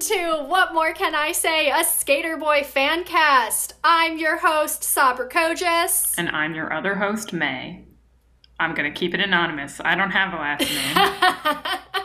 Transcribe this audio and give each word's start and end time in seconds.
to 0.00 0.44
What 0.46 0.74
More 0.74 0.92
Can 0.92 1.16
I 1.16 1.32
Say, 1.32 1.70
a 1.70 1.82
Skater 1.82 2.36
Boy 2.36 2.62
fan 2.62 3.02
cast. 3.02 3.74
I'm 3.82 4.16
your 4.16 4.36
host, 4.36 4.84
Sabra 4.84 5.28
Kogis. 5.28 6.14
And 6.16 6.28
I'm 6.28 6.54
your 6.54 6.72
other 6.72 6.94
host, 6.94 7.32
May. 7.32 7.84
I'm 8.60 8.74
going 8.74 8.92
to 8.92 8.96
keep 8.96 9.12
it 9.12 9.20
anonymous. 9.20 9.80
I 9.84 9.96
don't 9.96 10.12
have 10.12 10.32
a 10.32 10.36
last 10.36 10.60
name. 11.90 12.04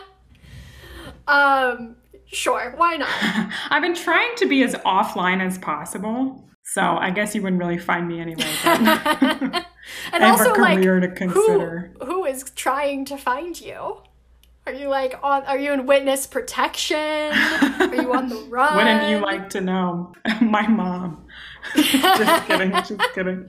um, 1.28 1.96
sure, 2.26 2.74
why 2.76 2.96
not? 2.96 3.08
I've 3.70 3.82
been 3.82 3.94
trying 3.94 4.34
to 4.38 4.46
be 4.48 4.64
as 4.64 4.74
offline 4.74 5.40
as 5.40 5.56
possible. 5.58 6.48
So 6.64 6.82
I 6.82 7.10
guess 7.10 7.32
you 7.32 7.42
wouldn't 7.42 7.62
really 7.62 7.78
find 7.78 8.08
me 8.08 8.20
anyway. 8.20 8.42
and 8.64 9.64
I 10.12 10.18
have 10.18 10.40
also, 10.40 10.50
a 10.50 10.54
career 10.54 11.00
like, 11.00 11.10
to 11.10 11.16
consider. 11.16 11.94
Who, 12.00 12.06
who 12.06 12.24
is 12.24 12.50
trying 12.56 13.04
to 13.04 13.16
find 13.16 13.60
you? 13.60 13.98
Are 14.66 14.72
you 14.72 14.88
like 14.88 15.18
on? 15.22 15.42
Are 15.44 15.58
you 15.58 15.72
in 15.72 15.84
witness 15.84 16.26
protection? 16.26 16.96
Are 16.96 17.94
you 17.94 18.14
on 18.14 18.30
the 18.30 18.46
run? 18.48 18.76
Wouldn't 18.76 19.10
you 19.10 19.18
like 19.18 19.50
to 19.50 19.60
know? 19.60 20.14
My 20.40 20.66
mom. 20.66 21.26
just 21.76 22.46
kidding. 22.46 22.70
Just 22.72 23.14
kidding. 23.14 23.46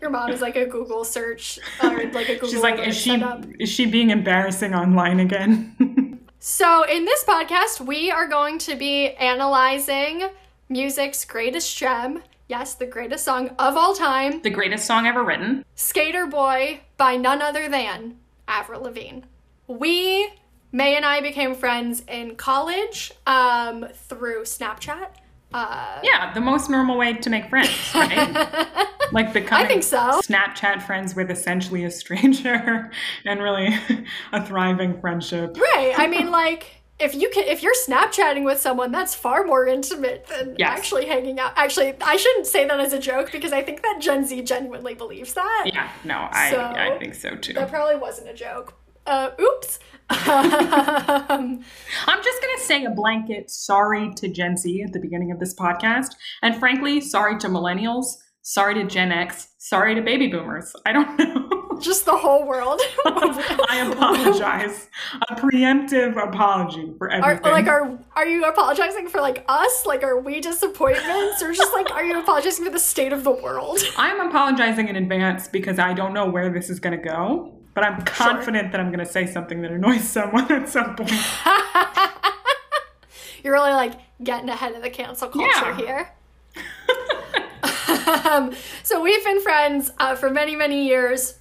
Your 0.00 0.08
mom 0.08 0.30
is 0.30 0.40
like 0.40 0.56
a 0.56 0.64
Google 0.64 1.04
search 1.04 1.58
or 1.82 2.10
like 2.12 2.30
a 2.30 2.34
Google. 2.34 2.48
She's 2.48 2.62
like, 2.62 2.78
is 2.78 2.96
she 2.96 3.22
is 3.60 3.68
she 3.68 3.84
being 3.84 4.08
embarrassing 4.08 4.74
online 4.74 5.20
again? 5.20 6.18
so 6.38 6.84
in 6.84 7.04
this 7.04 7.24
podcast, 7.24 7.82
we 7.82 8.10
are 8.10 8.26
going 8.26 8.58
to 8.60 8.74
be 8.74 9.10
analyzing 9.16 10.30
music's 10.70 11.26
greatest 11.26 11.76
gem. 11.76 12.22
Yes, 12.48 12.74
the 12.74 12.86
greatest 12.86 13.24
song 13.24 13.50
of 13.58 13.76
all 13.76 13.94
time. 13.94 14.40
The 14.40 14.50
greatest 14.50 14.86
song 14.86 15.06
ever 15.06 15.22
written. 15.22 15.62
Skater 15.74 16.26
Boy 16.26 16.80
by 16.96 17.16
none 17.16 17.42
other 17.42 17.68
than 17.68 18.16
Avril 18.48 18.82
Lavigne. 18.82 19.20
We 19.66 20.30
May 20.74 20.96
and 20.96 21.04
I 21.04 21.20
became 21.20 21.54
friends 21.54 22.02
in 22.08 22.34
college 22.34 23.12
um, 23.28 23.86
through 23.94 24.42
Snapchat. 24.42 25.06
Uh, 25.52 26.00
yeah, 26.02 26.34
the 26.34 26.40
most 26.40 26.68
normal 26.68 26.98
way 26.98 27.12
to 27.12 27.30
make 27.30 27.48
friends, 27.48 27.70
right? 27.94 28.58
like 29.12 29.32
becoming 29.32 29.66
I 29.66 29.68
think 29.68 29.84
so. 29.84 30.20
Snapchat 30.20 30.82
friends 30.82 31.14
with 31.14 31.30
essentially 31.30 31.84
a 31.84 31.92
stranger 31.92 32.90
and 33.24 33.40
really 33.40 33.68
a 34.32 34.44
thriving 34.44 35.00
friendship. 35.00 35.56
Right. 35.56 35.94
I 35.96 36.08
mean, 36.08 36.32
like 36.32 36.82
if 36.98 37.14
you 37.14 37.30
can 37.30 37.44
if 37.44 37.62
you're 37.62 37.74
snapchatting 37.86 38.44
with 38.44 38.58
someone 38.58 38.90
that's 38.90 39.14
far 39.14 39.44
more 39.44 39.68
intimate 39.68 40.26
than 40.26 40.56
yes. 40.58 40.76
actually 40.76 41.04
hanging 41.06 41.40
out 41.40 41.52
actually 41.56 41.92
i 42.00 42.14
shouldn't 42.14 42.46
say 42.46 42.68
that 42.68 42.78
as 42.78 42.92
a 42.92 43.00
joke 43.00 43.32
because 43.32 43.52
i 43.52 43.60
think 43.60 43.82
that 43.82 43.98
gen 44.00 44.24
z 44.24 44.40
genuinely 44.42 44.94
believes 44.94 45.34
that 45.34 45.64
yeah 45.66 45.90
no 46.04 46.28
i 46.30 46.52
so, 46.52 46.60
i 46.60 46.96
think 47.00 47.16
so 47.16 47.34
too 47.34 47.52
that 47.52 47.68
probably 47.68 47.96
wasn't 47.96 48.28
a 48.28 48.32
joke 48.32 48.74
uh, 49.06 49.30
oops 49.40 49.53
um, 50.28 51.64
I'm 52.06 52.22
just 52.22 52.42
going 52.42 52.56
to 52.56 52.62
say 52.62 52.84
a 52.84 52.90
blanket 52.90 53.50
sorry 53.50 54.12
to 54.16 54.28
Gen 54.28 54.56
Z 54.56 54.82
at 54.82 54.92
the 54.92 55.00
beginning 55.00 55.30
of 55.30 55.38
this 55.38 55.54
podcast. 55.54 56.14
And 56.42 56.56
frankly, 56.56 57.00
sorry 57.00 57.38
to 57.38 57.48
millennials, 57.48 58.06
sorry 58.42 58.74
to 58.74 58.84
Gen 58.84 59.12
X, 59.12 59.48
sorry 59.58 59.94
to 59.94 60.02
baby 60.02 60.28
boomers. 60.28 60.74
I 60.86 60.92
don't 60.92 61.18
know. 61.18 61.50
Just 61.80 62.04
the 62.04 62.16
whole 62.16 62.46
world. 62.46 62.80
I 63.04 63.90
apologize. 63.92 64.88
A 65.28 65.34
preemptive 65.34 66.16
apology 66.16 66.94
for 66.96 67.10
everything. 67.10 67.46
Are, 67.46 67.52
like, 67.52 67.66
are 67.66 67.98
are 68.14 68.26
you 68.26 68.44
apologizing 68.44 69.08
for 69.08 69.20
like 69.20 69.44
us? 69.48 69.84
Like, 69.84 70.04
are 70.04 70.20
we 70.20 70.40
disappointments, 70.40 71.42
or 71.42 71.52
just 71.52 71.72
like, 71.72 71.90
are 71.90 72.04
you 72.04 72.18
apologizing 72.20 72.64
for 72.64 72.70
the 72.70 72.78
state 72.78 73.12
of 73.12 73.24
the 73.24 73.32
world? 73.32 73.80
I'm 73.96 74.20
apologizing 74.20 74.86
in 74.86 74.94
advance 74.94 75.48
because 75.48 75.80
I 75.80 75.94
don't 75.94 76.14
know 76.14 76.26
where 76.30 76.48
this 76.48 76.70
is 76.70 76.78
going 76.78 76.96
to 76.96 77.04
go 77.04 77.63
but 77.74 77.84
I'm 77.84 78.02
confident 78.02 78.64
sure. 78.64 78.70
that 78.70 78.80
I'm 78.80 78.88
going 78.88 79.04
to 79.04 79.06
say 79.06 79.26
something 79.26 79.60
that 79.62 79.72
annoys 79.72 80.04
someone 80.08 80.50
at 80.50 80.68
some 80.68 80.96
point. 80.96 81.10
You're 83.42 83.52
really 83.52 83.72
like 83.72 83.94
getting 84.22 84.48
ahead 84.48 84.74
of 84.74 84.82
the 84.82 84.90
cancel 84.90 85.28
culture 85.28 85.48
yeah. 85.52 85.76
here. 85.76 86.10
um, 88.30 88.54
so 88.82 89.02
we've 89.02 89.22
been 89.24 89.40
friends 89.42 89.90
uh, 89.98 90.14
for 90.14 90.30
many, 90.30 90.56
many 90.56 90.86
years. 90.86 91.38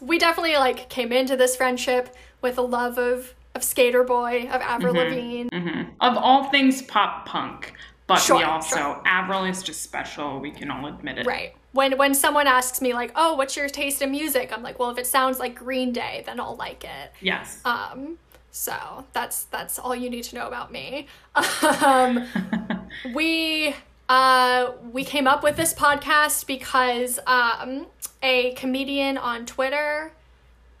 We 0.00 0.18
definitely 0.18 0.56
like 0.56 0.88
came 0.88 1.12
into 1.12 1.36
this 1.36 1.54
friendship 1.54 2.16
with 2.40 2.58
a 2.58 2.62
love 2.62 2.98
of 2.98 3.34
of 3.56 3.64
Skater 3.64 4.04
Boy, 4.04 4.48
of 4.52 4.60
Avril 4.62 4.94
mm-hmm, 4.94 5.14
Lavigne, 5.14 5.48
mm-hmm. 5.48 5.90
of 6.00 6.16
all 6.16 6.44
things 6.50 6.82
pop 6.82 7.26
punk. 7.26 7.74
But 8.06 8.20
sure, 8.20 8.38
we 8.38 8.44
also 8.44 8.76
sure. 8.76 9.02
Avril 9.04 9.44
is 9.44 9.62
just 9.62 9.82
special. 9.82 10.38
We 10.38 10.52
can 10.52 10.70
all 10.70 10.86
admit 10.86 11.18
it. 11.18 11.26
Right 11.26 11.54
when 11.72 11.96
when 11.98 12.14
someone 12.14 12.46
asks 12.46 12.80
me 12.80 12.92
like, 12.94 13.12
"Oh, 13.14 13.34
what's 13.34 13.56
your 13.56 13.68
taste 13.68 14.02
in 14.02 14.10
music?" 14.10 14.52
I'm 14.52 14.62
like, 14.62 14.78
"Well, 14.78 14.90
if 14.90 14.98
it 14.98 15.06
sounds 15.06 15.38
like 15.38 15.54
Green 15.54 15.92
Day, 15.92 16.22
then 16.26 16.40
I'll 16.40 16.56
like 16.56 16.84
it." 16.84 17.12
Yes. 17.20 17.60
Um 17.64 18.18
so 18.50 19.04
that's 19.12 19.44
that's 19.44 19.78
all 19.78 19.94
you 19.94 20.10
need 20.10 20.24
to 20.24 20.34
know 20.34 20.46
about 20.46 20.72
me. 20.72 21.06
Um, 21.82 22.26
we 23.14 23.74
uh, 24.08 24.72
we 24.92 25.04
came 25.04 25.28
up 25.28 25.42
with 25.42 25.56
this 25.56 25.72
podcast 25.72 26.46
because 26.46 27.20
um, 27.26 27.86
a 28.22 28.52
comedian 28.54 29.16
on 29.16 29.46
Twitter, 29.46 30.12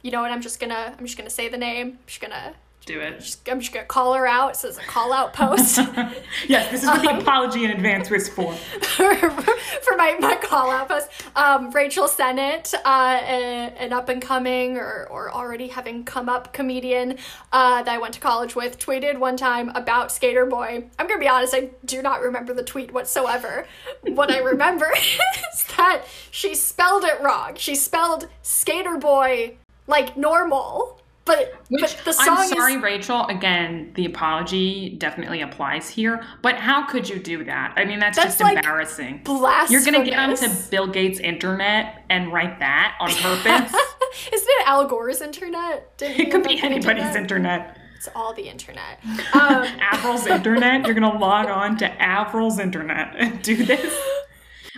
you 0.02 0.10
know 0.10 0.20
what? 0.20 0.32
I'm 0.32 0.40
just 0.40 0.58
gonna 0.58 0.94
I'm 0.98 1.06
just 1.06 1.16
gonna 1.16 1.30
say 1.30 1.48
the 1.48 1.56
name. 1.56 1.86
I'm 1.86 1.98
just 2.06 2.20
gonna 2.20 2.54
do 2.90 3.00
it. 3.00 3.36
I'm 3.48 3.60
just 3.60 3.72
gonna 3.72 3.86
call 3.86 4.14
her 4.14 4.26
out. 4.26 4.52
It 4.52 4.56
says 4.56 4.78
a 4.78 4.82
call 4.82 5.12
out 5.12 5.32
post. 5.32 5.76
yes, 6.48 6.70
this 6.70 6.82
is 6.82 6.88
what 6.88 7.06
um, 7.06 7.16
the 7.16 7.22
apology 7.22 7.64
in 7.64 7.70
advance 7.70 8.10
was 8.10 8.28
for. 8.28 8.52
for 8.80 9.96
my, 9.96 10.16
my 10.18 10.36
call 10.42 10.70
out 10.70 10.88
post. 10.88 11.08
Um, 11.36 11.70
Rachel 11.70 12.08
Sennott, 12.08 12.74
uh, 12.74 13.20
a, 13.22 13.74
an 13.78 13.92
up 13.92 14.08
and 14.08 14.20
coming 14.20 14.76
or, 14.76 15.06
or 15.10 15.30
already 15.30 15.68
having 15.68 16.04
come 16.04 16.28
up 16.28 16.52
comedian 16.52 17.16
uh, 17.52 17.82
that 17.82 17.92
I 17.92 17.98
went 17.98 18.14
to 18.14 18.20
college 18.20 18.56
with, 18.56 18.78
tweeted 18.78 19.18
one 19.18 19.36
time 19.36 19.70
about 19.70 20.10
Skater 20.10 20.46
Boy. 20.46 20.84
I'm 20.98 21.06
gonna 21.06 21.20
be 21.20 21.28
honest, 21.28 21.54
I 21.54 21.70
do 21.84 22.02
not 22.02 22.20
remember 22.20 22.54
the 22.54 22.64
tweet 22.64 22.92
whatsoever. 22.92 23.66
what 24.02 24.30
I 24.30 24.38
remember 24.38 24.90
is 25.52 25.64
that 25.76 26.04
she 26.30 26.54
spelled 26.54 27.04
it 27.04 27.20
wrong. 27.20 27.54
She 27.56 27.74
spelled 27.74 28.28
Skater 28.42 28.96
Boy 28.98 29.56
like 29.86 30.16
normal 30.16 30.99
but, 31.24 31.62
Which, 31.68 31.82
but 31.82 32.04
the 32.04 32.12
song 32.12 32.38
I'm 32.38 32.48
sorry, 32.48 32.74
is... 32.74 32.82
Rachel. 32.82 33.26
Again, 33.26 33.92
the 33.94 34.06
apology 34.06 34.96
definitely 34.98 35.42
applies 35.42 35.88
here. 35.88 36.22
But 36.42 36.56
how 36.56 36.86
could 36.86 37.08
you 37.08 37.18
do 37.18 37.44
that? 37.44 37.74
I 37.76 37.84
mean, 37.84 37.98
that's, 37.98 38.16
that's 38.16 38.38
just 38.38 38.40
like 38.40 38.56
embarrassing. 38.56 39.22
Blasphemous. 39.24 39.70
You're 39.70 39.92
going 39.92 40.04
to 40.04 40.10
get 40.10 40.18
onto 40.18 40.48
Bill 40.70 40.86
Gates' 40.86 41.20
internet 41.20 42.04
and 42.10 42.32
write 42.32 42.58
that 42.60 42.96
on 43.00 43.10
purpose. 43.10 43.72
Isn't 44.32 44.48
it 44.48 44.66
Al 44.66 44.86
Gore's 44.86 45.20
internet? 45.20 45.96
Didn't 45.98 46.20
it 46.20 46.30
could 46.30 46.42
be 46.42 46.60
anybody's 46.62 47.14
internet. 47.14 47.60
internet. 47.60 47.76
It's 47.96 48.08
all 48.14 48.32
the 48.32 48.48
internet. 48.48 48.98
Um, 49.34 49.64
Avril's 49.92 50.26
internet. 50.26 50.86
You're 50.86 50.94
going 50.94 51.12
to 51.12 51.18
log 51.18 51.46
on 51.46 51.76
to 51.78 52.02
Avril's 52.02 52.58
internet 52.58 53.14
and 53.16 53.40
do 53.42 53.64
this. 53.64 53.94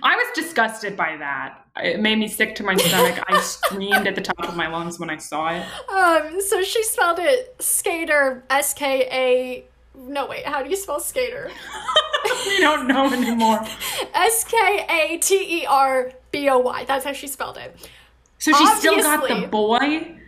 I 0.02 0.16
was 0.16 0.26
disgusted 0.34 0.96
by 0.96 1.16
that. 1.18 1.64
It 1.76 2.00
made 2.00 2.18
me 2.18 2.28
sick 2.28 2.54
to 2.56 2.64
my 2.64 2.76
stomach. 2.76 3.22
I 3.28 3.40
screamed 3.40 4.06
at 4.06 4.14
the 4.14 4.20
top 4.20 4.48
of 4.48 4.56
my 4.56 4.66
lungs 4.66 4.98
when 4.98 5.08
I 5.08 5.16
saw 5.16 5.48
it. 5.48 5.64
Um, 5.90 6.40
so 6.40 6.62
she 6.62 6.82
spelled 6.82 7.18
it 7.18 7.56
skater, 7.60 8.44
S 8.50 8.74
K 8.74 9.08
A. 9.10 9.64
No, 9.98 10.26
wait, 10.26 10.44
how 10.44 10.62
do 10.62 10.68
you 10.68 10.76
spell 10.76 11.00
skater? 11.00 11.50
we 12.46 12.60
don't 12.60 12.88
know 12.88 13.12
anymore. 13.12 13.64
S 14.12 14.44
K 14.44 14.86
A 14.88 15.18
T 15.18 15.62
E 15.62 15.66
R 15.66 16.12
B 16.30 16.48
O 16.48 16.58
Y. 16.58 16.84
That's 16.84 17.04
how 17.04 17.12
she 17.12 17.28
spelled 17.28 17.56
it. 17.56 17.74
So 18.38 18.50
she 18.50 18.64
Obviously, 18.64 19.00
still 19.00 19.02
got 19.02 19.28
the 19.28 19.46
boy, 19.46 20.18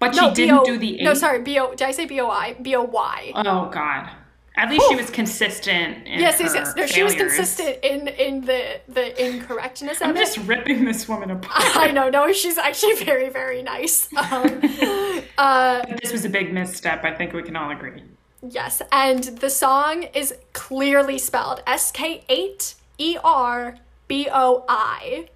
but 0.00 0.14
no, 0.14 0.28
she 0.28 0.34
didn't 0.34 0.64
B-O, 0.64 0.64
do 0.64 0.78
the. 0.78 1.02
No, 1.02 1.14
sorry, 1.14 1.40
B 1.40 1.58
O. 1.58 1.70
Did 1.70 1.82
I 1.82 1.92
say 1.92 2.04
B 2.04 2.20
O 2.20 2.28
I? 2.28 2.54
B 2.60 2.74
O 2.74 2.82
Y. 2.82 3.32
Oh 3.36 3.70
God. 3.70 4.10
At 4.58 4.70
least 4.70 4.84
Ooh. 4.86 4.88
she 4.90 4.96
was 4.96 5.08
consistent. 5.10 6.04
yes, 6.04 6.40
yes, 6.40 6.52
yes. 6.52 6.74
No, 6.76 6.84
she 6.84 7.04
was 7.04 7.14
consistent 7.14 7.78
in 7.84 8.08
in 8.08 8.40
the 8.44 8.80
the 8.88 9.24
incorrectness 9.24 10.02
I'm 10.02 10.16
just 10.16 10.36
ripping 10.38 10.84
this 10.84 11.08
woman 11.08 11.30
apart. 11.30 11.52
I 11.76 11.92
know. 11.92 12.10
No, 12.10 12.32
she's 12.32 12.58
actually 12.58 12.96
very 12.96 13.28
very 13.30 13.62
nice. 13.62 14.08
Um, 14.18 14.60
uh, 15.38 15.84
this 16.02 16.12
was 16.12 16.24
a 16.24 16.28
big 16.28 16.52
misstep. 16.52 17.04
I 17.04 17.14
think 17.14 17.32
we 17.32 17.42
can 17.42 17.56
all 17.56 17.70
agree. 17.70 18.02
Yes, 18.42 18.82
and 18.92 19.22
the 19.22 19.48
song 19.48 20.02
is 20.02 20.34
clearly 20.52 21.18
spelled 21.18 21.62
S 21.66 21.92
K 21.92 22.24
eight 22.28 22.74
E 22.98 23.16
R 23.22 23.76
B 24.08 24.28
O 24.30 24.64
I. 24.68 25.28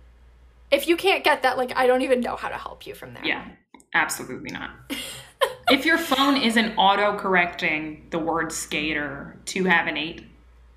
If 0.71 0.89
you 0.89 0.97
can't 0.97 1.23
get 1.23 1.43
that, 1.43 1.57
like 1.57 1.73
I 1.77 1.87
don't 1.87 2.03
even 2.03 2.21
know 2.21 2.37
how 2.37 2.49
to 2.49 2.57
help 2.57 2.87
you 2.87 2.95
from 2.95 3.15
there. 3.15 3.25
Yeah, 3.25 3.47
absolutely 3.95 4.51
not. 4.51 4.71
if 5.71 5.85
your 5.85 5.99
phone 5.99 6.37
isn't 6.37 6.77
auto 6.77 7.17
correcting 7.17 8.07
the 8.11 8.19
word 8.19 8.53
skater 8.53 9.37
to 9.47 9.65
have 9.65 9.87
an 9.87 9.97
eight. 9.97 10.25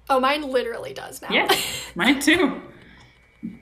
Oh, 0.09 0.19
mine 0.19 0.43
literally 0.43 0.93
does 0.93 1.21
now. 1.21 1.29
Yeah, 1.31 1.47
mine 1.95 2.19
too. 2.19 2.61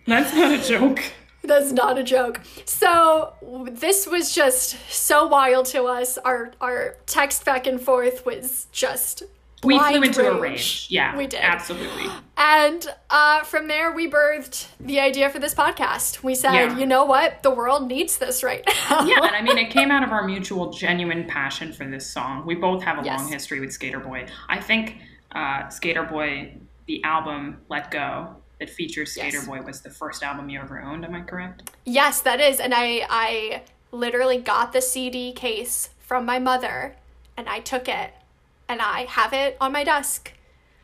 That's 0.06 0.34
not 0.34 0.52
a 0.52 0.64
joke. 0.64 1.02
That's 1.44 1.72
not 1.72 1.98
a 1.98 2.04
joke. 2.04 2.40
So 2.66 3.34
this 3.70 4.08
was 4.08 4.34
just 4.34 4.78
so 4.90 5.28
wild 5.28 5.66
to 5.68 5.84
us. 5.84 6.18
Our 6.18 6.52
our 6.62 6.96
text 7.06 7.44
back 7.44 7.68
and 7.68 7.82
forth 7.82 8.26
was 8.26 8.68
just 8.72 9.24
we 9.64 9.80
flew 9.80 10.02
into 10.02 10.30
a 10.30 10.40
rage. 10.40 10.88
Yeah, 10.90 11.16
we 11.16 11.28
did 11.28 11.40
absolutely. 11.42 12.06
And 12.38 12.86
uh, 13.10 13.44
from 13.44 13.68
there, 13.68 13.92
we 13.92 14.10
birthed 14.10 14.68
the 14.80 15.00
idea 15.00 15.30
for 15.30 15.40
this 15.40 15.54
podcast. 15.54 16.24
We 16.24 16.36
said, 16.36 16.54
yeah. 16.54 16.78
you 16.78 16.86
know 16.86 17.06
what, 17.06 17.44
the 17.44 17.52
world 17.52 17.88
needs 17.88 18.18
this 18.18 18.44
right 18.44 18.64
now. 18.90 19.06
yeah, 19.06 19.18
and 19.22 19.36
I 19.36 19.42
mean, 19.42 19.58
it 19.58 19.70
came 19.70 19.92
out 19.92 20.04
of 20.04 20.12
our 20.12 20.26
mutual, 20.26 20.72
genuine 20.72 21.26
passion 21.26 21.74
for 21.74 21.86
this 21.86 22.06
song. 22.10 22.46
We 22.46 22.56
both 22.56 22.84
have 22.84 23.00
a 23.00 23.06
yes. 23.06 23.20
long 23.20 23.32
history 23.32 23.60
with 23.60 23.72
Skater 23.72 24.00
Boy. 24.00 24.28
I 24.50 24.60
think 24.60 24.98
uh, 25.34 25.70
Skater 25.70 26.04
Boy, 26.04 26.56
the 26.88 27.04
album 27.04 27.62
Let 27.70 27.92
Go 27.92 28.36
that 28.60 28.70
features 28.70 29.12
Skater 29.12 29.38
Yes. 29.38 29.48
Boy 29.48 29.62
was 29.62 29.82
the 29.82 29.90
first 29.90 30.24
album 30.24 30.50
you 30.50 30.60
ever 30.60 30.82
owned. 30.82 31.06
Am 31.06 31.14
I 31.14 31.22
correct? 31.22 31.72
Yes, 31.86 32.22
that 32.22 32.40
is. 32.40 32.60
And 32.60 32.74
I 32.74 33.06
I 33.10 33.64
literally 33.92 34.38
got 34.38 34.74
the 34.74 34.82
CD 34.82 35.32
case 35.32 35.90
from 36.00 36.26
my 36.26 36.40
mother 36.40 36.96
and 37.38 37.48
I 37.48 37.60
took 37.60 37.88
it 37.88 38.14
and 38.74 38.82
I 38.82 39.06
have 39.06 39.34
it 39.34 39.56
on 39.62 39.72
my 39.72 39.84
desk. 39.84 40.34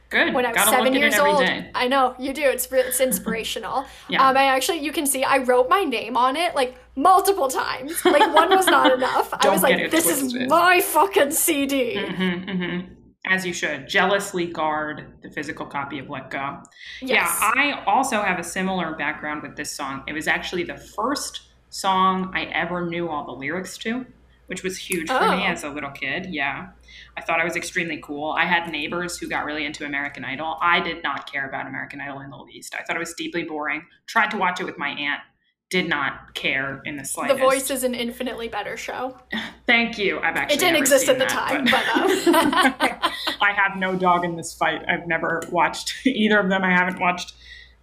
Good. 0.10 0.34
When 0.34 0.46
I 0.46 0.50
was 0.50 0.56
Gotta 0.56 0.72
seven 0.72 0.94
years 0.94 1.20
old, 1.20 1.40
day. 1.40 1.70
I 1.76 1.88
know 1.88 2.16
you 2.18 2.34
do. 2.34 2.42
It's 2.44 2.68
it's 2.72 3.00
inspirational. 3.00 3.86
Yeah. 4.10 4.28
Um, 4.28 4.36
I 4.38 4.46
actually, 4.46 4.80
you 4.80 4.92
can 4.92 5.06
see, 5.06 5.24
I 5.24 5.38
wrote 5.40 5.70
my 5.70 5.84
name 5.84 6.18
on 6.18 6.36
it 6.36 6.56
like 6.56 6.76
multiple 6.96 7.48
times. 7.48 8.04
Like 8.04 8.34
one 8.34 8.50
was 8.50 8.66
not 8.66 8.92
enough. 8.98 9.30
I 9.32 9.50
was 9.50 9.62
like, 9.62 9.92
"This 9.92 10.08
is 10.08 10.34
my 10.34 10.82
fucking 10.82 11.32
CD." 11.32 12.04
hmm 12.04 12.38
hmm 12.50 12.80
As 13.28 13.46
you 13.46 13.54
should. 13.54 13.88
Jealously 13.88 14.48
guard 14.48 15.14
the 15.22 15.30
physical 15.30 15.68
copy 15.68 16.00
of 16.00 16.10
Let 16.10 16.32
Go. 16.32 16.58
Yes. 17.02 17.38
Yeah, 17.40 17.52
I 17.56 17.84
also 17.86 18.22
have 18.24 18.40
a 18.40 18.44
similar 18.44 18.96
background 18.96 19.44
with 19.44 19.56
this 19.56 19.72
song. 19.72 20.04
It 20.08 20.14
was 20.14 20.28
actually 20.28 20.64
the 20.64 20.78
first 20.78 21.42
song 21.70 22.32
I 22.34 22.46
ever 22.46 22.88
knew 22.88 23.10
all 23.10 23.26
the 23.28 23.32
lyrics 23.32 23.78
to, 23.80 24.06
which 24.50 24.64
was 24.64 24.78
huge 24.78 25.08
for 25.08 25.20
me 25.20 25.44
Oh. 25.44 25.52
as 25.52 25.64
a 25.64 25.70
little 25.70 25.92
kid. 25.92 26.28
Yeah. 26.30 26.70
I 27.16 27.22
thought 27.22 27.40
I 27.40 27.44
was 27.44 27.56
extremely 27.56 28.00
cool. 28.04 28.32
I 28.32 28.46
had 28.46 28.70
neighbors 28.72 29.18
who 29.18 29.30
got 29.30 29.46
really 29.46 29.64
into 29.66 29.86
American 29.86 30.26
Idol. 30.26 30.58
I 30.62 30.80
did 30.80 31.04
not 31.04 31.32
care 31.32 31.48
about 31.48 31.68
American 31.68 32.02
Idol 32.02 32.20
in 32.22 32.30
the 32.32 32.38
least. 32.38 32.76
I 32.76 32.84
thought 32.84 32.96
it 32.96 33.00
was 33.00 33.14
deeply 33.14 33.44
boring. 33.44 33.84
Tried 34.08 34.32
to 34.32 34.38
watch 34.38 34.60
it 34.60 34.66
with 34.66 34.78
my 34.78 34.90
aunt. 34.90 35.22
Did 35.70 35.88
not 35.88 36.34
care 36.34 36.82
in 36.86 36.98
the 36.98 37.06
slightest. 37.06 37.38
the. 37.38 37.44
Voice 37.46 37.70
is 37.70 37.84
an 37.84 37.94
infinitely 37.94 38.48
better 38.48 38.76
show. 38.76 39.16
Thank 39.68 40.00
you. 40.00 40.18
I've 40.20 40.36
actually 40.36 40.56
It 40.56 40.60
didn't 40.60 40.78
exist 40.78 41.08
at 41.10 41.20
the 41.20 41.26
that, 41.26 41.30
time, 41.30 41.66
but- 41.66 41.86
but, 42.26 43.04
um, 43.04 43.12
I 43.42 43.52
have 43.54 43.78
no 43.78 43.96
dog 43.96 44.26
in 44.26 44.36
this 44.36 44.54
fight. 44.56 44.82
I've 44.90 45.06
never 45.08 45.44
watched 45.52 45.94
either 46.08 46.40
of 46.40 46.50
them. 46.50 46.64
I 46.64 46.72
haven't 46.72 47.00
watched, 47.00 47.34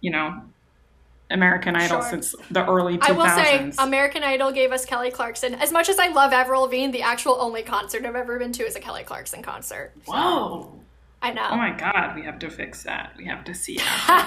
you 0.01 0.11
know, 0.11 0.41
American 1.29 1.75
Idol 1.75 2.01
Sure. 2.01 2.09
since 2.09 2.35
the 2.51 2.65
early 2.65 2.97
2000s. 2.97 3.09
I 3.09 3.11
will 3.11 3.29
say, 3.29 3.83
American 3.83 4.23
Idol 4.23 4.51
gave 4.51 4.71
us 4.71 4.85
Kelly 4.85 5.11
Clarkson. 5.11 5.55
As 5.55 5.71
much 5.71 5.89
as 5.89 5.99
I 5.99 6.07
love 6.07 6.31
Avril 6.33 6.61
Lavigne, 6.61 6.91
the 6.91 7.01
actual 7.01 7.37
only 7.39 7.63
concert 7.63 8.05
I've 8.05 8.15
ever 8.15 8.39
been 8.39 8.51
to 8.53 8.63
is 8.63 8.75
a 8.75 8.79
Kelly 8.79 9.03
Clarkson 9.03 9.41
concert. 9.41 9.91
Whoa. 10.05 10.73
I 11.21 11.31
know. 11.31 11.47
Oh 11.51 11.57
my 11.57 11.71
God, 11.71 12.15
we 12.15 12.21
have 12.23 12.39
to 12.39 12.49
fix 12.49 12.83
that. 12.83 13.13
We 13.17 13.25
have 13.25 13.43
to 13.45 13.53
see. 13.53 13.79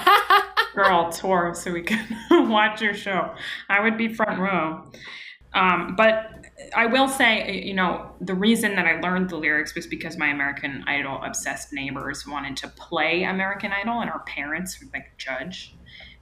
Girl 0.75 1.11
tour 1.11 1.53
so 1.55 1.71
we 1.71 1.81
can 1.83 2.05
watch 2.49 2.81
your 2.81 2.93
show. 2.93 3.33
I 3.69 3.81
would 3.81 3.97
be 3.97 4.13
front 4.13 4.39
row. 4.39 4.83
Um, 5.53 5.95
but 5.97 6.45
I 6.75 6.85
will 6.85 7.07
say, 7.07 7.61
you 7.61 7.73
know, 7.73 8.11
the 8.21 8.33
reason 8.33 8.75
that 8.75 8.85
I 8.85 8.99
learned 8.99 9.29
the 9.29 9.35
lyrics 9.37 9.73
was 9.75 9.87
because 9.87 10.17
my 10.17 10.27
American 10.27 10.83
Idol 10.87 11.21
obsessed 11.23 11.73
neighbors 11.73 12.25
wanted 12.27 12.55
to 12.57 12.67
play 12.69 13.23
American 13.23 13.71
Idol, 13.73 13.99
and 14.01 14.09
our 14.09 14.19
parents 14.19 14.79
would 14.79 14.93
like 14.93 15.17
judge. 15.17 15.73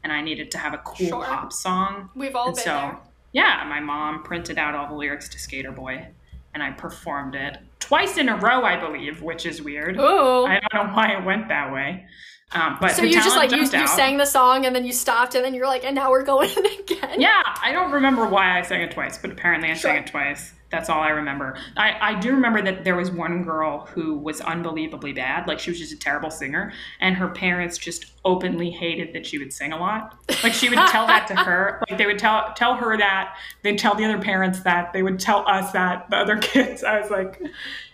And 0.04 0.14
I 0.14 0.22
needed 0.22 0.52
to 0.52 0.58
have 0.58 0.74
a 0.74 0.78
cool 0.80 1.08
Sure. 1.08 1.24
pop 1.26 1.52
song. 1.52 2.10
We've 2.16 2.36
all 2.36 2.48
And 2.48 2.56
been 2.56 2.64
so, 2.64 2.72
there. 2.72 2.98
yeah, 3.34 3.66
my 3.68 3.80
mom 3.80 4.24
printed 4.24 4.58
out 4.58 4.74
all 4.76 4.88
the 4.88 4.94
lyrics 4.96 5.28
to 5.30 5.40
Skater 5.40 5.72
Boy, 5.72 6.08
and 6.54 6.64
I 6.64 6.72
performed 6.72 7.36
it 7.36 7.58
twice 7.80 8.18
in 8.18 8.30
a 8.30 8.38
row, 8.38 8.64
I 8.64 8.78
believe, 8.78 9.22
which 9.22 9.46
is 9.46 9.62
weird. 9.62 9.98
Ooh. 9.98 10.46
I 10.46 10.60
don't 10.72 10.74
know 10.88 10.94
why 10.96 11.12
it 11.18 11.24
went 11.26 11.50
that 11.50 11.72
way. 11.74 12.06
Um, 12.52 12.78
but 12.82 12.92
so 12.94 13.04
you 13.04 13.14
just 13.14 13.36
like 13.38 13.52
you, 13.52 13.60
you 13.60 13.88
sang 13.88 14.18
the 14.18 14.26
song 14.26 14.66
and 14.66 14.76
then 14.76 14.84
you 14.84 14.92
stopped 14.92 15.36
and 15.36 15.46
then 15.46 15.54
you're 15.54 15.68
like, 15.68 15.84
and 15.86 15.94
now 15.94 16.10
we're 16.10 16.24
going 16.24 16.50
again. 16.80 17.22
Yeah, 17.22 17.44
I 17.62 17.72
don't 17.72 17.92
remember 17.92 18.26
why 18.28 18.58
I 18.58 18.64
sang 18.64 18.82
it 18.82 18.90
twice, 18.92 19.20
but 19.20 19.30
apparently 19.32 19.70
I 19.70 19.76
sang 19.76 19.98
it 19.98 20.08
twice. 20.08 20.54
That's 20.72 20.88
all 20.88 21.02
I 21.02 21.10
remember. 21.10 21.58
I, 21.78 21.96
I 22.00 22.20
do 22.20 22.32
remember 22.32 22.62
that 22.62 22.84
there 22.84 22.96
was 22.96 23.10
one 23.10 23.44
girl 23.44 23.88
who 23.88 24.16
was 24.18 24.40
unbelievably 24.40 25.14
bad. 25.14 25.48
Like 25.48 25.58
she 25.58 25.72
was 25.72 25.80
just 25.80 25.92
a 25.94 25.98
terrible 25.98 26.30
singer, 26.30 26.72
and 27.00 27.16
her 27.16 27.28
parents 27.28 27.78
just 27.78 28.06
openly 28.24 28.70
hated 28.70 29.14
that 29.14 29.26
she 29.26 29.40
would 29.40 29.52
sing 29.52 29.72
a 29.74 29.78
lot. 29.78 30.16
Like 30.44 30.54
she 30.54 30.70
would 30.70 30.78
tell 30.90 31.08
that 31.08 31.26
to 31.28 31.36
her. 31.44 31.82
Like 31.90 31.98
they 31.98 32.06
would 32.06 32.20
tell 32.20 32.54
tell 32.54 32.76
her 32.76 32.96
that. 32.98 33.36
They'd 33.64 33.80
tell 33.80 33.96
the 33.96 34.06
other 34.06 34.20
parents 34.22 34.62
that. 34.62 34.94
They 34.94 35.02
would 35.02 35.20
tell 35.20 35.44
us 35.48 35.72
that. 35.72 36.08
The 36.12 36.18
other 36.18 36.38
kids. 36.42 36.84
I 36.84 37.00
was 37.00 37.10
like, 37.10 37.40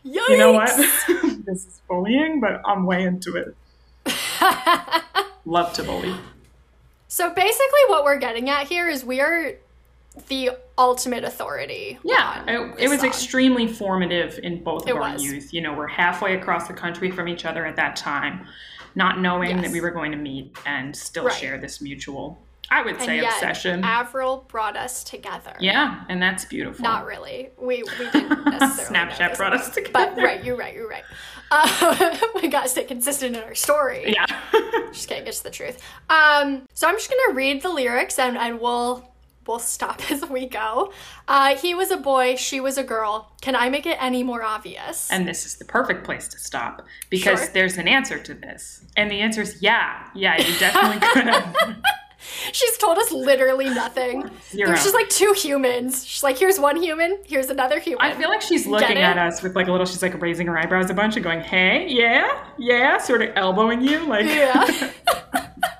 Yikes. 0.05 0.29
you 0.29 0.37
know 0.37 0.51
what? 0.51 0.75
this 1.45 1.65
is 1.65 1.81
bullying, 1.87 2.41
but 2.41 2.61
I'm 2.65 2.85
way 2.85 3.03
into 3.03 3.37
it. 3.37 3.55
Love 5.45 5.71
to 5.73 5.83
bully. 5.83 6.13
so 7.07 7.29
basically, 7.33 7.79
what 7.87 8.03
we're 8.03 8.17
getting 8.17 8.49
at 8.49 8.67
here 8.67 8.89
is 8.89 9.05
we 9.05 9.21
are 9.21 9.53
the 10.27 10.51
ultimate 10.77 11.23
authority. 11.23 11.99
Yeah, 12.03 12.43
it, 12.47 12.75
it 12.79 12.87
was 12.89 12.99
song. 12.99 13.09
extremely 13.09 13.67
formative 13.67 14.39
in 14.43 14.63
both 14.63 14.87
It 14.87 14.91
of 14.91 14.97
our 15.01 15.13
was. 15.13 15.23
youth. 15.23 15.53
You 15.53 15.61
know, 15.61 15.73
we're 15.73 15.87
halfway 15.87 16.35
across 16.35 16.67
the 16.67 16.73
country 16.73 17.11
from 17.11 17.27
each 17.27 17.45
other 17.45 17.65
at 17.65 17.75
that 17.75 17.95
time, 17.95 18.47
not 18.95 19.19
knowing 19.19 19.49
Yes. 19.51 19.61
that 19.63 19.71
we 19.71 19.81
were 19.81 19.91
going 19.91 20.11
to 20.11 20.17
meet 20.17 20.57
and 20.65 20.95
still 20.95 21.25
Right. 21.25 21.33
share 21.35 21.57
this 21.57 21.81
mutual, 21.81 22.37
I 22.71 22.81
would 22.81 22.99
say, 23.01 23.19
obsession. 23.19 23.83
Avril 23.83 24.45
brought 24.47 24.75
us 24.75 25.03
together. 25.03 25.53
yeah, 25.59 26.03
and 26.09 26.21
that's 26.21 26.45
beautiful. 26.45 26.83
Not 26.83 27.05
really. 27.05 27.49
We 27.57 27.83
we 27.83 28.05
didn't 28.11 28.45
necessarily. 28.45 28.95
Snapchat 29.11 29.37
brought 29.37 29.53
us 29.53 29.69
together. 29.69 29.91
But 29.93 30.17
right, 30.17 30.43
you're 30.43 30.55
right. 30.57 30.73
You're 30.73 30.89
right. 30.89 31.03
Uh, 31.51 32.17
we 32.41 32.47
gotta 32.47 32.67
stay 32.69 32.83
consistent 32.85 33.35
in 33.37 33.43
our 33.43 33.53
story. 33.53 34.11
Yeah. 34.13 34.25
Just 34.91 35.07
can't 35.07 35.25
get 35.25 35.33
to 35.35 35.43
the 35.43 35.51
truth. 35.51 35.79
Um, 36.09 36.63
so 36.73 36.87
I'm 36.87 36.95
just 36.95 37.09
gonna 37.09 37.35
read 37.35 37.61
the 37.61 37.69
lyrics 37.69 38.17
and, 38.17 38.35
and 38.37 38.59
we'll 38.59 39.07
we'll 39.47 39.59
stop 39.59 40.11
as 40.11 40.25
we 40.29 40.47
go. 40.47 40.91
Uh, 41.27 41.55
he 41.55 41.73
was 41.75 41.91
a 41.91 41.97
boy, 41.97 42.35
she 42.35 42.59
was 42.59 42.77
a 42.77 42.83
girl. 42.83 43.31
Can 43.41 43.55
I 43.55 43.69
make 43.69 43.85
it 43.85 43.97
any 44.01 44.23
more 44.23 44.43
obvious? 44.43 45.11
and 45.11 45.27
this 45.27 45.45
is 45.45 45.55
the 45.55 45.65
perfect 45.65 46.03
place 46.03 46.27
to 46.29 46.39
stop 46.39 46.85
because 47.09 47.39
Sure. 47.39 47.49
there's 47.53 47.77
an 47.77 47.87
answer 47.87 48.17
to 48.19 48.33
this. 48.33 48.83
And 48.97 49.09
the 49.11 49.19
answer 49.21 49.41
is 49.41 49.61
yeah. 49.61 50.07
Yeah, 50.15 50.37
you 50.41 50.57
definitely 50.59 51.07
could 51.07 51.27
have. 51.27 51.55
She's 52.53 52.75
told 52.77 52.97
us 52.97 53.11
literally 53.11 53.69
nothing. 53.69 54.27
Zero. 54.49 54.67
There's 54.69 54.81
just 54.83 54.95
like 54.95 55.09
two 55.09 55.33
humans. 55.37 56.03
She's 56.05 56.23
like, 56.23 56.39
here's 56.39 56.59
one 56.59 56.81
human, 56.81 57.19
here's 57.23 57.49
another 57.51 57.79
human. 57.79 58.03
I 58.03 58.15
feel 58.15 58.29
like 58.29 58.41
she's 58.41 58.65
looking 58.65 58.97
at 58.97 59.17
us 59.19 59.43
with 59.43 59.55
like 59.55 59.67
a 59.67 59.71
little, 59.71 59.85
she's 59.85 60.01
like 60.01 60.19
raising 60.19 60.47
her 60.47 60.57
eyebrows 60.57 60.89
a 60.89 60.95
bunch 60.95 61.15
and 61.17 61.23
going, 61.23 61.41
hey, 61.41 61.85
yeah, 61.87 62.45
yeah, 62.57 62.97
sort 62.97 63.21
of 63.21 63.29
elbowing 63.35 63.81
you. 63.81 64.07
Like, 64.07 64.25
Yeah. 64.25 64.91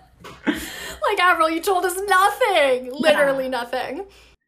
like 1.10 1.20
Avril, 1.20 1.50
you 1.50 1.62
told 1.62 1.86
us 1.86 2.00
nothing. 2.08 2.92
Literally 2.92 3.50
nothing. 3.50 4.06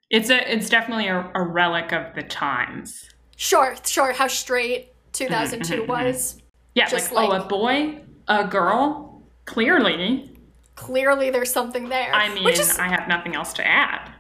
It's 0.10 0.30
a 0.30 0.54
it's 0.54 0.70
definitely 0.70 1.08
a, 1.08 1.32
a 1.36 1.44
relic 1.44 1.92
of 1.92 2.16
the 2.16 2.24
times. 2.24 3.10
Sure, 3.36 3.76
sure, 3.86 4.14
how 4.14 4.28
straight 4.28 4.94
mm-hmm, 5.12 5.34
2002 5.34 5.74
mm-hmm, 5.74 5.82
mm-hmm. 5.82 5.92
was. 5.92 6.42
Yeah, 6.76 6.88
Just 6.88 7.12
like, 7.12 7.30
like- 7.30 7.42
oh, 7.42 7.46
a 7.46 7.48
boy, 7.48 8.02
a 8.28 8.48
girl. 8.48 9.06
Clearly, 9.46 10.38
Clearly 10.78 11.32
there's 11.32 11.52
something 11.52 11.90
there. 11.90 12.14
I 12.14 12.34
mean, 12.34 12.44
Which 12.44 12.60
is 12.60 12.78
I 12.78 12.88
have 12.88 13.08
nothing 13.08 13.36
else 13.36 13.52
to 13.54 13.68
add. 13.68 14.14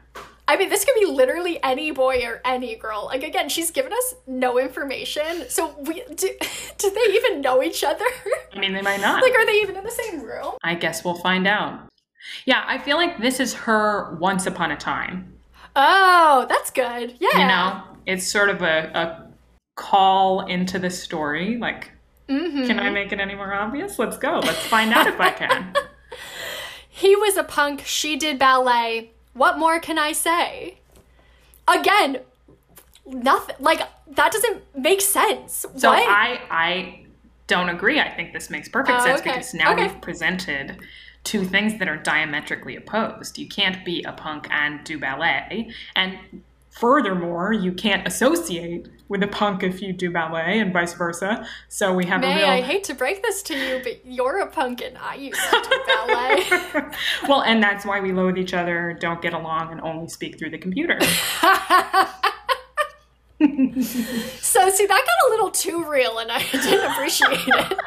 I 0.48 0.58
mean, 0.58 0.70
this 0.70 0.86
could 0.86 0.96
be 0.96 1.06
literally 1.06 1.62
any 1.62 1.92
boy 1.92 2.22
or 2.26 2.42
any 2.44 2.76
girl. 2.76 3.06
Like 3.06 3.24
again, 3.24 3.48
she's 3.48 3.70
given 3.70 3.94
us 3.94 4.16
no 4.26 4.58
information. 4.58 5.46
So 5.50 5.76
we 5.80 6.04
do, 6.16 6.30
do 6.78 6.90
they 6.90 7.14
even 7.14 7.42
know 7.42 7.62
each 7.62 7.84
other? 7.84 8.06
I 8.54 8.60
mean, 8.60 8.74
they 8.74 8.82
might 8.82 9.02
not. 9.02 9.22
like 9.22 9.36
are 9.36 9.46
they 9.46 9.62
even 9.62 9.76
in 9.78 9.84
the 9.84 9.92
same 9.92 10.22
room? 10.22 10.54
I 10.64 10.74
guess 10.74 11.06
we'll 11.06 11.16
find 11.16 11.48
out. 11.48 11.88
Yeah, 12.46 12.64
I 12.68 12.78
feel 12.78 12.98
like 12.98 13.20
this 13.20 13.40
is 13.40 13.54
her 13.54 14.16
once 14.20 14.46
upon 14.46 14.72
a 14.72 14.78
time. 14.78 15.34
Oh, 15.76 16.46
that's 16.50 16.72
good. 16.72 17.16
Yeah. 17.20 17.40
You 17.40 17.48
know, 17.48 17.84
it's 18.06 18.26
sort 18.28 18.50
of 18.50 18.62
a, 18.62 18.92
a 18.94 19.28
call 19.76 20.46
into 20.48 20.80
the 20.80 20.90
story. 20.90 21.58
Like, 21.58 21.92
Mm-hmm. 22.30 22.66
can 22.68 22.78
I 22.78 22.90
make 22.90 23.14
it 23.14 23.22
any 23.22 23.36
more 23.36 23.54
obvious? 23.54 23.98
Let's 23.98 24.18
go. 24.18 24.40
Let's 24.44 24.60
find 24.68 24.92
out 24.94 25.08
if 25.08 25.18
I 25.20 25.32
can. 25.32 25.74
He 26.90 27.16
was 27.16 27.38
a 27.38 27.44
punk, 27.44 27.84
she 27.86 28.16
did 28.16 28.40
ballet. 28.40 29.12
What 29.34 29.60
more 29.60 29.80
can 29.80 30.00
I 30.00 30.14
say? 30.14 30.80
Again, 31.68 32.22
nothing 33.06 33.56
like 33.60 33.82
that 34.16 34.32
doesn't 34.32 34.64
make 34.76 35.02
sense. 35.02 35.66
So 35.76 35.92
what? 35.92 36.00
I 36.10 36.42
I 36.50 37.06
don't 37.46 37.70
agree. 37.70 38.00
I 38.00 38.10
think 38.10 38.34
this 38.34 38.50
makes 38.50 38.68
perfect 38.68 39.00
Oh, 39.00 39.06
sense 39.06 39.22
okay. 39.22 39.30
because 39.34 39.54
now 39.54 39.74
Okay. 39.74 39.84
we've 39.88 40.02
presented 40.02 40.80
two 41.24 41.44
things 41.44 41.78
that 41.80 41.88
are 41.88 41.98
diametrically 41.98 42.76
opposed. 42.76 43.38
You 43.38 43.48
can't 43.48 43.84
be 43.84 44.04
a 44.04 44.14
punk 44.14 44.48
and 44.50 44.84
do 44.84 45.00
ballet, 45.00 45.72
and 45.96 46.18
furthermore, 46.70 47.54
you 47.54 47.72
can't 47.72 48.08
associate 48.08 48.88
with 49.10 49.24
a 49.24 49.28
punk 49.28 49.64
if 49.64 49.82
you 49.82 49.94
do 49.94 50.12
ballet, 50.12 50.60
and 50.60 50.74
vice 50.74 50.94
versa. 50.94 51.48
So 51.70 51.94
we 51.94 52.06
have 52.06 52.22
a 52.22 52.28
May 52.28 52.38
real 52.38 52.46
I 52.46 52.62
hate 52.62 52.84
to 52.86 52.94
break 52.94 53.24
this 53.24 53.42
to 53.44 53.58
you, 53.58 53.80
but 53.84 54.06
you're 54.06 54.40
a 54.40 54.48
punk 54.48 54.82
and 54.82 54.98
I 54.98 55.16
used 55.16 55.40
to 55.40 55.62
do 55.70 55.80
ballet. 55.88 56.92
well, 57.28 57.42
and 57.42 57.64
that's 57.64 57.86
why 57.86 58.02
we 58.02 58.12
loathe 58.12 58.38
each 58.38 58.54
other, 58.54 58.98
don't 59.00 59.22
get 59.22 59.34
along, 59.34 59.72
and 59.72 59.82
only 59.82 60.10
speak 60.10 60.38
through 60.38 60.50
the 60.52 60.58
computer. 60.58 61.00
so 63.40 64.70
see, 64.70 64.86
that 64.88 65.06
got 65.06 65.28
a 65.28 65.30
little 65.30 65.52
too 65.52 65.88
real, 65.88 66.18
and 66.18 66.32
I 66.32 66.42
didn't 66.52 66.92
appreciate 66.92 67.48
it. 67.48 67.80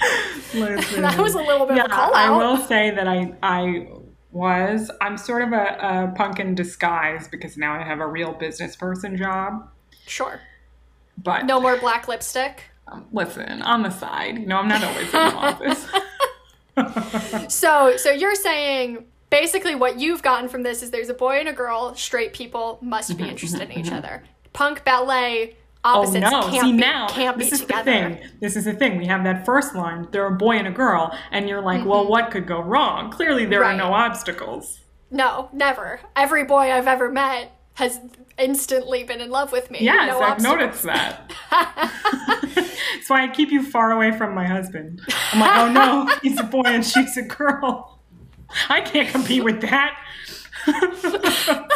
That 0.52 1.18
was 1.18 1.34
a 1.34 1.42
little 1.42 1.66
bit 1.66 1.76
yeah, 1.76 1.84
of 1.84 1.90
a 1.90 1.94
call 1.94 2.14
I 2.14 2.30
will 2.30 2.56
say 2.56 2.90
that 2.90 3.06
I 3.06 3.32
I 3.42 3.88
was 4.32 4.90
I'm 5.00 5.16
sort 5.16 5.42
of 5.42 5.52
a, 5.52 5.76
a 5.80 6.12
punk 6.16 6.40
in 6.40 6.54
disguise 6.54 7.28
because 7.28 7.56
now 7.56 7.74
I 7.74 7.84
have 7.84 8.00
a 8.00 8.06
real 8.06 8.32
business 8.32 8.76
person 8.76 9.16
job. 9.16 9.68
Sure. 10.06 10.40
But 11.22 11.46
No 11.46 11.60
more 11.60 11.76
black 11.76 12.08
lipstick. 12.08 12.64
Um, 12.88 13.06
listen, 13.12 13.62
on 13.62 13.82
the 13.82 13.90
side, 13.90 14.38
you 14.38 14.46
know, 14.46 14.56
I'm 14.56 14.68
not 14.68 14.82
always 14.82 15.06
in 15.06 15.12
the 15.12 15.18
office. 15.18 15.86
So, 17.48 17.96
so 17.96 18.10
you're 18.10 18.34
saying 18.34 19.04
basically 19.28 19.74
what 19.74 19.98
you've 19.98 20.22
gotten 20.22 20.48
from 20.48 20.62
this 20.62 20.82
is 20.82 20.90
there's 20.90 21.08
a 21.08 21.14
boy 21.14 21.38
and 21.38 21.48
a 21.48 21.52
girl, 21.52 21.94
straight 21.94 22.32
people 22.32 22.78
must 22.80 23.16
be 23.16 23.28
interested 23.28 23.62
in 23.62 23.72
each 23.72 23.92
other. 23.92 24.22
Punk 24.52 24.84
ballet 24.84 25.56
Oh 25.82 26.02
no! 26.12 26.28
can't 26.50 26.52
See 26.60 26.72
be, 26.72 26.78
now, 26.78 27.08
can't 27.08 27.38
be 27.38 27.44
this 27.44 27.54
is 27.54 27.60
together. 27.60 27.84
the 27.84 27.90
thing. 28.16 28.30
This 28.40 28.56
is 28.56 28.64
the 28.66 28.74
thing. 28.74 28.98
We 28.98 29.06
have 29.06 29.24
that 29.24 29.46
first 29.46 29.74
line. 29.74 30.08
They're 30.10 30.26
a 30.26 30.30
boy 30.36 30.56
and 30.58 30.68
a 30.68 30.70
girl, 30.70 31.16
and 31.30 31.48
you're 31.48 31.62
like, 31.62 31.86
well, 31.86 32.06
what 32.06 32.30
could 32.30 32.46
go 32.46 32.60
wrong? 32.60 33.10
Clearly, 33.10 33.46
there 33.46 33.60
Mm-hmm. 33.60 33.78
Right. 33.78 33.84
are 33.86 33.88
no 33.88 33.94
obstacles. 33.94 34.80
No, 35.10 35.48
never. 35.52 36.00
Every 36.14 36.44
boy 36.44 36.70
I've 36.70 36.86
ever 36.86 37.10
met 37.10 37.52
has 37.74 37.98
instantly 38.38 39.04
been 39.04 39.20
in 39.22 39.30
love 39.30 39.52
with 39.52 39.70
me. 39.70 39.78
Yes, 39.80 40.08
no 40.08 40.20
I've 40.20 40.32
obstacles. 40.32 40.60
noticed 40.60 40.82
that. 40.84 41.32
That's 42.54 43.08
why 43.08 43.24
I 43.24 43.28
keep 43.28 43.50
you 43.50 43.62
far 43.62 43.92
away 43.92 44.12
from 44.12 44.34
my 44.34 44.46
husband. 44.46 45.00
I'm 45.32 45.40
like, 45.40 45.58
oh 45.58 45.72
no, 45.72 46.14
he's 46.22 46.38
a 46.38 46.42
boy 46.44 46.62
and 46.66 46.84
she's 46.84 47.16
a 47.16 47.22
girl. 47.22 48.00
I 48.68 48.80
can't 48.82 49.08
compete 49.08 49.44
with 49.44 49.62
that. 49.62 49.96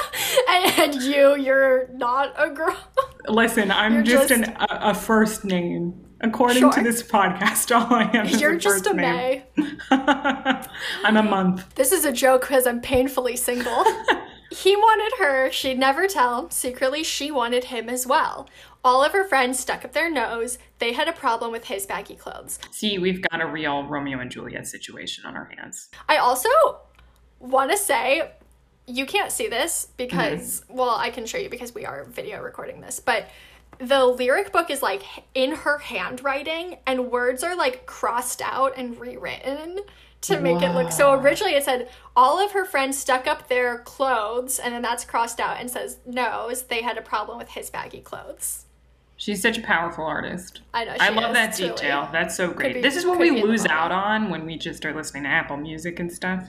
And 0.77 0.95
you, 1.03 1.37
you're 1.37 1.89
not 1.89 2.35
a 2.37 2.51
girl. 2.51 2.77
Listen, 3.29 3.71
I'm 3.71 3.95
You're 3.95 4.03
just, 4.03 4.29
just- 4.29 4.43
an, 4.49 4.57
a, 4.59 4.91
a 4.91 4.95
first 4.95 5.45
name. 5.45 6.01
According 6.21 6.61
Sure. 6.61 6.73
to 6.73 6.83
this 6.83 7.03
podcast, 7.03 7.75
all 7.77 7.93
I 7.95 8.05
am 8.15 8.27
is 8.27 8.41
You're 8.41 8.55
a 8.55 8.59
just 8.59 8.85
first 8.85 8.87
a 8.87 8.97
name. 8.97 9.43
May. 9.57 9.67
I'm 11.05 11.17
a 11.19 11.23
month. 11.23 11.75
This 11.75 11.93
is 11.93 12.05
a 12.07 12.13
joke 12.13 12.43
because 12.43 12.67
I'm 12.67 12.81
painfully 12.81 13.37
single. 13.37 13.85
he 14.51 14.75
wanted 14.75 15.19
her, 15.19 15.51
she'd 15.51 15.79
never 15.79 16.07
tell. 16.07 16.49
Secretly, 16.51 17.03
she 17.05 17.31
wanted 17.31 17.65
him 17.65 17.91
as 17.91 18.07
well. 18.07 18.49
All 18.83 19.05
of 19.05 19.13
her 19.13 19.25
friends 19.29 19.59
stuck 19.59 19.85
up 19.85 19.93
their 19.93 20.11
nose. 20.11 20.59
They 20.79 20.93
had 20.93 21.09
a 21.09 21.13
problem 21.13 21.53
with 21.53 21.65
his 21.67 21.85
baggy 21.85 22.15
clothes. 22.17 22.59
See, 22.71 22.99
we've 22.99 23.21
got 23.31 23.43
a 23.43 23.47
real 23.47 23.85
Romeo 23.85 24.19
and 24.21 24.31
Juliet 24.31 24.67
situation 24.67 25.27
on 25.27 25.37
our 25.37 25.51
hands. 25.59 25.89
I 26.09 26.17
also 26.17 26.49
want 27.39 27.71
to 27.71 27.77
say 27.77 28.31
you 28.87 29.07
can't 29.07 29.33
see 29.33 29.49
this 29.49 29.89
because, 29.97 30.61
mm-hmm. 30.63 30.77
well, 30.77 30.97
I 30.97 31.11
can 31.11 31.27
show 31.27 31.39
you 31.39 31.49
because 31.49 31.75
we 31.75 31.85
are 31.87 32.05
video 32.05 32.43
recording 32.43 32.81
this, 32.81 33.01
but 33.01 33.29
the 33.79 34.05
lyric 34.05 34.53
book 34.53 34.71
is 34.71 34.83
like 34.83 35.03
in 35.35 35.53
her 35.55 35.79
handwriting 35.79 36.79
and 36.87 37.11
words 37.11 37.43
are 37.43 37.57
like 37.57 37.87
crossed 37.87 38.41
out 38.43 38.75
and 38.77 38.99
rewritten 39.01 39.81
to 40.21 40.41
make 40.41 40.63
it 40.63 40.71
look 40.73 40.91
so 40.91 41.13
originally 41.13 41.55
it 41.55 41.65
said 41.65 41.91
all 42.17 42.43
of 42.43 42.53
her 42.53 42.65
friends 42.65 42.97
stuck 42.97 43.27
up 43.27 43.49
their 43.49 43.79
clothes 43.81 44.59
and 44.59 44.73
then 44.73 44.81
that's 44.81 45.05
crossed 45.05 45.39
out 45.39 45.61
and 45.61 45.71
says 45.71 45.99
no 46.07 46.51
they 46.69 46.81
had 46.81 46.97
a 46.97 47.03
problem 47.03 47.37
with 47.37 47.49
his 47.49 47.69
baggy 47.69 48.01
clothes 48.01 48.65
She's 49.17 49.41
such 49.41 49.59
a 49.59 49.63
powerful 49.63 50.05
artist. 50.05 50.63
i 50.73 50.85
know 50.85 50.97
I 50.99 51.09
love 51.11 51.31
is. 51.31 51.35
that 51.35 51.49
It's 51.51 51.61
really- 51.61 51.73
detail. 51.73 52.09
That's 52.13 52.37
so 52.37 52.53
great. 52.53 52.75
be- 52.75 52.81
this 52.83 52.97
is 52.97 53.07
what 53.07 53.19
we 53.19 53.31
be 53.31 53.37
in 53.37 53.43
the 53.43 53.49
lose 53.49 53.65
out 53.67 53.93
on 53.93 54.29
when 54.29 54.45
we 54.45 54.59
just 54.59 54.85
are 54.85 54.93
listening 54.93 55.23
to 55.23 55.29
Apple 55.29 55.57
Music 55.57 56.01
and 56.01 56.13
stuff. 56.13 56.49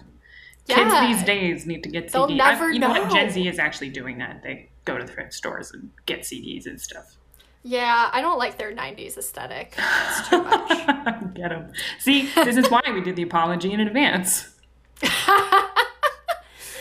Yeah. 0.68 0.76
Kids 0.76 1.20
these 1.20 1.26
days 1.26 1.66
need 1.66 1.84
to 1.84 1.90
get 1.90 2.12
They'll 2.12 2.28
CDs. 2.28 2.74
you 2.74 2.80
know, 2.80 2.90
what? 2.90 3.04
know. 3.04 3.10
Gen 3.14 3.30
Z 3.30 3.48
is 3.48 3.60
actually 3.60 3.90
doing 3.90 4.18
that. 4.18 4.42
They 4.44 4.70
go 4.86 4.98
to 4.98 5.06
thrift 5.06 5.34
stores 5.34 5.72
and 5.72 5.92
get 6.06 6.22
CDs 6.22 6.66
and 6.66 6.80
stuff. 6.80 7.16
yeah 7.64 8.10
i 8.14 8.22
don't 8.22 8.38
like 8.38 8.60
their 8.60 8.72
90s 8.72 9.18
aesthetic 9.18 9.74
it's 9.80 10.30
too 10.30 10.44
much 10.44 11.34
get 11.34 11.50
them. 11.50 11.72
See, 12.00 12.30
this 12.36 12.58
is 12.58 12.70
why 12.70 12.82
we 12.94 13.02
did 13.02 13.16
the 13.16 13.24
apology 13.24 13.72
in 13.74 13.80
advance. 13.80 14.56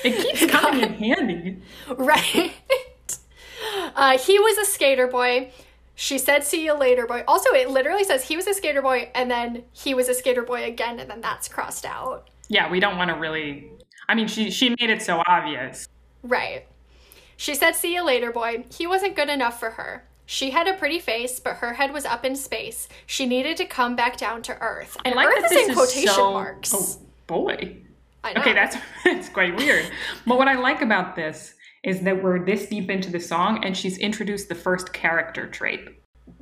it 0.05 0.17
keeps 0.17 0.47
coming 0.51 0.83
in 0.83 0.93
handy. 0.95 1.63
Right. 1.97 2.53
Uh, 3.97 4.19
he 4.19 4.39
was 4.39 4.59
a 4.59 4.65
skater 4.65 5.07
boy. 5.07 5.51
She 5.95 6.19
said, 6.19 6.43
see 6.45 6.65
you 6.65 6.75
later, 6.75 7.07
boy. 7.07 7.23
Also, 7.29 7.51
it 7.51 7.71
literally 7.71 8.05
says 8.05 8.25
he 8.25 8.37
was 8.37 8.47
a 8.47 8.55
skater 8.55 8.83
boy 8.83 9.11
and 9.15 9.31
then 9.31 9.65
he 9.73 9.95
was 9.95 10.09
a 10.09 10.15
skater 10.15 10.43
boy 10.43 10.65
again, 10.65 10.99
and 11.01 11.09
then 11.11 11.21
that's 11.21 11.49
crossed 11.49 11.85
out. 11.85 12.29
Yeah, 12.49 12.71
we 12.71 12.81
don't 12.81 12.97
want 12.99 13.11
to 13.11 13.17
really. 13.17 13.71
I 14.09 14.15
mean, 14.15 14.29
she 14.29 14.51
she 14.51 14.71
made 14.71 14.91
it 14.91 15.03
so 15.03 15.23
obvious. 15.27 15.89
Right. 16.23 16.67
She 17.37 17.55
said, 17.55 17.73
see 17.73 17.95
you 17.95 18.05
later, 18.05 18.31
boy. 18.31 18.65
He 18.73 18.87
wasn't 18.87 19.17
good 19.17 19.29
enough 19.29 19.59
for 19.59 19.71
her. 19.71 20.05
She 20.27 20.51
had 20.51 20.69
a 20.69 20.75
pretty 20.75 21.01
face, 21.01 21.41
but 21.41 21.57
her 21.57 21.75
head 21.75 21.93
was 21.93 22.05
up 22.05 22.25
in 22.25 22.37
space. 22.37 22.89
She 23.07 23.27
needed 23.27 23.57
to 23.59 23.65
come 23.67 23.97
back 23.97 24.17
down 24.17 24.41
to 24.43 24.59
earth. 24.61 24.97
And 25.05 25.15
I 25.15 25.17
like 25.17 25.29
earth 25.29 25.43
that 25.43 25.53
is 25.53 25.59
this 25.59 25.69
in 25.69 25.75
quotation 25.75 26.09
so- 26.15 26.33
marks. 26.33 26.73
Oh 26.75 27.01
boy. 27.27 27.77
I 28.23 28.33
know. 28.33 28.41
Okay, 28.41 28.53
that's 28.55 28.77
that's 29.05 29.29
quite 29.29 29.57
weird. 29.57 29.85
but 30.27 30.39
what 30.39 30.49
I 30.49 30.55
like 30.55 30.81
about 30.81 31.15
this 31.17 31.55
is 31.83 32.01
that 32.01 32.23
we're 32.23 32.43
this 32.43 32.67
deep 32.67 32.89
into 32.89 33.11
the 33.11 33.21
song 33.21 33.63
and 33.65 33.77
she's 33.77 33.99
introduced 33.99 34.49
the 34.49 34.55
first 34.55 34.93
character 34.95 35.47
trait. 35.47 35.81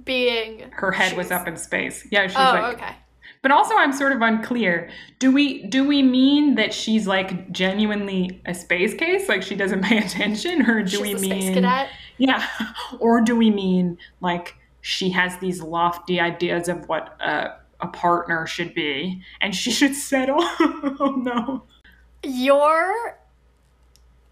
being. 0.04 0.70
Her 0.72 0.92
head 0.92 1.16
was 1.16 1.30
up 1.32 1.48
in 1.48 1.56
space. 1.56 2.06
Yeah, 2.12 2.26
she's 2.28 2.36
Oh, 2.36 2.40
like 2.42 2.74
okay. 2.76 2.94
But 3.42 3.50
also 3.50 3.74
I'm 3.74 3.92
sort 3.92 4.12
of 4.12 4.22
unclear. 4.22 4.88
Do 5.18 5.32
we 5.32 5.64
do 5.66 5.86
we 5.86 6.02
mean 6.02 6.54
that 6.54 6.72
she's 6.72 7.06
like 7.08 7.50
genuinely 7.50 8.40
a 8.46 8.54
space 8.54 8.94
case? 8.94 9.28
Like 9.28 9.42
she 9.42 9.56
doesn't 9.56 9.82
pay 9.84 9.98
attention? 9.98 10.68
Or 10.70 10.82
do 10.82 10.90
She's 10.90 11.00
we 11.00 11.14
mean 11.14 11.42
space 11.42 11.54
cadet. 11.54 11.88
Yeah. 12.18 12.46
Or 13.00 13.20
do 13.20 13.34
we 13.36 13.50
mean 13.50 13.98
like 14.20 14.54
she 14.80 15.10
has 15.10 15.36
these 15.38 15.60
lofty 15.60 16.20
ideas 16.20 16.68
of 16.68 16.88
what 16.88 17.16
a, 17.20 17.56
a 17.80 17.88
partner 17.88 18.46
should 18.46 18.74
be 18.74 19.22
and 19.40 19.54
she 19.54 19.72
should 19.72 19.94
settle? 20.10 20.38
oh 20.40 21.20
no. 21.22 21.64
You're 22.22 23.18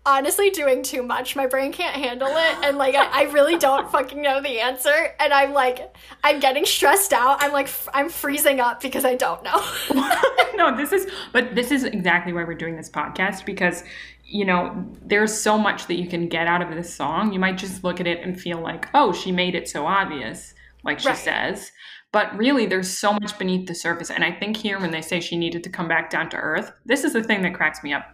honestly 0.06 0.50
doing 0.50 0.82
too 0.82 1.02
much. 1.02 1.36
My 1.36 1.46
brain 1.46 1.72
can't 1.72 1.94
handle 1.94 2.28
it. 2.28 2.56
And 2.64 2.78
like, 2.78 2.94
I, 2.94 3.20
I 3.20 3.22
really 3.32 3.58
don't 3.58 3.90
fucking 3.92 4.20
know 4.20 4.40
the 4.40 4.60
answer. 4.60 5.14
And 5.18 5.32
I'm 5.32 5.52
like, 5.52 5.94
I'm 6.24 6.40
getting 6.40 6.64
stressed 6.64 7.12
out. 7.12 7.42
I'm 7.42 7.52
like, 7.52 7.66
f- 7.66 7.88
I'm 7.92 8.08
freezing 8.08 8.60
up 8.60 8.80
because 8.80 9.04
I 9.04 9.14
don't 9.14 9.42
know. 9.44 9.62
no, 10.54 10.76
this 10.76 10.92
is, 10.92 11.10
but 11.32 11.54
this 11.54 11.70
is 11.70 11.84
exactly 11.84 12.32
why 12.32 12.44
we're 12.44 12.54
doing 12.54 12.76
this 12.76 12.88
podcast 12.90 13.44
because, 13.44 13.84
you 14.24 14.44
know, 14.44 14.86
there's 15.02 15.38
so 15.38 15.58
much 15.58 15.86
that 15.88 15.94
you 15.96 16.08
can 16.08 16.28
get 16.28 16.46
out 16.46 16.62
of 16.62 16.70
this 16.74 16.92
song. 16.94 17.32
You 17.32 17.38
might 17.40 17.58
just 17.58 17.84
look 17.84 18.00
at 18.00 18.06
it 18.06 18.20
and 18.22 18.40
feel 18.40 18.60
like, 18.60 18.88
oh, 18.94 19.12
she 19.12 19.32
made 19.32 19.54
it 19.54 19.68
so 19.68 19.86
obvious, 19.86 20.54
like 20.84 21.00
she 21.00 21.08
Right. 21.08 21.16
says. 21.18 21.72
But 22.12 22.36
really, 22.36 22.66
there's 22.66 22.90
so 22.98 23.12
much 23.12 23.38
beneath 23.38 23.68
the 23.68 23.74
surface. 23.74 24.10
And 24.10 24.24
I 24.24 24.32
think 24.32 24.56
here, 24.56 24.80
when 24.80 24.90
they 24.90 25.00
say 25.02 25.20
she 25.20 25.36
needed 25.36 25.62
to 25.64 25.70
come 25.70 25.86
back 25.86 26.10
down 26.10 26.28
to 26.30 26.36
earth, 26.36 26.72
this 26.84 27.04
is 27.04 27.12
the 27.12 27.22
thing 27.22 27.42
that 27.42 27.54
cracks 27.54 27.84
me 27.84 27.92
up. 27.92 28.04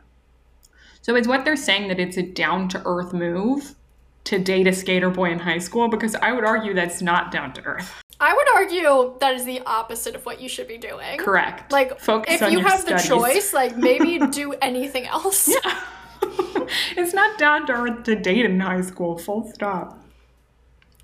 So, 1.06 1.14
is 1.14 1.28
what 1.28 1.44
they're 1.44 1.54
saying 1.54 1.86
that 1.86 2.00
it's 2.00 2.16
a 2.16 2.22
down 2.24 2.68
to 2.70 2.82
earth 2.84 3.12
move 3.12 3.76
to 4.24 4.40
date 4.40 4.66
a 4.66 4.72
skater 4.72 5.08
boy 5.08 5.30
in 5.30 5.38
high 5.38 5.58
school? 5.58 5.86
Because 5.86 6.16
I 6.16 6.32
would 6.32 6.44
argue 6.44 6.74
that's 6.74 7.00
not 7.00 7.30
down 7.30 7.52
to 7.52 7.62
earth. 7.62 8.02
I 8.18 8.34
would 8.34 8.48
argue 8.56 9.16
that 9.20 9.36
is 9.36 9.44
the 9.44 9.60
opposite 9.66 10.16
of 10.16 10.26
what 10.26 10.40
you 10.40 10.48
should 10.48 10.66
be 10.66 10.78
doing. 10.78 11.18
Correct. 11.18 11.70
Like, 11.70 12.00
Focus 12.00 12.42
if 12.42 12.50
you 12.50 12.58
have 12.58 12.80
studies. 12.80 13.04
the 13.04 13.08
choice, 13.08 13.54
like, 13.54 13.76
maybe 13.76 14.18
do 14.32 14.54
anything 14.54 15.06
else. 15.06 15.46
Yeah. 15.46 15.80
it's 16.96 17.14
not 17.14 17.38
down 17.38 17.68
to 17.68 17.72
earth 17.74 18.02
to 18.02 18.16
date 18.16 18.44
in 18.44 18.58
high 18.58 18.80
school, 18.80 19.16
full 19.16 19.48
stop. 19.52 20.04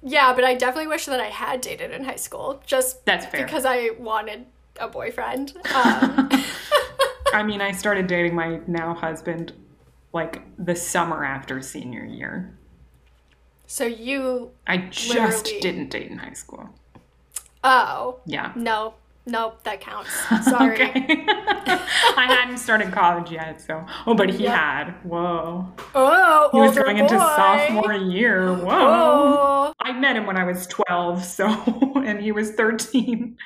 Yeah, 0.02 0.32
but 0.34 0.42
I 0.42 0.56
definitely 0.56 0.88
wish 0.88 1.06
that 1.06 1.20
I 1.20 1.28
had 1.28 1.60
dated 1.60 1.92
in 1.92 2.02
high 2.02 2.16
school 2.16 2.60
just 2.66 3.06
That's 3.06 3.26
fair. 3.26 3.44
because 3.44 3.64
I 3.64 3.90
wanted 4.00 4.46
a 4.80 4.88
boyfriend. 4.88 5.52
Um, 5.72 6.28
I 7.32 7.42
mean, 7.44 7.62
I 7.62 7.70
started 7.72 8.08
dating 8.08 8.34
my 8.34 8.60
now 8.66 8.92
husband 8.94 9.54
like 10.12 10.42
the 10.64 10.74
summer 10.76 11.24
after 11.24 11.60
senior 11.62 12.04
year. 12.04 12.56
so 13.66 13.84
you, 13.84 14.50
I 14.66 14.76
just 14.90 15.08
Literally. 15.08 15.60
didn't 15.60 15.88
date 15.90 16.10
in 16.10 16.18
high 16.18 16.34
school. 16.34 16.68
oh, 17.64 18.20
Yeah. 18.26 18.52
no, 18.54 18.94
nope, 19.26 19.62
that 19.64 19.80
counts. 19.80 20.10
Sorry. 20.44 20.78
I 22.14 22.26
hadn't 22.28 22.58
started 22.58 22.92
college 22.92 23.30
yet, 23.30 23.60
so. 23.60 23.86
Oh, 24.06 24.14
but 24.14 24.28
he 24.30 24.44
Yeah. 24.44 24.56
had. 24.84 24.92
Whoa. 25.04 25.66
Oh, 25.94 26.50
He 26.52 26.58
was 26.60 26.76
going 26.76 26.98
into 26.98 27.16
sophomore 27.18 27.94
year. 27.94 28.52
Whoa. 28.54 28.68
Oh. 28.70 29.72
I 29.80 29.92
met 29.92 30.16
him 30.16 30.26
when 30.26 30.36
I 30.36 30.44
was 30.44 30.66
12, 30.66 31.24
so, 31.24 31.46
and 32.04 32.20
he 32.20 32.30
was 32.32 32.52
13. 32.52 33.36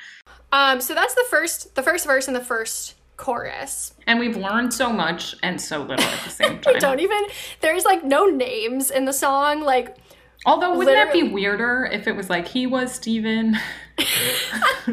Um, 0.51 0.81
so 0.81 0.93
that's 0.93 1.13
the 1.15 1.25
first, 1.29 1.75
the 1.75 1.83
first 1.83 2.05
verse 2.05 2.27
and 2.27 2.35
the 2.35 2.43
first 2.43 2.95
chorus. 3.17 3.93
And 4.07 4.19
we've 4.19 4.37
learned 4.37 4.73
so 4.73 4.91
much 4.93 5.35
and 5.43 5.59
so 5.59 5.81
little 5.81 6.05
at 6.05 6.23
the 6.23 6.29
same 6.29 6.59
time. 6.61 6.73
We 6.75 6.79
don't 6.79 6.99
even. 6.99 7.21
There's 7.61 7.83
like 7.85 8.03
no 8.03 8.25
names 8.27 8.89
in 8.91 9.05
the 9.05 9.13
song. 9.13 9.61
Like, 9.61 9.97
Although, 10.45 10.77
wouldn't 10.77 10.95
that 10.95 11.11
be 11.11 11.23
weirder 11.23 11.89
if 11.91 12.07
it 12.07 12.15
was 12.15 12.29
like 12.29 12.47
he 12.47 12.67
was 12.67 12.93
Steven 12.93 13.57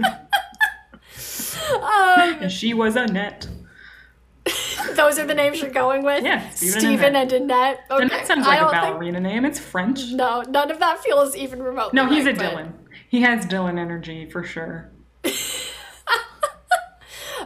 um, 0.03 0.05
and 2.41 2.51
she 2.53 2.75
was 2.75 2.97
Annette? 2.97 3.47
those 4.95 5.19
are 5.19 5.27
the 5.27 5.35
names 5.35 5.61
you're 5.63 5.71
going 5.71 6.03
with. 6.05 6.23
Yeah, 6.25 6.49
Stephen 6.51 7.15
and 7.17 7.33
Annette. 7.33 7.33
and 7.33 7.51
Annette. 7.51 7.81
Okay. 7.91 8.05
Annette 8.05 8.27
sounds 8.27 8.47
like 8.47 8.59
a 8.59 8.63
don't 8.63 8.71
think- 8.73 8.83
ballerina 8.85 9.21
name. 9.21 9.45
It's 9.45 9.59
French. 9.59 10.11
No, 10.13 10.43
none 10.43 10.71
of 10.71 10.79
that 10.81 10.99
feels 11.03 11.35
even 11.37 11.63
remotely. 11.63 11.97
No, 11.97 12.07
he's 12.09 12.27
a 12.27 12.33
but 12.33 12.43
Dylan. 12.55 12.73
He 13.09 13.23
has 13.23 13.47
Dylan 13.47 13.79
energy 13.79 14.29
for 14.29 14.43
sure. 14.45 14.91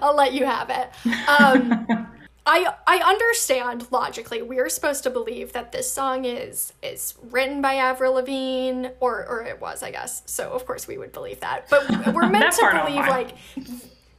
I'll 0.02 0.16
let 0.16 0.32
you 0.32 0.44
have 0.46 0.70
it. 0.70 0.90
Um, 1.28 1.86
I 2.46 2.72
I 2.86 2.98
understand 3.04 3.86
logically. 3.90 4.40
We're 4.40 4.70
supposed 4.70 5.02
to 5.04 5.10
believe 5.10 5.52
that 5.52 5.70
this 5.72 5.92
song 5.92 6.24
is 6.24 6.72
is 6.82 7.14
written 7.30 7.60
by 7.60 7.74
Avril 7.74 8.14
Lavigne, 8.14 8.88
or 9.00 9.26
or 9.26 9.42
it 9.42 9.60
was, 9.60 9.82
I 9.82 9.90
guess. 9.90 10.22
So 10.26 10.50
of 10.52 10.64
course 10.66 10.88
we 10.88 10.96
would 10.96 11.12
believe 11.12 11.40
that. 11.40 11.68
But 11.68 12.14
we're 12.14 12.26
meant 12.30 12.52
to 12.54 12.60
part 12.60 12.74
I 12.74 12.78
don't 12.78 12.86
believe 12.86 13.06
like 13.08 13.36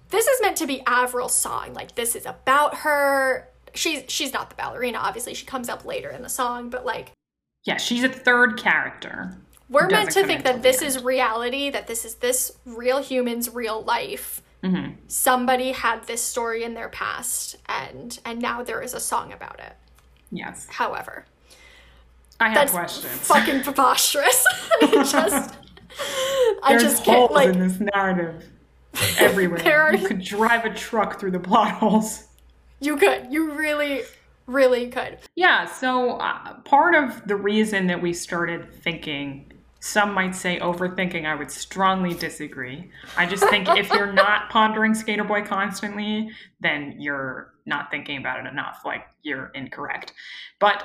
this 0.10 0.28
is 0.28 0.42
meant 0.42 0.58
to 0.58 0.68
be 0.68 0.82
Avril's 0.88 1.36
song. 1.36 1.74
Like 1.74 1.96
this 1.96 2.16
is 2.16 2.26
about 2.28 2.78
her. 2.80 3.48
She's 3.74 4.04
she's 4.08 4.32
not 4.34 4.50
the 4.52 4.56
ballerina, 4.56 5.00
obviously. 5.00 5.34
She 5.34 5.46
comes 5.48 5.68
up 5.70 5.84
later 5.86 6.10
in 6.10 6.22
the 6.22 6.30
song, 6.30 6.70
but 6.70 6.86
like 6.86 7.12
Yeah, 7.66 7.78
she's 7.78 8.04
a 8.04 8.10
third 8.10 8.58
character. 8.58 9.38
we're 9.70 9.88
meant 9.88 10.12
to 10.12 10.24
think 10.26 10.44
that 10.44 10.62
this 10.62 10.82
end. 10.84 10.88
is 10.88 11.04
reality, 11.04 11.70
that 11.72 11.88
this 11.88 12.06
is 12.06 12.16
this 12.16 12.52
real 12.66 13.02
human's 13.02 13.52
real 13.54 13.82
life. 13.84 14.42
Mm-hmm. 14.64 14.94
Somebody 15.08 15.72
had 15.72 16.04
this 16.06 16.22
story 16.22 16.64
in 16.64 16.74
their 16.74 16.90
past, 16.90 17.56
and 17.68 18.20
and 18.26 18.42
now 18.42 18.62
there 18.64 18.82
is 18.82 18.94
a 18.94 19.00
song 19.00 19.32
about 19.32 19.60
it. 19.60 19.74
Yes. 20.32 20.68
However, 20.70 21.26
I 22.40 22.50
have 22.50 22.56
that's 22.56 22.72
questions. 22.72 23.14
fucking 23.28 23.64
preposterous. 23.64 24.46
I 24.82 24.88
just, 25.10 25.56
I 26.64 26.70
There's 26.72 26.84
just 26.84 27.04
can't 27.06 27.18
holes 27.20 27.32
like. 27.32 27.50
in 27.50 27.60
this 27.60 27.80
narrative 27.80 28.44
everywhere. 29.18 29.82
Are- 29.88 29.96
You 29.96 30.08
could 30.08 30.22
drive 30.22 30.66
a 30.66 30.74
truck 30.74 31.20
through 31.20 31.32
the 31.32 31.40
plot 31.40 31.72
holes. 31.72 32.26
You 32.82 32.96
could, 32.98 33.28
you 33.32 33.52
really, 33.54 34.04
really 34.46 34.88
could. 34.90 35.18
Yeah, 35.36 35.66
so 35.66 36.12
uh, 36.18 36.56
part 36.62 36.96
of 36.96 37.26
the 37.28 37.36
reason 37.36 37.88
that 37.88 38.02
we 38.02 38.14
started 38.14 38.74
thinking, 38.74 39.52
some 39.80 40.14
might 40.14 40.36
say 40.36 40.60
overthinking, 40.60 41.26
I 41.26 41.36
would 41.36 41.52
strongly 41.52 42.14
disagree. 42.14 42.92
I 43.18 43.26
just 43.26 43.44
think 43.50 43.68
if 43.70 43.90
you're 43.92 44.12
not 44.12 44.50
pondering 44.50 44.94
Skater 44.94 45.24
Boy 45.24 45.44
constantly, 45.44 46.30
then 46.60 46.96
you're 47.00 47.54
not 47.66 47.90
thinking 47.92 48.18
about 48.18 48.46
it 48.46 48.50
enough. 48.52 48.82
Like, 48.86 49.06
you're 49.24 49.52
incorrect. 49.56 50.14
But 50.60 50.84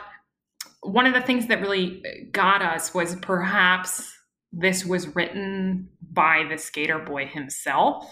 one 0.83 1.07
of 1.07 1.15
the 1.15 1.21
things 1.23 1.47
that 1.49 1.61
really 1.61 2.03
got 2.31 2.63
us 2.63 2.95
was 2.95 3.17
perhaps 3.17 4.17
this 4.53 4.85
was 4.85 5.15
written 5.17 5.89
by 6.13 6.45
the 6.49 6.57
Skater 6.59 6.99
Boy 6.99 7.27
himself, 7.27 8.09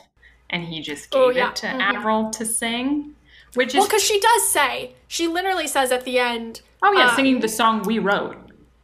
and 0.51 0.65
he 0.65 0.81
just 0.81 1.11
gave 1.11 1.21
Oh, 1.23 1.31
yeah. 1.31 1.51
it 1.51 1.57
to 1.57 1.67
Mhm. 1.67 1.81
Avril 1.81 2.31
to 2.31 2.45
sing. 2.45 3.15
Which 3.55 3.69
is 3.69 3.75
Well, 3.75 3.87
because 3.87 4.03
she 4.03 4.19
does 4.19 4.49
say, 4.49 4.95
she 5.09 5.29
literally 5.29 5.67
says 5.69 5.93
at 5.93 6.05
the 6.05 6.19
end, 6.19 6.63
Oh 6.83 6.91
yeah, 6.93 7.11
Um, 7.11 7.15
singing 7.17 7.41
the 7.41 7.49
song 7.49 7.83
we 7.83 7.99
wrote. 7.99 8.37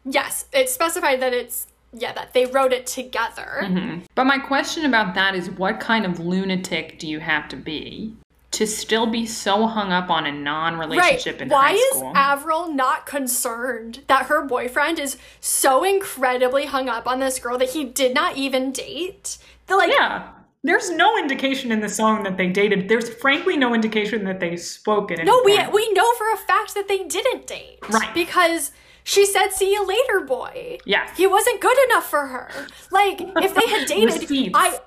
yes, 0.05 0.45
it's 0.53 0.71
specified 0.73 1.21
that 1.21 1.33
it's, 1.33 1.67
yeah, 1.93 2.13
that 2.13 2.35
they 2.35 2.47
wrote 2.47 2.73
it 2.73 2.87
together. 2.87 3.61
Mm-hmm. 3.63 4.01
But 4.15 4.25
my 4.25 4.39
question 4.39 4.85
about 4.85 5.15
that 5.15 5.35
is 5.35 5.51
what 5.51 5.81
kind 5.81 6.05
of 6.05 6.21
lunatic 6.21 6.99
do 6.99 7.09
you 7.09 7.21
have 7.21 7.49
to 7.49 7.57
be 7.57 8.15
to 8.51 8.67
still 8.67 9.07
be 9.07 9.27
so 9.27 9.67
hung 9.67 9.93
up 9.93 10.11
on 10.11 10.27
a 10.27 10.33
non-relationship 10.33 11.41
in 11.41 11.49
Why 11.49 11.73
high 11.73 11.75
is? 11.75 12.03
Avril 12.15 12.73
not 12.73 13.05
concerned 13.05 14.01
that 14.07 14.27
her 14.27 14.45
boyfriend 14.45 14.99
is 14.99 15.19
so 15.41 15.85
incredibly 15.85 16.67
hung 16.67 16.89
up 16.89 17.07
on 17.07 17.21
this 17.21 17.39
girl 17.39 17.59
that 17.59 17.71
he 17.71 17.85
did 17.85 18.15
not 18.15 18.37
even 18.37 18.73
date? 18.73 19.39
The 19.67 19.77
like 19.77 19.91
yeah. 19.91 20.31
There's 20.65 20.91
no 20.91 21.17
indication 21.17 21.71
in 21.71 21.81
the 21.81 21.89
song 21.89 22.25
that 22.25 22.37
they 22.37 22.49
dated. 22.49 22.89
There's 22.89 23.09
frankly 23.09 23.57
no 23.57 23.75
indication 23.75 24.25
that 24.25 24.41
they 24.41 24.57
spoke 24.57 25.13
at 25.13 25.21
any 25.21 25.31
No, 25.31 25.41
we 25.45 25.57
point. 25.57 25.73
we 25.73 25.93
know 25.93 26.13
for 26.15 26.33
a 26.33 26.37
fact 26.37 26.75
that 26.75 26.89
they 26.89 27.05
didn't 27.05 27.47
date. 27.47 27.79
Right. 27.89 28.13
Because 28.13 28.73
she 29.09 29.25
said, 29.25 29.49
"See 29.53 29.73
you 29.73 29.87
later, 29.87 30.21
boy." 30.21 30.79
Yes. 30.85 31.17
He 31.17 31.27
wasn't 31.27 31.61
good 31.63 31.79
enough 31.89 32.09
for 32.11 32.27
her. 32.27 32.51
Like 32.91 33.21
if 33.21 33.55
they 33.55 33.67
had 33.67 33.87
dated, 33.89 34.51
I 34.55 34.79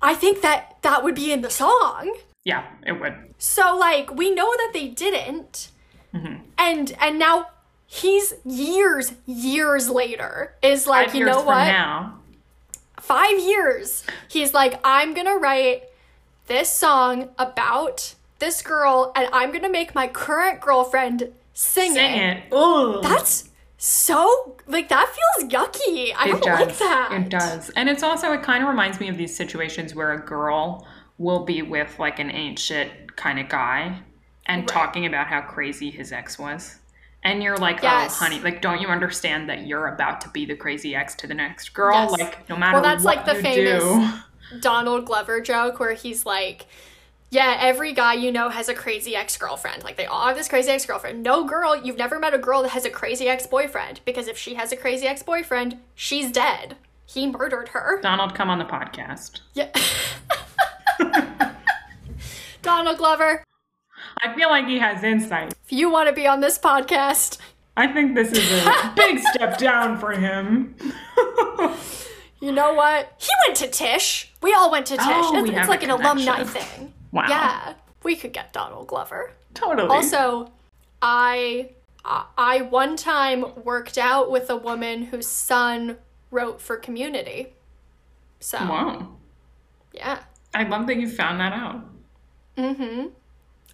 I 0.00 0.14
think 0.14 0.42
that 0.42 0.76
that 0.82 1.02
would 1.02 1.16
be 1.16 1.32
in 1.32 1.40
the 1.42 1.50
song. 1.50 2.14
Yeah, 2.44 2.64
it 2.86 2.92
would. 3.00 3.14
So 3.38 3.76
like 3.76 4.14
we 4.14 4.30
know 4.32 4.50
that 4.56 4.70
they 4.72 4.86
didn't. 4.88 5.70
Mm-hmm. 6.14 6.36
And 6.56 6.92
and 7.00 7.18
now 7.18 7.48
he's 7.86 8.34
years 8.44 9.12
years 9.26 9.90
later 9.90 10.54
is 10.62 10.86
like, 10.86 11.08
Five 11.08 11.14
you 11.16 11.24
know 11.24 11.42
what? 11.42 11.64
now. 11.64 12.20
five 13.00 13.38
years, 13.40 14.04
he's 14.28 14.54
like, 14.54 14.78
I'm 14.84 15.14
gonna 15.14 15.36
write 15.36 15.82
this 16.46 16.72
song 16.72 17.30
about 17.38 18.14
this 18.38 18.62
girl, 18.62 19.12
and 19.16 19.28
I'm 19.32 19.50
gonna 19.52 19.68
make 19.68 19.94
my 19.96 20.06
current 20.06 20.60
girlfriend 20.60 21.32
sing, 21.54 21.92
Sing 21.94 22.14
it. 22.14 22.36
it. 22.36 22.52
Ugh. 22.52 23.02
That's 23.02 23.47
so 23.80 24.56
like 24.66 24.88
that 24.88 25.06
feels 25.38 25.50
yucky. 25.52 26.12
I 26.16 26.26
don't 26.26 26.44
like 26.44 26.76
that. 26.78 27.10
It 27.12 27.28
does. 27.28 27.70
And 27.70 27.88
it's 27.88 28.02
also, 28.02 28.32
it 28.32 28.42
kind 28.42 28.62
of 28.62 28.68
reminds 28.68 28.98
me 29.00 29.08
of 29.08 29.16
these 29.16 29.34
situations 29.34 29.94
where 29.94 30.12
a 30.12 30.18
girl 30.20 30.86
will 31.16 31.44
be 31.44 31.62
with 31.62 31.96
like 31.98 32.18
an 32.18 32.30
ain't 32.30 32.58
shit 32.58 33.16
kind 33.16 33.38
of 33.38 33.48
guy 33.48 34.00
and 34.46 34.62
Right. 34.62 34.68
talking 34.68 35.06
about 35.06 35.28
how 35.28 35.40
crazy 35.42 35.90
his 35.90 36.10
ex 36.12 36.38
was. 36.38 36.76
And 37.22 37.42
you're 37.42 37.56
like, 37.56 37.78
oh, 37.80 37.86
Yes. 37.86 38.16
oh, 38.20 38.24
honey, 38.24 38.40
like, 38.40 38.62
don't 38.62 38.80
you 38.80 38.88
understand 38.88 39.48
that 39.48 39.66
you're 39.66 39.88
about 39.88 40.20
to 40.22 40.28
be 40.30 40.44
the 40.44 40.54
crazy 40.56 40.94
ex 40.94 41.14
to 41.16 41.26
the 41.26 41.34
next 41.34 41.70
girl? 41.74 41.94
Yes. 41.94 42.20
Like, 42.20 42.48
no 42.48 42.56
matter 42.56 42.74
Well, 42.74 42.82
that's 42.82 43.04
like 43.04 43.24
the 43.24 43.34
famous- 43.36 43.82
do. 43.82 44.08
Donald 44.60 45.04
Glover 45.04 45.40
joke 45.40 45.78
where 45.78 45.92
he's 45.94 46.24
like, 46.24 46.66
yeah, 47.30 47.58
every 47.60 47.92
guy 47.92 48.14
you 48.14 48.32
know 48.32 48.48
has 48.48 48.68
a 48.68 48.74
crazy 48.74 49.14
ex 49.14 49.36
girlfriend. 49.36 49.84
Like, 49.84 49.96
they 49.96 50.06
all 50.06 50.26
have 50.26 50.36
this 50.36 50.48
crazy 50.48 50.70
ex 50.70 50.86
girlfriend. 50.86 51.22
No 51.22 51.44
girl, 51.44 51.76
you've 51.76 51.98
never 51.98 52.18
met 52.18 52.34
a 52.34 52.38
girl 52.38 52.62
that 52.62 52.70
has 52.70 52.84
a 52.84 52.90
crazy 52.90 53.28
ex 53.28 53.46
boyfriend 53.46 54.00
because 54.04 54.28
if 54.28 54.38
she 54.38 54.54
has 54.54 54.72
a 54.72 54.76
crazy 54.76 55.06
ex 55.06 55.22
boyfriend, 55.22 55.78
she's 55.94 56.32
dead. 56.32 56.76
He 57.06 57.26
murdered 57.30 57.68
her. 57.68 58.00
Donald, 58.02 58.34
come 58.34 58.50
on 58.50 58.58
the 58.58 58.64
podcast. 58.64 59.40
Yeah. 59.54 59.70
Donald 62.62 62.98
Glover, 62.98 63.44
I 64.22 64.34
feel 64.34 64.48
like 64.50 64.66
he 64.66 64.78
has 64.78 65.02
insight. 65.04 65.54
if 65.64 65.72
you 65.72 65.90
want 65.90 66.08
to 66.08 66.14
be 66.14 66.26
on 66.26 66.40
this 66.40 66.58
podcast, 66.58 67.38
I 67.76 67.86
think 67.86 68.14
this 68.14 68.32
is 68.32 68.66
a 68.66 68.92
big 68.96 69.20
step 69.20 69.58
down 69.58 69.98
for 69.98 70.12
him. 70.12 70.74
you 72.40 72.50
know 72.52 72.74
what? 72.74 73.12
He 73.18 73.30
went 73.46 73.56
to 73.58 73.68
Tisch. 73.68 74.32
We 74.42 74.52
all 74.52 74.70
went 74.70 74.86
to 74.86 74.96
Tisch. 74.96 75.06
Oh, 75.06 75.38
it's 75.38 75.48
we 75.50 75.56
it's 75.56 75.68
like 75.68 75.82
an 75.84 75.90
alumni 75.90 76.42
thing. 76.44 76.92
Wow. 77.12 77.26
Yeah. 77.28 77.74
We 78.02 78.16
could 78.16 78.32
get 78.32 78.52
Donald 78.52 78.88
Glover. 78.88 79.32
Totally. 79.54 79.88
Also, 79.88 80.52
I 81.02 81.70
I 82.04 82.62
one 82.62 82.96
time 82.96 83.44
worked 83.64 83.98
out 83.98 84.30
with 84.30 84.48
a 84.50 84.56
woman 84.56 85.04
whose 85.04 85.26
son 85.26 85.98
wrote 86.30 86.60
for 86.60 86.76
Community. 86.76 87.54
So 88.40 88.58
wow. 88.58 89.16
yeah. 89.92 90.20
I 90.54 90.64
love 90.64 90.86
that 90.86 90.96
you 90.96 91.08
found 91.08 91.40
that 91.40 91.52
out. 91.52 91.84
Mm-hmm. 92.56 93.08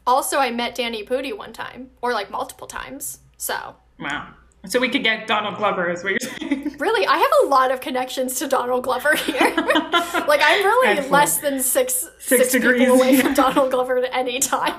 Also, 0.07 0.39
I 0.39 0.51
met 0.51 0.75
Danny 0.75 1.05
Pudi 1.05 1.37
one 1.37 1.53
time, 1.53 1.91
or 2.03 2.13
like 2.13 2.31
multiple 2.31 2.67
times. 2.67 3.21
So 3.37 3.77
Wow. 3.99 4.35
So 4.67 4.81
we 4.81 4.89
could 4.89 5.03
get 5.03 5.27
Donald 5.27 5.57
Glover, 5.57 5.91
is 5.91 6.03
what 6.03 6.13
you're 6.13 6.31
saying. 6.39 6.77
really, 6.79 7.07
I 7.07 7.19
have 7.19 7.31
a 7.45 7.47
lot 7.49 7.71
of 7.71 7.81
connections 7.81 8.39
to 8.39 8.49
Donald 8.49 8.85
Glover 8.85 9.15
here. 9.15 9.41
like 9.57 10.41
I'm 10.43 10.65
really 10.65 10.89
Excellent. 10.89 11.11
less 11.11 11.39
than 11.39 11.61
six 11.61 12.09
Six 12.19 12.53
degrees, 12.53 12.81
people 12.81 12.97
away 12.97 13.17
yeah. 13.17 13.23
from 13.23 13.35
Donald 13.35 13.71
Glover 13.71 13.99
at 13.99 14.15
any 14.15 14.39
time. 14.41 14.75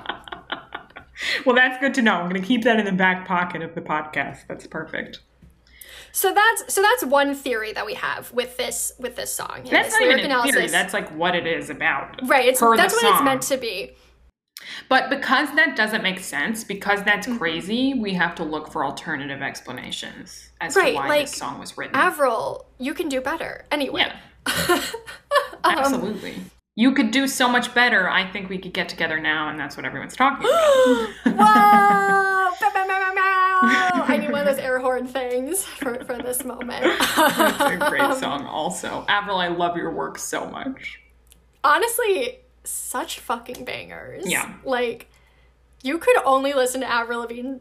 well, 1.45 1.55
that's 1.55 1.79
good 1.79 1.93
to 1.95 2.01
know. 2.01 2.13
I'm 2.15 2.29
going 2.29 2.41
to 2.41 2.47
keep 2.47 2.63
that 2.63 2.79
in 2.79 2.85
the 2.85 2.91
back 2.91 3.27
pocket 3.27 3.61
of 3.61 3.75
the 3.75 3.81
podcast. 3.81 4.47
That's 4.47 4.65
perfect. 4.67 5.19
So 6.11 6.33
that's 6.33 6.73
so 6.73 6.81
that's 6.81 7.03
one 7.03 7.35
theory 7.35 7.73
that 7.73 7.85
we 7.85 7.93
have 7.95 8.31
with 8.31 8.55
this 8.55 8.93
with 8.97 9.17
this 9.17 9.33
song. 9.33 9.67
That's 9.69 9.89
this 9.89 9.99
not 9.99 10.17
even 10.17 10.31
a 10.31 10.43
theory. 10.43 10.67
That's 10.67 10.93
like 10.93 11.09
what 11.09 11.35
it 11.35 11.45
is 11.45 11.69
about. 11.69 12.25
right. 12.27 12.45
It's 12.45 12.61
per 12.61 12.71
the 12.71 12.77
that's 12.77 12.93
what 12.93 13.13
it's 13.13 13.23
meant 13.23 13.41
to 13.43 13.57
be. 13.57 13.97
But 14.89 15.09
because 15.09 15.53
that 15.55 15.75
doesn't 15.75 16.03
make 16.03 16.19
sense, 16.19 16.63
because 16.63 17.03
that's 17.03 17.27
Mm-hmm. 17.27 17.37
crazy, 17.37 17.93
we 17.93 18.13
have 18.13 18.35
to 18.35 18.43
look 18.43 18.71
for 18.71 18.85
alternative 18.85 19.41
explanations 19.41 20.49
as 20.61 20.75
Right, 20.75 20.91
to 20.91 20.95
why 20.95 21.07
like, 21.07 21.21
this 21.27 21.35
song 21.37 21.59
was 21.59 21.77
written. 21.77 21.95
Avril, 21.95 22.65
you 22.79 22.93
can 22.93 23.09
do 23.09 23.21
better. 23.21 23.65
Anyway. 23.71 24.05
yeah, 24.05 24.19
Um, 25.63 25.77
absolutely. 25.79 26.35
You 26.75 26.93
could 26.93 27.11
do 27.11 27.27
so 27.27 27.47
much 27.49 27.73
better. 27.73 28.09
I 28.09 28.29
think 28.31 28.49
we 28.49 28.57
could 28.57 28.73
get 28.73 28.89
together 28.89 29.19
now, 29.19 29.47
and 29.49 29.57
that's 29.59 29.77
what 29.77 29.85
everyone's 29.85 30.15
talking 30.15 30.45
about. 30.45 31.09
Whoa! 31.25 32.51
I 34.07 34.17
need 34.19 34.31
one 34.31 34.41
of 34.41 34.45
those 34.45 34.63
air 34.63 34.79
horn 34.79 35.07
things 35.07 35.63
for, 35.63 36.03
for 36.03 36.17
this 36.17 36.43
moment. 36.43 36.83
it's 36.85 37.61
a 37.61 37.77
great 37.89 38.13
song, 38.19 38.45
also. 38.45 39.05
Avril, 39.07 39.37
I 39.37 39.47
love 39.47 39.75
your 39.77 39.91
work 39.91 40.17
so 40.19 40.45
much. 40.49 40.99
Honestly, 41.63 42.39
such 42.65 43.19
fucking 43.19 43.65
bangers. 43.65 44.23
Yeah. 44.25 44.53
Like, 44.63 45.09
you 45.83 45.97
could 45.97 46.17
only 46.25 46.53
listen 46.53 46.81
to 46.81 46.87
Avril 46.91 47.19
Lavigne 47.21 47.57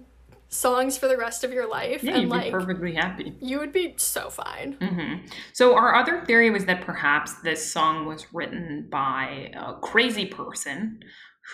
songs 0.49 0.97
for 0.97 1.09
the 1.09 1.17
rest 1.17 1.43
of 1.43 1.53
your 1.53 1.69
life, 1.69 2.03
Yeah, 2.05 2.13
and 2.13 2.23
you'd 2.23 2.31
like, 2.31 2.45
be 2.45 2.51
perfectly 2.53 2.95
happy. 2.95 3.35
you 3.41 3.59
would 3.59 3.73
be 3.73 3.95
so 3.97 4.31
fine. 4.31 4.75
hmm 4.81 5.27
So 5.53 5.75
our 5.77 5.95
other 5.97 6.25
theory 6.25 6.51
was 6.51 6.67
that 6.67 6.83
perhaps 6.83 7.35
this 7.43 7.73
song 7.73 8.07
was 8.07 8.27
written 8.33 8.87
by 8.89 9.51
a 9.57 9.75
crazy 9.81 10.27
person 10.27 11.01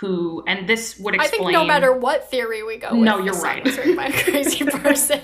who, 0.00 0.44
and 0.46 0.68
this 0.68 0.98
would 0.98 1.14
explain. 1.14 1.40
I 1.40 1.44
think 1.44 1.52
no 1.52 1.64
matter 1.64 1.92
what 1.92 2.30
theory 2.30 2.62
we 2.62 2.76
go 2.76 2.90
with, 2.92 3.00
No, 3.00 3.18
you're 3.18 3.32
song 3.34 3.42
right. 3.44 3.64
was 3.64 3.76
written 3.78 3.96
by 3.96 4.06
a 4.06 4.22
crazy 4.22 4.64
person. 4.70 5.20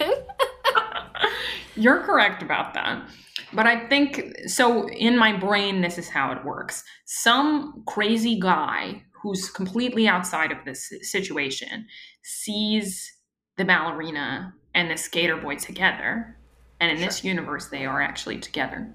You're 1.76 2.00
correct 2.00 2.42
about 2.42 2.74
that. 2.74 3.02
But 3.56 3.66
I 3.66 3.88
think 3.88 4.36
so. 4.46 4.86
In 4.88 5.16
my 5.18 5.32
brain, 5.36 5.80
this 5.80 5.96
is 5.98 6.08
how 6.10 6.30
it 6.32 6.44
works. 6.44 6.84
Some 7.06 7.82
crazy 7.86 8.38
guy 8.38 9.02
who's 9.22 9.48
completely 9.50 10.06
outside 10.06 10.52
of 10.52 10.58
this 10.64 10.92
situation, 11.02 11.86
sees 12.22 13.12
the 13.56 13.64
ballerina 13.64 14.54
and 14.74 14.90
the 14.90 14.96
skater 14.96 15.36
boy 15.36 15.56
together, 15.56 16.36
and 16.80 16.92
in 16.92 16.98
this 16.98 17.24
universe, 17.24 17.66
they 17.68 17.86
are 17.86 18.00
actually 18.02 18.38
together, 18.38 18.92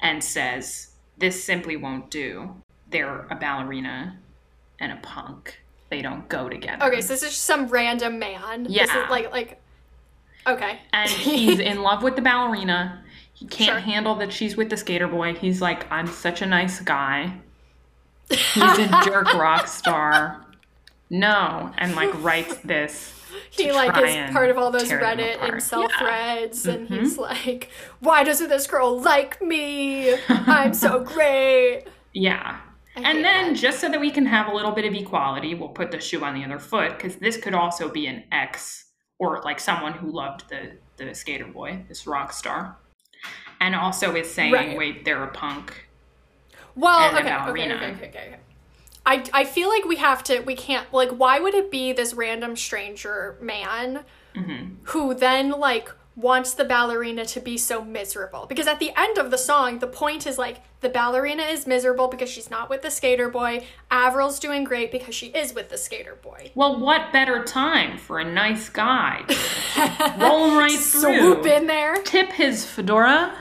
and 0.00 0.22
says, 0.22 0.90
This 1.16 1.42
simply 1.42 1.76
won't 1.76 2.10
do. 2.10 2.54
They're 2.90 3.26
a 3.30 3.34
ballerina 3.34 4.18
and 4.80 4.92
a 4.92 4.96
punk. 4.96 5.58
They 5.90 6.02
don't 6.02 6.28
go 6.28 6.48
together. 6.48 6.84
Okay, 6.84 7.00
so 7.00 7.14
this 7.14 7.22
is 7.22 7.30
just 7.30 7.44
some 7.44 7.68
random 7.68 8.18
man. 8.18 8.64
This 8.64 8.72
Yeah. 8.72 9.04
is 9.04 9.10
like 9.10 9.32
like 9.32 9.60
Okay. 10.46 10.78
and 10.92 11.10
he's 11.26 11.58
in 11.58 11.82
love 11.82 12.02
with 12.02 12.16
the 12.16 12.22
ballerina. 12.22 13.03
He 13.34 13.46
can't 13.46 13.70
Sure. 13.70 13.78
handle 13.80 14.14
that 14.16 14.32
she's 14.32 14.56
with 14.56 14.70
the 14.70 14.76
skater 14.76 15.08
boy. 15.08 15.34
He's 15.34 15.60
like, 15.60 15.90
I'm 15.92 16.06
such 16.06 16.40
a 16.40 16.46
nice 16.46 16.80
guy. 16.80 17.34
He's 18.30 18.56
a 18.78 19.00
jerk 19.04 19.34
rock 19.34 19.66
star. 19.68 20.46
No, 21.10 21.72
and 21.76 21.94
like 21.94 22.10
writes 22.22 22.56
this. 22.64 23.12
he 23.50 23.70
like 23.72 23.96
is 24.02 24.32
part 24.32 24.50
of 24.50 24.56
all 24.58 24.70
those 24.70 24.88
Reddit 24.88 25.36
incel 25.38 25.82
Yeah. 25.88 25.98
threads, 25.98 26.66
and 26.66 26.88
Mhm. 26.88 27.00
he's 27.00 27.18
like, 27.18 27.68
"Why 28.00 28.24
doesn't 28.24 28.48
this 28.48 28.66
girl 28.66 28.98
like 29.00 29.42
me? 29.42 30.14
I'm 30.28 30.72
so 30.72 31.00
great." 31.14 31.84
Yeah. 32.12 32.58
I 32.96 33.00
And 33.02 33.24
then 33.24 33.52
that. 33.52 33.56
just 33.60 33.80
so 33.80 33.88
that 33.90 34.00
we 34.00 34.10
can 34.10 34.26
have 34.26 34.46
a 34.48 34.54
little 34.54 34.70
bit 34.72 34.84
of 34.84 34.94
equality, 34.94 35.54
we'll 35.54 35.68
put 35.68 35.90
the 35.90 36.00
shoe 36.00 36.24
on 36.24 36.34
the 36.34 36.44
other 36.44 36.60
foot 36.60 36.90
because 36.96 37.16
this 37.16 37.36
could 37.36 37.54
also 37.54 37.88
be 37.90 38.06
an 38.06 38.22
ex 38.32 38.86
or 39.18 39.42
like 39.44 39.58
someone 39.60 39.92
who 39.94 40.10
loved 40.10 40.48
the 40.48 40.78
the 40.96 41.12
skater 41.14 41.44
boy, 41.46 41.84
this 41.88 42.06
rock 42.06 42.32
star, 42.32 42.78
and 43.60 43.74
also 43.74 44.14
is 44.14 44.32
saying, 44.32 44.52
Right. 44.52 44.76
wait, 44.76 45.04
they're 45.04 45.22
a 45.22 45.28
punk. 45.28 45.86
well, 46.74 47.16
and 47.16 47.18
a 47.18 47.20
okay, 47.20 47.50
okay, 47.50 47.72
okay, 47.72 47.74
okay, 47.74 47.92
okay, 47.94 48.08
okay. 48.08 48.36
I 49.06 49.24
I 49.32 49.44
feel 49.44 49.68
like 49.68 49.84
we 49.84 49.96
have 49.96 50.24
to. 50.24 50.40
We 50.40 50.56
can't. 50.56 50.90
Like, 50.92 51.10
why 51.10 51.38
would 51.38 51.54
it 51.54 51.70
be 51.70 51.92
this 51.92 52.14
random 52.14 52.56
stranger 52.56 53.36
man 53.40 54.04
Mm-hmm. 54.34 54.74
who 54.84 55.14
then 55.14 55.50
like 55.50 55.92
wants 56.16 56.54
the 56.54 56.64
ballerina 56.64 57.24
to 57.26 57.40
be 57.40 57.58
so 57.58 57.84
miserable. 57.84 58.46
Because 58.46 58.66
at 58.66 58.78
the 58.78 58.92
end 58.96 59.18
of 59.18 59.30
the 59.30 59.38
song 59.38 59.78
the 59.80 59.86
point 59.86 60.26
is 60.26 60.38
like 60.38 60.62
the 60.80 60.88
ballerina 60.88 61.42
is 61.42 61.66
miserable 61.66 62.08
because 62.08 62.28
she's 62.28 62.50
not 62.50 62.70
with 62.70 62.82
the 62.82 62.90
skater 62.90 63.28
boy. 63.28 63.64
Avril's 63.90 64.38
doing 64.38 64.64
great 64.64 64.92
because 64.92 65.14
she 65.14 65.28
is 65.28 65.54
with 65.54 65.70
the 65.70 65.78
skater 65.78 66.16
boy. 66.22 66.52
Well, 66.54 66.78
what 66.78 67.12
better 67.12 67.42
time 67.42 67.98
for 67.98 68.18
a 68.18 68.24
nice 68.24 68.68
guy 68.68 69.24
to 69.28 70.14
roll 70.18 70.56
right 70.56 70.70
through, 70.78 71.18
swoop 71.18 71.46
in 71.46 71.66
there. 71.66 71.96
tip 72.02 72.32
his 72.32 72.64
fedora? 72.64 73.36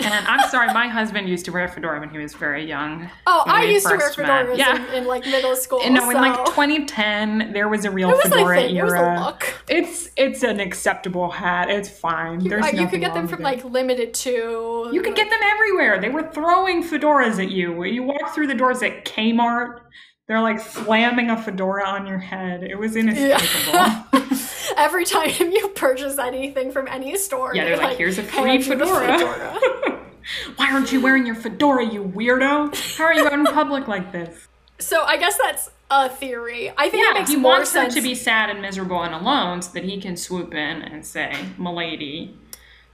And 0.00 0.26
I'm 0.28 0.48
sorry, 0.48 0.72
my 0.72 0.86
husband 0.86 1.28
used 1.28 1.44
to 1.46 1.52
wear 1.52 1.64
a 1.64 1.68
fedora 1.68 1.98
when 1.98 2.08
he 2.10 2.18
was 2.18 2.32
very 2.34 2.64
young. 2.64 3.10
oh 3.26 3.42
i 3.46 3.64
used 3.64 3.86
to 3.86 3.96
wear 3.96 4.10
fedoras 4.10 4.56
Yeah. 4.56 4.76
in, 4.90 4.94
in 5.02 5.04
like 5.06 5.24
middle 5.26 5.56
school 5.56 5.80
And 5.84 5.94
no, 5.94 6.08
in 6.10 6.16
like 6.16 6.36
2010, 6.46 7.52
there 7.52 7.68
was 7.68 7.84
a 7.84 7.90
real 7.90 8.10
it 8.10 8.12
was 8.12 8.22
fedora 8.24 8.44
like 8.44 8.66
thing. 8.66 8.76
it 8.76 8.84
was 8.84 8.92
era. 8.92 9.18
a 9.20 9.24
look 9.24 9.54
It's 9.68 10.10
it's 10.16 10.42
an 10.44 10.60
acceptable 10.60 11.30
hat. 11.30 11.68
It's 11.68 11.88
fine. 11.88 12.38
There's 12.48 12.64
Uh, 12.64 12.68
you 12.68 12.86
could 12.86 13.00
get 13.00 13.12
them 13.14 13.26
from 13.26 13.42
like 13.42 13.64
limited 13.64 14.14
to 14.14 14.90
You 14.92 15.02
could 15.02 15.16
get 15.16 15.30
them 15.30 15.40
everywhere. 15.42 16.00
They 16.00 16.10
were 16.10 16.30
throwing 16.32 16.82
fedoras 16.84 17.42
at 17.42 17.50
you. 17.50 17.82
You 17.84 18.02
walk 18.04 18.34
through 18.34 18.46
the 18.46 18.54
doors 18.54 18.82
at 18.82 19.04
Kmart. 19.04 19.80
They're 20.28 20.40
like 20.42 20.60
slamming 20.60 21.30
a 21.30 21.42
fedora 21.42 21.84
on 21.86 22.06
your 22.06 22.18
head. 22.18 22.62
It 22.62 22.78
was 22.78 22.94
inescapable. 22.96 23.72
yeah. 23.72 24.04
every 24.78 25.04
time 25.04 25.30
you 25.40 25.68
purchase 25.74 26.18
anything 26.18 26.72
from 26.72 26.88
any 26.88 27.16
store 27.16 27.54
Yeah, 27.54 27.64
they, 27.64 27.70
they're 27.70 27.78
like, 27.78 27.98
here's 27.98 28.18
a 28.18 28.22
free 28.22 28.48
hand 28.48 28.66
you 28.66 28.76
the 28.76 28.86
fedora. 28.86 29.18
fedora. 29.18 29.98
Why 30.56 30.72
aren't 30.72 30.92
you 30.92 31.00
wearing 31.00 31.26
your 31.26 31.34
fedora, 31.34 31.84
you 31.86 32.02
weirdo? 32.04 32.96
How 32.96 33.04
are 33.04 33.14
you 33.14 33.26
out 33.26 33.32
in 33.32 33.44
public 33.46 33.88
like 33.88 34.12
this? 34.12 34.46
So 34.78 35.02
I 35.02 35.16
guess 35.16 35.36
that's 35.38 35.70
a 35.90 36.08
theory. 36.08 36.70
I 36.76 36.88
think 36.90 37.02
it 37.04 37.14
Yeah, 37.14 37.18
makes 37.20 37.30
he 37.30 37.36
more 37.36 37.52
wants 37.52 37.70
sense. 37.70 37.94
her 37.94 38.00
to 38.00 38.06
be 38.06 38.14
sad 38.14 38.50
and 38.50 38.60
miserable 38.60 39.02
and 39.02 39.14
alone 39.14 39.62
so 39.62 39.72
that 39.72 39.84
he 39.84 40.00
can 40.00 40.16
swoop 40.16 40.52
in 40.54 40.82
and 40.82 41.04
say, 41.04 41.34
Milady, 41.56 42.36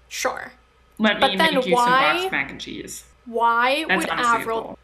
sure. 0.09 0.53
let 0.99 1.21
But 1.21 1.33
me 1.33 1.37
make 1.37 1.67
you 1.67 1.75
why- 1.75 1.85
some 1.85 1.93
boxed 2.21 2.33
mac 2.33 2.51
and 2.51 2.61
cheese. 2.61 3.05
Why 3.27 3.85
That's 3.89 4.05
would 4.05 4.11
Avril? 4.11 4.79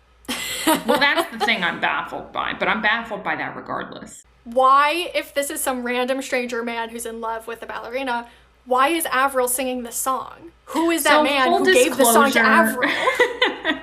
well, 0.66 0.98
that's 0.98 1.30
the 1.30 1.44
thing 1.44 1.62
I'm 1.62 1.78
baffled 1.80 2.32
by, 2.32 2.54
but 2.58 2.68
I'm 2.68 2.80
baffled 2.82 3.22
by 3.22 3.36
that 3.36 3.54
regardless. 3.56 4.24
Why, 4.44 5.10
if 5.14 5.34
this 5.34 5.50
is 5.50 5.60
some 5.60 5.82
random 5.82 6.22
stranger 6.22 6.62
man 6.62 6.88
who's 6.88 7.06
in 7.06 7.20
love 7.20 7.46
with 7.46 7.62
a 7.62 7.66
ballerina, 7.66 8.28
why 8.64 8.88
is 8.88 9.06
Avril 9.06 9.48
singing 9.48 9.82
the 9.82 9.92
song? 9.92 10.52
Who 10.66 10.90
is 10.90 11.02
that 11.02 11.10
So, 11.10 11.22
man 11.24 11.48
who 11.48 11.72
gave 11.72 11.96
the 11.96 12.04
song 12.04 12.30
to 12.32 12.38
Avril? 12.40 12.88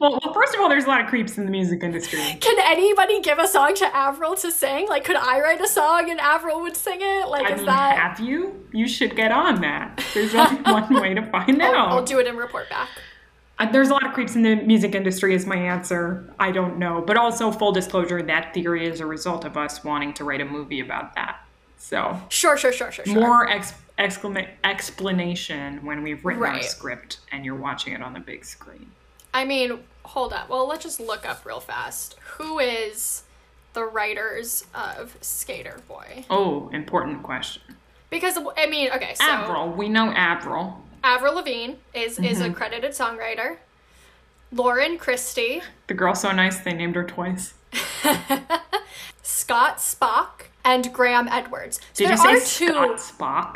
well, 0.00 0.20
well, 0.22 0.32
first 0.32 0.54
of 0.54 0.60
all, 0.60 0.68
there's 0.68 0.84
a 0.84 0.88
lot 0.88 1.00
of 1.00 1.08
creeps 1.08 1.36
in 1.36 1.44
the 1.44 1.50
music 1.50 1.82
industry. 1.82 2.20
Can 2.40 2.56
anybody 2.60 3.20
give 3.20 3.38
a 3.38 3.48
song 3.48 3.74
to 3.76 3.96
Avril 3.96 4.36
to 4.36 4.52
sing? 4.52 4.86
Like, 4.86 5.04
could 5.04 5.16
I 5.16 5.40
write 5.40 5.60
a 5.60 5.66
song 5.66 6.10
and 6.10 6.20
Avril 6.20 6.60
would 6.60 6.76
sing 6.76 7.00
it? 7.00 7.28
Like, 7.28 7.46
I 7.46 7.54
is 7.54 7.56
mean, 7.58 7.66
that? 7.66 7.98
have 7.98 8.20
you? 8.20 8.64
You 8.72 8.86
should 8.86 9.16
get 9.16 9.32
on 9.32 9.60
that. 9.62 10.04
There's 10.14 10.34
only 10.34 10.62
one 10.70 10.94
way 10.94 11.14
to 11.14 11.22
find 11.30 11.60
I'll, 11.60 11.74
out. 11.74 11.88
I'll 11.88 12.04
do 12.04 12.20
it 12.20 12.26
and 12.28 12.38
report 12.38 12.70
back. 12.70 12.88
There's 13.72 13.88
a 13.88 13.92
lot 13.92 14.06
of 14.06 14.12
creeps 14.12 14.36
in 14.36 14.42
the 14.42 14.54
music 14.56 14.94
industry, 14.94 15.34
is 15.34 15.44
my 15.46 15.56
answer. 15.56 16.32
I 16.38 16.52
don't 16.52 16.78
know. 16.78 17.02
But 17.04 17.16
also, 17.16 17.50
full 17.50 17.72
disclosure, 17.72 18.22
that 18.22 18.54
theory 18.54 18.86
is 18.86 19.00
a 19.00 19.06
result 19.06 19.44
of 19.44 19.56
us 19.56 19.82
wanting 19.82 20.12
to 20.14 20.24
write 20.24 20.40
a 20.40 20.44
movie 20.44 20.80
about 20.80 21.14
that. 21.16 21.40
So, 21.76 22.20
Sure, 22.28 22.56
sure, 22.56 22.72
sure, 22.72 22.90
sure, 22.92 23.04
sure. 23.04 23.14
more 23.14 23.48
ex- 23.48 23.72
exclama- 23.98 24.48
explanation 24.64 25.84
when 25.84 26.02
we've 26.02 26.24
written 26.24 26.42
our 26.42 26.62
script 26.62 27.18
and 27.32 27.44
you're 27.44 27.54
watching 27.56 27.92
it 27.94 28.02
on 28.02 28.12
the 28.12 28.20
big 28.20 28.44
screen. 28.44 28.90
I 29.34 29.44
mean, 29.44 29.80
hold 30.04 30.32
up. 30.32 30.48
Well, 30.48 30.66
let's 30.66 30.82
just 30.84 31.00
look 31.00 31.28
up 31.28 31.44
real 31.44 31.60
fast. 31.60 32.16
Who 32.38 32.58
is 32.58 33.22
the 33.74 33.84
writers 33.84 34.64
of 34.74 35.16
Skater 35.20 35.80
Boy? 35.86 36.24
Oh, 36.30 36.68
important 36.72 37.22
question. 37.22 37.62
Because 38.10 38.38
I 38.56 38.66
mean, 38.66 38.90
okay, 38.90 39.14
so 39.14 39.24
Avril, 39.24 39.70
we 39.70 39.88
know 39.88 40.10
Avril. 40.12 40.82
Avril 41.02 41.34
Lavigne 41.34 41.74
is 41.94 42.18
is 42.18 42.38
Mm-hmm. 42.38 42.52
a 42.52 42.54
credited 42.54 42.92
songwriter. 42.92 43.56
Lauren 44.50 44.96
Christy, 44.98 45.60
The 45.88 45.94
girl 45.94 46.14
so 46.14 46.32
nice 46.32 46.58
they 46.60 46.72
named 46.72 46.96
her 46.96 47.04
twice. 47.04 47.54
Scott 49.22 49.76
Spock, 49.78 50.46
and 50.64 50.92
Graham 50.92 51.28
Edwards. 51.28 51.80
So 51.92 52.04
Did 52.04 52.18
there 52.18 52.30
you 52.30 52.36
are 52.36 52.40
say 52.40 52.66
two 52.66 52.68
Scott 52.98 52.98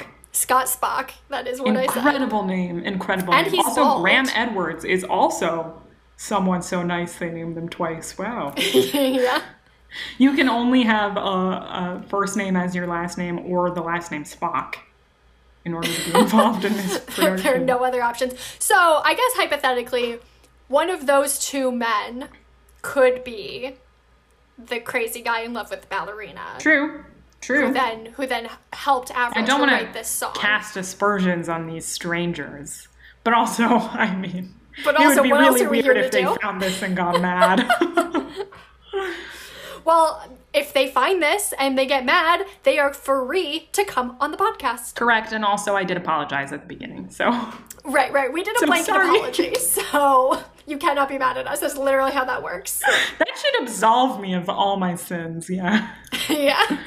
Spock? 0.02 0.06
Scott 0.32 0.66
Spock. 0.66 1.10
That 1.28 1.46
is 1.46 1.60
what 1.60 1.76
I 1.76 1.86
said. 1.86 1.96
Incredible 1.96 2.44
name, 2.44 2.80
incredible 2.80 3.32
And 3.34 3.46
name. 3.46 3.54
he's 3.56 3.66
also, 3.66 3.82
bald. 3.82 4.02
Graham 4.02 4.26
Edwards 4.34 4.84
is 4.84 5.04
also 5.04 5.80
someone 6.16 6.62
so 6.62 6.82
nice 6.82 7.16
they 7.16 7.30
named 7.30 7.56
them 7.56 7.68
twice. 7.68 8.16
Wow. 8.18 8.54
yeah. 8.56 9.42
you 10.18 10.34
can 10.34 10.48
only 10.48 10.82
have 10.84 11.16
a, 11.16 11.20
a 11.20 12.04
first 12.08 12.36
name 12.36 12.56
as 12.56 12.74
your 12.74 12.86
last 12.86 13.18
name 13.18 13.38
or 13.40 13.70
the 13.70 13.82
last 13.82 14.10
name 14.10 14.24
Spock 14.24 14.74
in 15.64 15.74
order 15.74 15.88
to 15.88 16.12
be 16.12 16.18
involved 16.18 16.64
in 16.64 16.72
this 16.74 16.98
there 17.16 17.54
are 17.56 17.58
no 17.58 17.84
other 17.84 18.02
options. 18.02 18.34
So 18.58 18.74
I 18.76 19.14
guess 19.14 19.32
hypothetically, 19.36 20.18
one 20.68 20.90
of 20.90 21.06
those 21.06 21.38
two 21.38 21.70
men 21.70 22.28
could 22.82 23.22
be 23.24 23.76
the 24.58 24.80
crazy 24.80 25.22
guy 25.22 25.40
in 25.42 25.52
love 25.52 25.70
with 25.70 25.82
the 25.82 25.86
ballerina. 25.86 26.42
True, 26.58 27.04
true. 27.40 27.68
Who 27.68 27.72
then 27.74 28.06
who 28.06 28.26
then 28.26 28.48
helped 28.72 29.10
Avril 29.12 29.42
I 29.44 29.46
don't 29.46 29.60
to 29.60 29.66
want 29.66 29.72
write 29.72 29.92
this 29.92 30.08
to 30.08 30.14
song. 30.14 30.34
cast 30.34 30.76
aspersions 30.76 31.48
on 31.48 31.66
these 31.66 31.86
strangers, 31.86 32.88
but 33.24 33.32
also, 33.34 33.64
I 33.68 34.14
mean, 34.16 34.54
But 34.84 34.96
also, 34.96 35.10
it 35.10 35.16
would 35.16 35.22
be 35.24 35.30
what 35.32 35.40
else 35.42 35.54
really 35.60 35.66
are 35.66 35.70
we 35.70 35.82
here 35.82 35.94
weird 35.94 35.96
to 35.96 36.04
if 36.06 36.10
they 36.12 36.24
found 36.42 36.60
this 36.60 36.82
and 36.82 36.96
got 36.96 37.20
mad. 37.20 37.68
Well, 39.84 40.22
if 40.54 40.72
they 40.72 40.90
find 40.90 41.22
this 41.22 41.54
and 41.58 41.78
they 41.78 41.86
get 41.86 42.04
mad, 42.04 42.44
they 42.62 42.78
are 42.78 42.92
free 42.92 43.68
to 43.72 43.84
come 43.84 44.16
on 44.20 44.30
the 44.30 44.36
podcast. 44.36 44.94
Correct, 44.94 45.32
and 45.32 45.44
also 45.44 45.74
I 45.74 45.84
did 45.84 45.96
apologize 45.96 46.52
at 46.52 46.62
the 46.62 46.66
beginning, 46.66 47.10
so 47.10 47.30
Right, 47.84 48.12
right. 48.12 48.32
We 48.32 48.42
did 48.42 48.56
a 48.56 48.60
So 48.60 48.66
blanket 48.66 48.94
apology, 48.94 49.54
so 49.56 50.42
you 50.66 50.78
cannot 50.78 51.08
be 51.08 51.18
mad 51.18 51.36
at 51.36 51.46
us. 51.46 51.60
That's 51.60 51.76
literally 51.76 52.12
how 52.12 52.24
that 52.24 52.42
works. 52.42 52.80
that 53.18 53.38
should 53.38 53.62
absolve 53.62 54.20
me 54.20 54.34
of 54.34 54.48
all 54.48 54.76
my 54.76 54.94
sins. 54.94 55.50
Yeah. 55.50 55.92
yeah. 56.28 56.84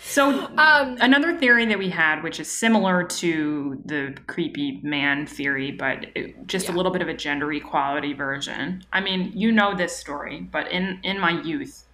So 0.00 0.46
Um, 0.56 0.96
another 1.00 1.36
theory 1.36 1.66
that 1.66 1.78
we 1.78 1.90
had, 1.90 2.22
which 2.22 2.38
is 2.38 2.50
similar 2.50 3.02
to 3.02 3.82
the 3.84 4.16
creepy 4.28 4.80
man 4.82 5.26
theory, 5.26 5.72
but 5.72 6.06
it, 6.14 6.46
just 6.46 6.68
a 6.68 6.72
little 6.72 6.92
bit 6.92 7.02
of 7.02 7.08
a 7.08 7.14
gender 7.14 7.52
equality 7.52 8.12
version. 8.12 8.84
I 8.92 9.00
mean, 9.00 9.32
you 9.34 9.50
know 9.50 9.74
this 9.74 9.96
story, 9.96 10.48
but 10.52 10.70
in 10.70 11.00
in 11.02 11.18
my 11.18 11.42
youth, 11.42 11.84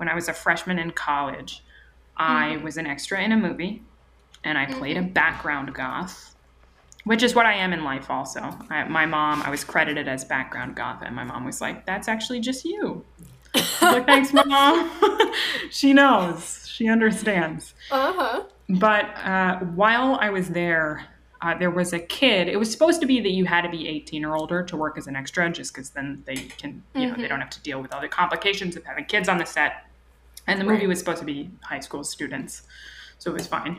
when 0.00 0.08
I 0.08 0.14
was 0.14 0.28
a 0.28 0.32
freshman 0.32 0.78
in 0.78 0.92
college, 0.92 1.62
I 2.16 2.54
Mm-hmm. 2.54 2.64
was 2.64 2.76
an 2.78 2.86
extra 2.86 3.22
in 3.22 3.32
a 3.32 3.36
movie, 3.36 3.82
and 4.42 4.56
I 4.56 4.64
played 4.66 4.96
a 4.96 5.02
background 5.02 5.74
goth, 5.74 6.34
which 7.04 7.22
is 7.22 7.34
what 7.34 7.44
I 7.44 7.52
am 7.52 7.72
in 7.74 7.84
life. 7.84 8.10
Also, 8.10 8.40
I, 8.70 8.84
my 8.84 9.04
mom, 9.04 9.42
I 9.42 9.50
was 9.50 9.62
credited 9.62 10.08
as 10.08 10.24
background 10.24 10.74
goth, 10.74 11.02
and 11.04 11.14
my 11.14 11.24
mom 11.24 11.44
was 11.44 11.60
like, 11.60 11.84
"That's 11.84 12.08
actually 12.08 12.40
just 12.40 12.64
you." 12.64 13.04
Like, 13.82 14.06
thanks, 14.06 14.32
mom. 14.46 14.90
she 15.70 15.92
knows. 15.92 16.66
She 16.66 16.88
understands. 16.88 17.74
Uh 17.90 18.12
huh. 18.14 18.42
But 18.70 19.04
uh, 19.18 19.58
while 19.60 20.16
I 20.20 20.30
was 20.30 20.48
there, 20.48 21.06
uh, 21.42 21.58
there 21.58 21.70
was 21.70 21.92
a 21.92 21.98
kid. 21.98 22.48
It 22.48 22.56
was 22.58 22.70
supposed 22.70 23.00
to 23.00 23.06
be 23.06 23.20
that 23.20 23.32
you 23.32 23.44
had 23.44 23.62
to 23.62 23.68
be 23.70 23.88
18 23.88 24.24
or 24.24 24.34
older 24.36 24.62
to 24.62 24.76
work 24.76 24.96
as 24.98 25.06
an 25.06 25.16
extra, 25.16 25.50
just 25.50 25.74
because 25.74 25.90
then 25.90 26.22
they 26.26 26.36
can, 26.36 26.82
you 26.94 27.06
know, 27.06 27.16
they 27.16 27.28
don't 27.28 27.40
have 27.40 27.50
to 27.50 27.62
deal 27.62 27.80
with 27.82 27.92
all 27.94 28.00
the 28.00 28.08
complications 28.08 28.76
of 28.76 28.84
having 28.84 29.04
kids 29.06 29.28
on 29.28 29.38
the 29.38 29.44
set. 29.46 29.86
And 30.46 30.60
the 30.60 30.64
movie 30.64 30.80
Right. 30.80 30.88
was 30.88 30.98
supposed 30.98 31.20
to 31.20 31.24
be 31.24 31.50
high 31.62 31.80
school 31.80 32.02
students, 32.04 32.62
so 33.18 33.30
it 33.30 33.34
was 33.34 33.46
fine. 33.46 33.78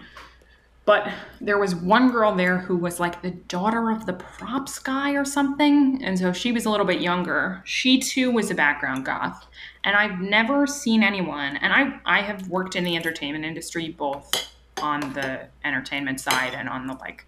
But 0.86 1.08
there 1.40 1.60
was 1.60 1.76
one 1.76 2.12
girl 2.12 2.34
there 2.36 2.58
who 2.58 2.76
was 2.76 3.00
like 3.00 3.22
the 3.22 3.30
daughter 3.32 3.92
of 3.92 4.08
the 4.08 4.14
props 4.14 4.80
guy 4.80 5.12
or 5.12 5.24
something. 5.24 6.04
And 6.04 6.18
so 6.18 6.34
she 6.34 6.52
was 6.52 6.66
a 6.66 6.72
little 6.72 6.88
bit 6.88 7.02
younger. 7.02 7.62
She 7.66 8.00
too 8.00 8.32
was 8.32 8.50
a 8.50 8.56
background 8.56 9.06
goth. 9.06 9.46
And 9.84 9.96
I've 9.96 10.20
never 10.20 10.66
seen 10.66 11.04
anyone, 11.04 11.58
and 11.58 11.72
I, 11.72 12.00
I 12.06 12.22
have 12.22 12.48
worked 12.48 12.76
in 12.76 12.84
the 12.84 12.96
entertainment 12.96 13.46
industry 13.46 13.90
both 13.90 14.30
on 14.82 15.14
the 15.14 15.48
entertainment 15.64 16.20
side 16.20 16.54
and 16.56 16.68
on 16.68 16.88
the 16.88 16.94
like 16.96 17.26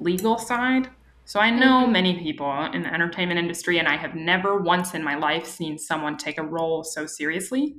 legal 0.00 0.38
side. 0.38 0.88
So 1.24 1.40
I 1.40 1.50
know 1.50 1.86
Mhm. 1.86 1.92
many 1.92 2.18
people 2.18 2.50
in 2.72 2.82
the 2.82 2.92
entertainment 2.92 3.38
industry, 3.38 3.78
and 3.78 3.88
I 3.88 3.96
have 3.96 4.14
never 4.14 4.56
once 4.60 4.94
in 4.94 5.02
my 5.02 5.14
life 5.16 5.46
seen 5.46 5.78
someone 5.78 6.16
take 6.16 6.38
a 6.38 6.42
role 6.42 6.82
so 6.84 7.06
seriously 7.06 7.76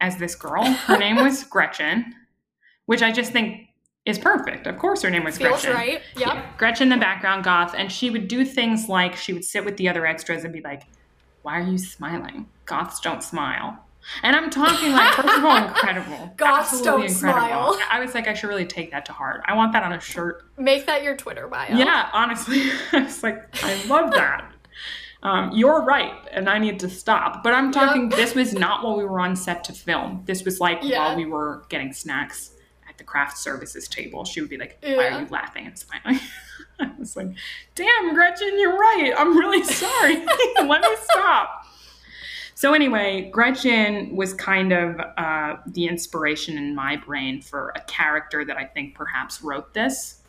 as 0.00 0.16
this 0.16 0.34
girl. 0.34 0.64
Her 0.86 0.98
name 0.98 1.16
was 1.16 1.44
Gretchen, 1.44 2.14
which 2.86 3.02
I 3.02 3.12
just 3.12 3.32
think 3.32 3.68
is 4.04 4.18
perfect. 4.18 4.66
Of 4.66 4.78
course, 4.78 5.00
her 5.02 5.08
name 5.08 5.24
was 5.24 5.38
Feels 5.38 5.62
Gretchen. 5.62 5.72
right. 5.72 6.02
Yep. 6.16 6.26
Yeah, 6.34 6.46
Gretchen, 6.58 6.90
the 6.90 6.98
background 6.98 7.42
goth, 7.44 7.74
and 7.74 7.90
she 7.90 8.10
would 8.10 8.28
do 8.28 8.44
things 8.44 8.86
like 8.88 9.16
she 9.16 9.32
would 9.32 9.44
sit 9.44 9.64
with 9.64 9.78
the 9.78 9.88
other 9.88 10.04
extras 10.04 10.44
and 10.44 10.52
be 10.52 10.60
like, 10.60 10.82
"Why 11.40 11.60
are 11.60 11.66
you 11.66 11.78
smiling? 11.78 12.46
Goths 12.66 13.00
don't 13.00 13.22
smile." 13.22 13.78
And 14.22 14.36
I'm 14.36 14.50
talking 14.50 14.92
like, 14.92 15.14
first 15.14 15.38
of 15.38 15.44
all, 15.44 15.56
incredible. 15.66 16.34
Goths 16.36 16.74
Absolutely 16.74 17.06
don't 17.06 17.16
smile. 17.16 17.78
I 17.90 18.00
was 18.00 18.14
like, 18.14 18.28
I 18.28 18.34
should 18.34 18.48
really 18.48 18.66
take 18.66 18.90
that 18.90 19.06
to 19.06 19.12
heart. 19.14 19.40
I 19.46 19.54
want 19.54 19.72
that 19.72 19.82
on 19.82 19.94
a 19.94 20.00
shirt. 20.00 20.42
Make 20.58 20.84
that 20.84 21.02
your 21.02 21.16
Twitter 21.16 21.48
bio. 21.48 21.74
Yeah, 21.74 22.10
honestly, 22.12 22.70
I 22.92 23.04
was 23.04 23.22
like, 23.22 23.42
I 23.64 23.82
love 23.86 24.10
that. 24.12 24.52
Um, 25.24 25.50
you're 25.52 25.82
right, 25.82 26.12
and 26.32 26.48
I 26.50 26.58
need 26.58 26.78
to 26.80 26.88
stop. 26.88 27.42
But 27.42 27.54
I'm 27.54 27.72
talking. 27.72 28.10
This 28.10 28.34
was 28.34 28.52
not 28.52 28.84
while 28.84 28.96
we 28.96 29.04
were 29.04 29.20
on 29.20 29.34
set 29.36 29.64
to 29.64 29.72
film. 29.72 30.22
This 30.26 30.44
was 30.44 30.60
like 30.60 30.80
Yeah. 30.82 30.98
while 30.98 31.16
we 31.16 31.24
were 31.24 31.64
getting 31.70 31.92
snacks 31.94 32.50
at 32.88 32.98
the 32.98 33.04
craft 33.04 33.38
services 33.38 33.88
table. 33.88 34.24
She 34.26 34.40
would 34.42 34.50
be 34.50 34.58
like, 34.58 34.76
"Why 34.82 34.90
Yeah. 34.90 35.16
are 35.16 35.20
you 35.22 35.26
laughing 35.30 35.66
and 35.66 35.78
smiling?" 35.78 36.20
I 36.78 36.90
was 36.98 37.16
like, 37.16 37.28
"Damn, 37.74 38.12
Gretchen, 38.14 38.58
you're 38.60 38.76
right. 38.76 39.12
I'm 39.16 39.36
really 39.36 39.64
sorry. 39.82 40.16
Let 40.62 40.82
me 40.82 40.96
stop." 41.04 41.62
So 42.56 42.74
anyway, 42.74 43.30
Gretchen 43.32 44.14
was 44.14 44.34
kind 44.34 44.72
of 44.72 45.00
uh, 45.16 45.56
the 45.66 45.86
inspiration 45.88 46.58
in 46.58 46.74
my 46.74 46.96
brain 46.96 47.40
for 47.40 47.72
a 47.74 47.80
character 47.82 48.44
that 48.44 48.56
I 48.58 48.64
think 48.64 48.94
perhaps 48.94 49.42
wrote 49.42 49.72
this. 49.72 50.20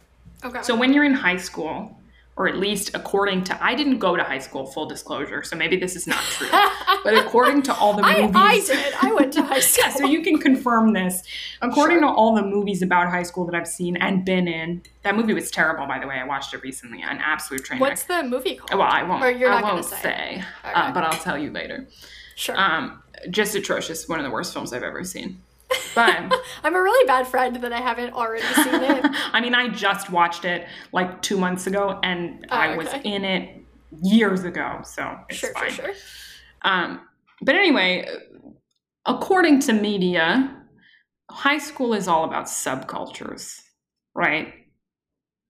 Okay. 0.44 0.62
So 0.64 0.74
when 0.76 0.94
you're 0.94 1.04
in 1.04 1.14
high 1.14 1.38
school, 1.38 2.00
or 2.38 2.50
at 2.50 2.58
least 2.58 2.94
according 2.94 3.46
to, 3.46 3.64
I 3.64 3.76
didn't 3.76 4.00
go 4.00 4.18
to 4.18 4.24
high 4.24 4.40
school, 4.40 4.66
full 4.66 4.88
disclosure, 4.88 5.42
so 5.42 5.56
maybe 5.56 5.78
this 5.78 5.96
is 5.96 6.06
not 6.06 6.22
true. 6.24 6.50
but 7.04 7.16
according 7.16 7.62
to 7.64 7.74
all 7.76 7.94
the 7.94 8.02
movies, 8.04 8.36
I 8.36 8.60
did. 8.60 8.94
I 9.02 9.14
went 9.14 9.32
to 9.34 9.42
high 9.44 9.62
school. 9.62 9.86
yeah, 9.88 9.94
so 9.96 10.06
you 10.06 10.22
can 10.22 10.38
confirm 10.40 10.92
this. 10.94 11.24
According 11.62 12.00
Sure. 12.00 12.10
to 12.10 12.14
all 12.14 12.36
the 12.36 12.42
movies 12.44 12.82
about 12.82 13.10
high 13.10 13.24
school 13.24 13.46
that 13.46 13.56
I've 13.56 13.68
seen 13.68 13.96
and 13.98 14.26
been 14.26 14.50
in, 14.50 14.82
that 15.04 15.16
movie 15.16 15.34
was 15.34 15.50
terrible, 15.50 15.86
by 15.88 15.98
the 16.00 16.08
way. 16.08 16.16
I 16.16 16.26
watched 16.26 16.54
it 16.54 16.62
recently, 16.62 17.02
an 17.02 17.20
absolute 17.20 17.64
train 17.64 17.80
What's 17.80 18.04
the 18.04 18.24
movie 18.24 18.56
called? 18.56 18.80
Well, 18.80 18.90
I 18.90 19.04
won't. 19.04 19.24
Or 19.24 19.32
you're 19.32 19.50
I 19.52 19.62
not 19.62 19.74
won't 19.76 19.86
say. 19.86 20.02
say, 20.02 20.44
uh, 20.66 20.92
but 20.92 21.04
I'll 21.06 21.20
tell 21.20 21.38
you 21.38 21.52
later. 21.52 21.88
Sure. 22.36 22.60
Um, 22.60 23.02
just 23.30 23.56
atrocious. 23.56 24.10
One 24.10 24.20
of 24.20 24.26
the 24.26 24.32
worst 24.32 24.52
films 24.52 24.74
I've 24.74 24.84
ever 24.84 25.06
seen. 25.06 25.42
But 25.94 26.34
I'm 26.64 26.76
a 26.76 26.82
really 26.82 27.08
bad 27.08 27.28
friend 27.28 27.56
that 27.58 27.74
I 27.74 27.80
haven't 27.82 28.14
already 28.14 28.44
seen 28.56 28.82
it. 28.84 29.06
I 29.34 29.42
mean, 29.42 29.56
I 29.56 29.70
just 29.70 30.10
watched 30.10 30.46
it 30.46 30.68
like 30.92 31.22
two 31.22 31.38
months 31.38 31.68
ago, 31.68 32.00
and 32.04 32.46
Oh, 32.52 32.56
I 32.56 32.76
was 32.76 32.88
in 33.04 33.24
it 33.26 33.64
years 34.04 34.44
ago, 34.44 34.82
so 34.84 35.18
it's 35.30 35.40
sure, 35.40 35.54
fine. 35.54 35.72
sure, 35.72 35.86
sure. 35.86 35.94
Um, 36.64 37.02
but 37.42 37.56
anyway, 37.56 38.08
according 39.06 39.60
to 39.62 39.74
media, 39.74 40.62
high 41.32 41.58
school 41.60 41.94
is 41.94 42.08
all 42.08 42.24
about 42.26 42.46
subcultures, 42.46 43.62
right? 44.14 44.54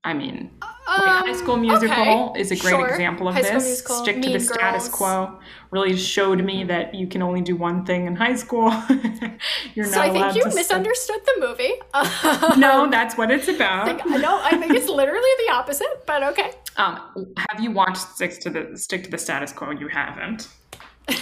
I 0.05 0.13
mean, 0.13 0.51
like, 0.61 1.25
High 1.25 1.33
School 1.33 1.55
Um, 1.55 1.61
Musical 1.61 2.29
okay, 2.29 2.39
is 2.39 2.51
a 2.51 2.55
great 2.55 2.69
sure. 2.71 2.87
example 2.87 3.27
of 3.27 3.33
High 3.33 3.41
this. 3.41 3.79
Stick 3.79 4.21
to 4.21 4.29
the 4.31 4.39
status 4.39 4.87
quo. 4.87 5.39
Really 5.71 5.97
showed 5.97 6.43
me 6.43 6.63
that 6.65 6.93
you 6.93 7.07
can 7.07 7.21
only 7.23 7.41
do 7.41 7.55
one 7.55 7.83
thing 7.85 8.05
in 8.05 8.15
high 8.15 8.35
school. 8.35 8.69
You're 9.73 9.85
So 9.87 9.97
not 9.97 10.05
I 10.05 10.07
allowed 10.09 10.33
think 10.33 10.45
you 10.45 10.51
misunderstood 10.53 11.21
the 11.25 11.35
movie. 11.47 11.73
No, 12.57 12.87
that's 12.89 13.17
what 13.17 13.31
it's 13.31 13.47
about. 13.47 13.87
no, 14.07 14.39
I 14.43 14.55
think 14.57 14.73
it's 14.73 14.87
literally 14.87 15.33
the 15.47 15.53
opposite, 15.53 16.05
but 16.05 16.21
okay. 16.23 16.51
Um, 16.77 17.01
have 17.49 17.59
you 17.59 17.71
watched 17.71 17.97
Stick 18.15 18.39
to 18.41 18.49
the 18.51 18.77
Stick 18.77 19.03
to 19.05 19.09
the 19.09 19.17
Status 19.17 19.51
Quo? 19.51 19.71
You 19.71 19.87
haven't. 19.87 20.49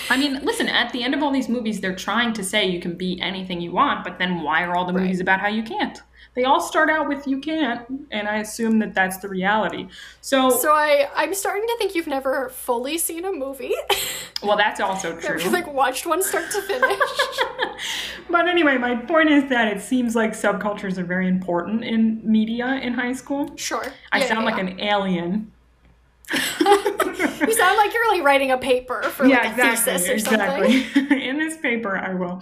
I 0.10 0.18
mean, 0.18 0.40
listen. 0.44 0.68
At 0.68 0.92
the 0.92 1.04
end 1.04 1.14
of 1.16 1.24
all 1.24 1.32
these 1.32 1.48
movies, 1.50 1.80
they're 1.80 1.96
trying 1.96 2.34
to 2.34 2.44
say 2.44 2.66
you 2.68 2.82
can 2.82 2.96
be 2.98 3.20
anything 3.22 3.62
you 3.62 3.72
want, 3.72 4.04
but 4.04 4.20
then 4.20 4.42
why 4.42 4.64
are 4.64 4.76
all 4.76 4.86
the 4.86 4.94
Right. 4.94 5.04
movies 5.04 5.22
about 5.22 5.40
how 5.40 5.48
you 5.48 5.64
can't? 5.64 6.02
They 6.36 6.46
all 6.46 6.60
start 6.62 6.90
out 6.90 7.08
with 7.08 7.28
you 7.28 7.40
can't, 7.40 8.08
and 8.10 8.28
I 8.28 8.38
assume 8.38 8.80
that 8.80 8.96
that's 8.96 9.18
the 9.18 9.30
reality. 9.30 9.88
So, 10.22 10.50
So 10.50 10.74
I, 10.74 11.08
I'm 11.16 11.34
starting 11.36 11.68
to 11.68 11.76
think 11.78 11.94
you've 11.94 12.08
never 12.08 12.50
fully 12.50 12.98
seen 12.98 13.24
a 13.24 13.32
movie. 13.32 13.74
well, 14.44 14.58
that's 14.58 14.80
also 14.80 15.16
true. 15.20 15.38
Never 15.38 15.50
like 15.52 15.72
watched 15.72 16.08
one 16.08 16.24
start 16.24 16.50
to 16.52 16.62
finish. 16.64 17.00
but 18.32 18.48
anyway, 18.48 18.78
my 18.78 18.96
point 18.96 19.30
is 19.30 19.48
that 19.50 19.68
it 19.76 19.82
seems 19.82 20.16
like 20.16 20.32
subcultures 20.32 20.98
are 20.98 21.04
very 21.04 21.28
important 21.28 21.84
in 21.84 22.20
media 22.24 22.80
in 22.82 22.94
high 22.94 23.14
school. 23.14 23.56
Sure. 23.56 23.86
I 24.12 24.20
Yeah, 24.20 24.26
sound 24.28 24.40
yeah, 24.42 24.52
like 24.52 24.60
an 24.60 24.80
alien. 24.80 25.52
You 27.46 27.54
sound 27.54 27.78
like 27.78 27.94
you're 27.94 28.12
like 28.12 28.24
writing 28.24 28.52
a 28.52 28.58
paper 28.58 29.04
for 29.04 29.28
like 29.28 29.46
a 29.46 29.54
thesis 29.54 30.10
or 30.10 30.18
something. 30.18 30.64
exactly. 30.64 31.28
In 31.28 31.38
this 31.38 31.58
paper, 31.58 31.98
I 31.98 32.14
will. 32.14 32.42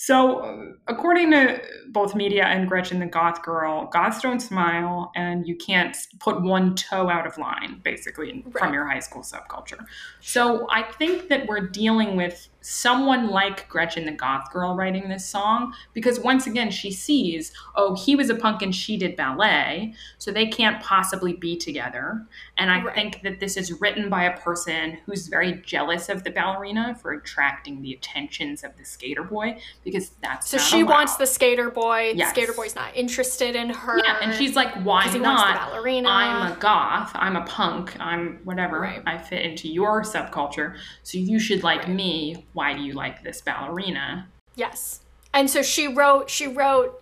So, 0.00 0.74
according 0.86 1.32
to 1.32 1.60
both 1.88 2.14
media 2.14 2.44
and 2.44 2.68
Gretchen 2.68 3.00
the 3.00 3.06
Goth 3.06 3.42
Girl, 3.42 3.86
goths 3.92 4.20
don't 4.20 4.38
smile, 4.38 5.10
and 5.16 5.44
you 5.44 5.56
can't 5.56 5.96
put 6.20 6.40
one 6.40 6.76
toe 6.76 7.10
out 7.10 7.26
of 7.26 7.36
line, 7.36 7.80
basically, 7.82 8.44
from 8.52 8.72
your 8.72 8.86
high 8.86 9.00
school 9.00 9.22
subculture. 9.22 9.84
So, 10.20 10.68
I 10.70 10.84
think 10.84 11.28
that 11.30 11.48
we're 11.48 11.66
dealing 11.66 12.14
with 12.14 12.48
someone 12.60 13.30
like 13.30 13.68
Gretchen 13.68 14.04
the 14.04 14.12
Goth 14.12 14.50
Girl 14.52 14.74
writing 14.74 15.08
this 15.08 15.24
song 15.26 15.72
because, 15.94 16.18
once 16.20 16.46
again, 16.46 16.70
she 16.70 16.90
sees, 16.90 17.52
oh, 17.76 17.94
he 17.94 18.16
was 18.16 18.30
a 18.30 18.34
punk 18.34 18.62
and 18.62 18.74
she 18.74 18.96
did 18.96 19.16
ballet, 19.16 19.94
so 20.18 20.30
they 20.30 20.46
can't 20.46 20.82
possibly 20.82 21.32
be 21.34 21.56
together. 21.56 22.26
And 22.56 22.70
I 22.70 22.82
Right. 22.82 22.94
think 22.94 23.22
that 23.22 23.40
this 23.40 23.56
is 23.56 23.80
written 23.80 24.08
by 24.08 24.24
a 24.24 24.36
person 24.38 24.98
who's 25.06 25.28
very 25.28 25.62
jealous 25.64 26.08
of 26.08 26.24
the 26.24 26.30
ballerina 26.30 26.96
for 27.00 27.12
attracting 27.12 27.80
the 27.82 27.92
attentions 27.92 28.64
of 28.64 28.76
the 28.76 28.84
skater 28.84 29.22
boy 29.22 29.58
because 29.84 30.10
that's 30.22 30.48
So 30.48 30.58
she 30.58 30.82
wants 30.82 31.16
the 31.16 31.26
skater 31.26 31.70
boy. 31.70 32.12
Yes. 32.16 32.28
The 32.28 32.40
skater 32.40 32.52
boy's 32.52 32.74
not 32.74 32.94
interested 32.96 33.54
in 33.56 33.70
her. 33.70 33.98
yeah, 34.04 34.18
and 34.20 34.34
she's 34.34 34.56
like, 34.56 34.74
why 34.84 35.04
'cause 35.04 35.12
he 35.14 35.20
wants 35.20 35.42
the 35.42 35.48
not? 35.54 35.70
ballerina. 35.70 36.08
I'm 36.08 36.52
a 36.52 36.56
goth. 36.56 37.12
I'm 37.14 37.36
a 37.36 37.42
punk. 37.46 37.96
I'm 38.00 38.40
whatever. 38.44 38.80
Right. 38.80 39.02
I 39.06 39.16
fit 39.18 39.42
into 39.44 39.68
your 39.68 40.02
subculture, 40.02 40.76
so 41.02 41.18
you 41.18 41.38
should 41.38 41.62
like 41.62 41.80
Right. 41.84 41.88
me. 41.90 42.44
Why 42.58 42.74
do 42.74 42.80
you 42.82 42.92
like 42.94 43.22
this 43.22 43.40
ballerina? 43.40 44.26
Yes. 44.56 45.00
And 45.32 45.48
so 45.48 45.62
she 45.62 45.86
wrote 45.86 46.28
she 46.28 46.48
wrote 46.48 47.00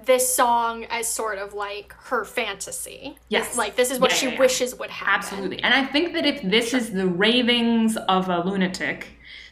this 0.00 0.32
song 0.32 0.84
as 0.84 1.12
sort 1.12 1.38
of 1.38 1.52
like 1.52 1.92
her 2.04 2.24
fantasy. 2.24 3.16
Yes. 3.28 3.56
Like 3.58 3.74
this 3.74 3.90
is 3.90 3.98
what 3.98 4.12
Yeah, 4.12 4.16
she 4.16 4.26
yeah, 4.26 4.32
yeah. 4.34 4.38
wishes 4.38 4.74
would 4.78 4.90
happen. 4.90 5.14
Absolutely. 5.14 5.62
And 5.64 5.74
I 5.74 5.84
think 5.84 6.12
that 6.12 6.24
if 6.24 6.42
this 6.42 6.72
is 6.72 6.92
the 6.92 7.08
ravings 7.08 7.96
of 7.96 8.28
a 8.28 8.38
lunatic, 8.44 9.08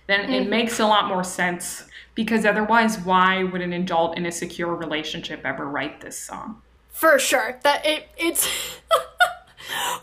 then 0.07 0.21
Mm-hmm. 0.21 0.33
it 0.33 0.49
makes 0.49 0.79
a 0.79 0.87
lot 0.87 1.09
more 1.09 1.25
sense 1.25 1.87
because 2.15 2.45
otherwise, 2.45 2.99
why 3.01 3.43
would 3.43 3.63
an 3.63 3.73
adult 3.73 4.17
in 4.17 4.27
a 4.27 4.31
secure 4.33 4.73
relationship 4.77 5.41
ever 5.45 5.65
write 5.67 6.01
this 6.01 6.17
song? 6.19 6.63
For 6.93 7.19
sure. 7.19 7.59
That 7.65 7.85
it 7.85 8.09
it's 8.17 8.49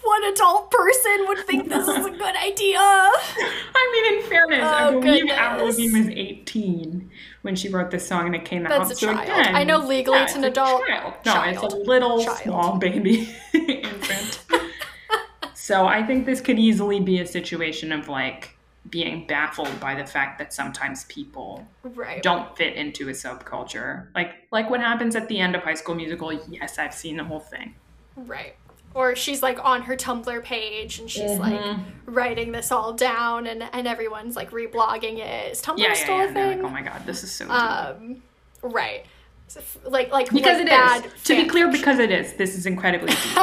what 0.03 0.31
adult 0.33 0.71
person 0.71 1.25
would 1.27 1.39
think 1.45 1.69
this 1.69 1.87
is 1.87 2.05
a 2.05 2.09
good 2.09 2.35
idea? 2.35 2.77
I 2.79 3.89
mean, 4.11 4.21
in 4.23 4.29
fairness, 4.29 4.63
I 4.63 4.87
Oh, 4.87 4.99
believe 5.01 5.21
goodness. 5.21 5.37
Avril 5.37 5.65
Lavigne 5.67 5.99
was 5.99 6.07
18 6.09 7.11
when 7.41 7.55
she 7.55 7.69
wrote 7.69 7.91
this 7.91 8.07
song 8.07 8.25
and 8.27 8.35
it 8.35 8.45
came 8.45 8.63
That's 8.63 8.73
out. 8.85 8.91
a 8.91 8.95
so 8.95 9.13
child. 9.13 9.23
again, 9.23 9.55
I 9.55 9.63
know 9.63 9.77
legally 9.79 10.17
yeah, 10.17 10.23
it's 10.25 10.35
an 10.35 10.43
adult 10.43 10.85
child. 10.87 11.13
No, 11.25 11.43
it's 11.43 11.61
a 11.73 11.77
little 11.77 12.23
Child. 12.23 12.37
small 12.39 12.77
baby 12.77 13.29
infant. 13.53 14.45
so 15.53 15.85
I 15.85 16.05
think 16.05 16.25
this 16.25 16.41
could 16.41 16.59
easily 16.59 16.99
be 16.99 17.19
a 17.19 17.25
situation 17.27 17.91
of 17.91 18.07
like 18.07 18.55
being 18.89 19.27
baffled 19.27 19.79
by 19.79 19.93
the 19.93 20.05
fact 20.05 20.39
that 20.39 20.51
sometimes 20.53 21.03
people 21.05 21.67
Right. 21.83 22.23
don't 22.23 22.55
fit 22.57 22.73
into 22.75 23.07
a 23.09 23.11
subculture. 23.11 24.07
Like 24.15 24.33
like 24.51 24.69
what 24.69 24.79
happens 24.79 25.15
at 25.15 25.27
the 25.27 25.39
end 25.39 25.55
of 25.55 25.63
High 25.63 25.75
School 25.75 25.95
Musical. 25.95 26.33
Yes, 26.49 26.79
I've 26.79 26.93
seen 26.93 27.17
the 27.17 27.23
whole 27.23 27.39
thing. 27.41 27.75
Right. 28.15 28.55
Or 28.95 29.15
she's 29.15 29.41
like 29.43 29.63
on 29.63 29.83
her 29.83 29.95
Tumblr 29.95 30.43
page 30.43 30.99
and 30.99 31.09
she's 31.09 31.37
like 31.37 31.59
Mhm. 31.59 31.83
writing 32.07 32.51
this 32.51 32.71
all 32.71 32.93
down 32.93 33.45
and, 33.47 33.63
and 33.71 33.87
everyone's 33.87 34.35
like 34.35 34.49
reblogging 34.51 35.19
it. 35.19 35.51
Is 35.51 35.61
Tumblr 35.61 35.77
Yeah, 35.77 35.89
yeah, 35.89 35.93
still 35.93 36.17
yeah. 36.17 36.23
a 36.23 36.27
And 36.27 36.35
they're 36.35 36.47
thing? 36.53 36.61
like, 36.63 36.67
oh 36.71 36.73
my 36.73 36.81
god, 36.81 37.05
this 37.05 37.23
is 37.23 37.31
so 37.31 37.45
deep. 37.45 37.53
um 37.53 38.21
right. 38.63 39.05
So 39.47 39.61
like 39.85 40.11
like 40.11 40.29
because 40.31 40.57
like 40.59 40.67
it 41.03 41.05
is. 41.05 41.23
To 41.25 41.35
be 41.35 41.45
clear, 41.47 41.71
because 41.71 41.99
it 41.99 42.11
is. 42.11 42.33
This 42.33 42.55
is 42.57 42.65
incredibly 42.65 43.07
deep. 43.23 43.37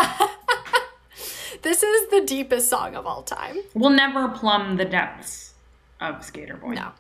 this 1.63 1.83
is 1.83 2.09
the 2.11 2.23
deepest 2.27 2.69
song 2.69 2.95
of 2.95 3.07
all 3.07 3.23
time. 3.23 3.57
we'll 3.75 3.91
never 3.91 4.29
plumb 4.29 4.77
the 4.77 4.85
depths 4.85 5.55
of 6.01 6.25
Skater 6.25 6.57
Boy. 6.57 6.75
No. 6.75 6.91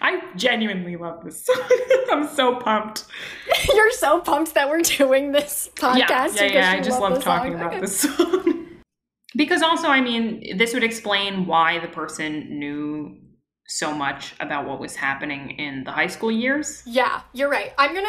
I 0.00 0.22
genuinely 0.36 0.96
love 0.96 1.24
this 1.24 1.44
song. 1.44 1.62
I'm 2.12 2.28
so 2.28 2.56
pumped. 2.56 3.04
You're 3.74 3.90
so 3.92 4.20
pumped 4.20 4.54
that 4.54 4.68
we're 4.68 4.80
doing 4.82 5.32
this 5.32 5.70
podcast. 5.74 6.36
Yeah, 6.36 6.44
yeah, 6.44 6.52
yeah. 6.52 6.70
I 6.72 6.80
just 6.80 7.00
love, 7.00 7.14
love 7.14 7.22
talking 7.22 7.52
song. 7.52 7.60
about 7.60 7.72
Okay. 7.72 7.80
this 7.80 8.00
song. 8.00 8.66
because 9.36 9.62
also, 9.62 9.88
I 9.88 10.00
mean, 10.00 10.56
this 10.58 10.74
would 10.74 10.84
explain 10.84 11.46
why 11.46 11.78
the 11.78 11.88
person 11.88 12.58
knew 12.58 13.18
so 13.66 13.94
much 13.94 14.34
about 14.40 14.66
what 14.66 14.78
was 14.78 14.96
happening 14.96 15.52
in 15.52 15.84
the 15.84 15.92
high 15.92 16.08
school 16.08 16.30
years. 16.30 16.82
Yeah, 16.84 17.22
you're 17.32 17.48
right. 17.48 17.72
I'm 17.78 17.94
gonna 17.94 18.08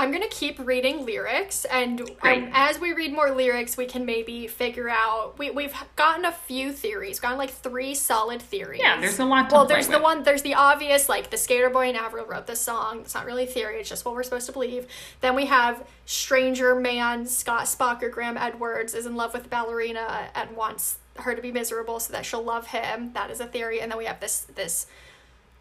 I'm 0.00 0.10
gonna 0.12 0.28
keep 0.28 0.58
reading 0.58 1.04
lyrics, 1.04 1.66
and 1.66 2.00
um, 2.22 2.50
as 2.54 2.80
we 2.80 2.94
read 2.94 3.12
more 3.12 3.30
lyrics, 3.32 3.76
we 3.76 3.84
can 3.84 4.06
maybe 4.06 4.46
figure 4.46 4.88
out. 4.88 5.38
We 5.38 5.50
we've 5.50 5.74
gotten 5.94 6.24
a 6.24 6.32
few 6.32 6.72
theories, 6.72 7.20
gotten 7.20 7.36
like 7.36 7.50
three 7.50 7.94
solid 7.94 8.40
theories. 8.40 8.80
Yeah, 8.82 8.98
there's 8.98 9.18
a 9.18 9.26
lot 9.26 9.52
Well, 9.52 9.66
there's 9.66 9.88
the 9.88 9.98
one. 9.98 10.22
There's 10.22 10.40
the 10.40 10.54
obvious, 10.54 11.10
like 11.10 11.28
the 11.28 11.36
skater 11.36 11.68
boy 11.68 11.88
and 11.88 11.98
Avril 11.98 12.24
wrote 12.24 12.46
this 12.46 12.62
song. 12.62 13.00
It's 13.00 13.14
not 13.14 13.26
really 13.26 13.44
a 13.44 13.46
theory. 13.46 13.78
It's 13.78 13.90
just 13.90 14.06
what 14.06 14.14
we're 14.14 14.22
supposed 14.22 14.46
to 14.46 14.52
believe. 14.52 14.86
Then 15.20 15.34
we 15.34 15.44
have 15.46 15.86
stranger 16.06 16.74
man 16.74 17.26
Scott 17.26 17.64
Spock 17.64 18.02
or 18.02 18.08
Graham 18.08 18.38
Edwards 18.38 18.94
is 18.94 19.04
in 19.04 19.16
love 19.16 19.34
with 19.34 19.50
ballerina 19.50 20.30
and 20.34 20.56
wants 20.56 20.96
her 21.16 21.34
to 21.34 21.42
be 21.42 21.52
miserable 21.52 22.00
so 22.00 22.14
that 22.14 22.24
she'll 22.24 22.42
love 22.42 22.68
him. 22.68 23.12
That 23.12 23.30
is 23.30 23.40
a 23.40 23.46
theory. 23.46 23.82
And 23.82 23.92
then 23.92 23.98
we 23.98 24.06
have 24.06 24.20
this 24.20 24.46
this 24.54 24.86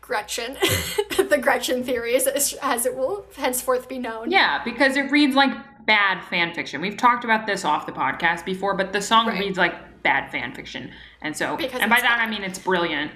Gretchen, 0.10 0.54
the 1.30 1.38
Gretchen 1.40 1.84
theory, 1.84 2.16
as, 2.16 2.56
as 2.64 2.88
it 2.88 2.96
will 2.96 3.28
henceforth 3.38 3.88
be 3.88 4.00
known. 4.00 4.32
Yeah, 4.32 4.64
because 4.64 4.98
it 4.98 5.12
reads 5.12 5.36
like 5.36 5.52
bad 5.86 6.24
fan 6.32 6.52
fiction. 6.56 6.82
We've 6.82 6.98
talked 6.98 7.24
about 7.24 7.46
this 7.46 7.64
off 7.64 7.86
the 7.86 7.92
podcast 7.92 8.44
before, 8.44 8.74
but 8.76 8.92
the 8.92 9.04
song 9.04 9.28
Right. 9.28 9.40
reads 9.40 9.60
like 9.60 10.02
bad 10.02 10.32
fan 10.32 10.56
fiction. 10.56 10.90
And 11.22 11.38
so, 11.38 11.56
Because 11.58 11.80
and 11.80 11.92
by 11.92 11.98
that 12.02 12.18
bad. 12.18 12.28
I 12.28 12.30
mean 12.32 12.42
it's 12.42 12.58
brilliant. 12.58 13.12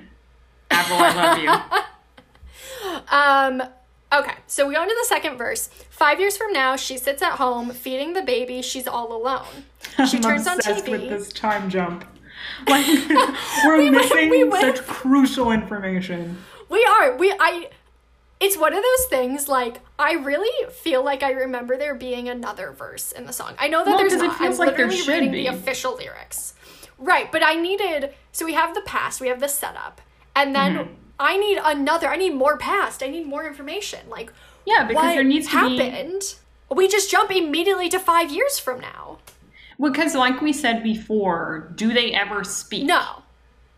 Avril, 0.69 0.99
I 0.99 1.13
love 1.15 1.37
you. 1.39 1.81
Um. 3.11 3.63
Okay, 4.11 4.35
so 4.45 4.67
we 4.67 4.75
go 4.75 4.83
into 4.83 4.95
the 5.01 5.07
second 5.07 5.37
verse. 5.37 5.67
Five 5.89 6.19
years 6.19 6.37
from 6.37 6.53
now, 6.53 6.75
she 6.75 6.97
sits 6.97 7.23
at 7.23 7.33
home 7.33 7.71
feeding 7.71 8.13
the 8.13 8.21
baby. 8.21 8.61
She's 8.61 8.87
all 8.87 9.11
alone. 9.15 9.65
She 10.07 10.17
I'm 10.17 10.23
turns 10.23 10.47
on 10.47 10.59
TV. 10.59 10.91
with 10.91 11.09
this 11.09 11.33
time 11.33 11.69
jump. 11.69 12.05
Like 12.67 12.85
we're 13.65 13.77
went- 13.77 13.91
missing 13.95 14.29
we 14.29 14.43
went- 14.43 14.77
such 14.77 14.85
crucial 14.85 15.51
information. 15.51 16.37
We 16.73 16.83
are. 16.85 17.15
We 17.15 17.31
I 17.39 17.69
it's 18.39 18.57
one 18.57 18.73
of 18.73 18.83
those 18.83 19.05
things 19.09 19.47
like 19.47 19.79
I 19.97 20.13
really 20.13 20.51
feel 20.71 21.03
like 21.03 21.21
I 21.23 21.31
remember 21.31 21.77
there 21.77 21.95
being 21.95 22.27
another 22.27 22.71
verse 22.71 23.11
in 23.11 23.25
the 23.25 23.33
song. 23.33 23.53
I 23.59 23.67
know 23.67 23.83
that 23.85 23.91
Well, 23.91 23.97
there's 23.99 24.13
'cause 24.13 24.21
it 24.21 24.27
not. 24.27 24.37
feels 24.39 24.59
I'm 24.59 24.67
like 24.67 24.77
literally 24.77 25.01
reading 25.07 25.31
be. 25.31 25.43
the 25.43 25.47
official 25.55 25.95
lyrics. 25.95 26.53
Right, 26.97 27.31
but 27.31 27.43
I 27.43 27.55
needed 27.55 28.13
so 28.31 28.45
we 28.45 28.53
have 28.53 28.73
the 28.73 28.81
past, 28.81 29.21
we 29.21 29.27
have 29.29 29.39
the 29.39 29.47
setup, 29.47 30.01
and 30.35 30.55
then 30.55 30.75
Mm-hmm. 30.77 30.93
I 31.19 31.37
need 31.37 31.59
another. 31.63 32.07
I 32.09 32.17
need 32.17 32.33
more 32.33 32.57
past. 32.57 33.03
I 33.03 33.07
need 33.07 33.27
more 33.27 33.45
information. 33.47 34.09
Like 34.09 34.31
Yeah, 34.65 34.85
because 34.87 35.13
there 35.15 35.23
needs 35.23 35.47
to 35.49 35.69
be 35.69 35.77
happened? 35.77 36.23
We 36.71 36.87
just 36.87 37.11
jump 37.11 37.29
immediately 37.31 37.87
to 37.89 37.99
five 37.99 38.31
years 38.31 38.57
from 38.59 38.79
now. 38.81 39.19
because 39.79 40.15
like 40.15 40.41
we 40.41 40.53
said 40.53 40.81
before, 40.83 41.71
do 41.75 41.93
they 41.93 42.13
ever 42.13 42.43
speak? 42.43 42.85
No, 42.85 43.22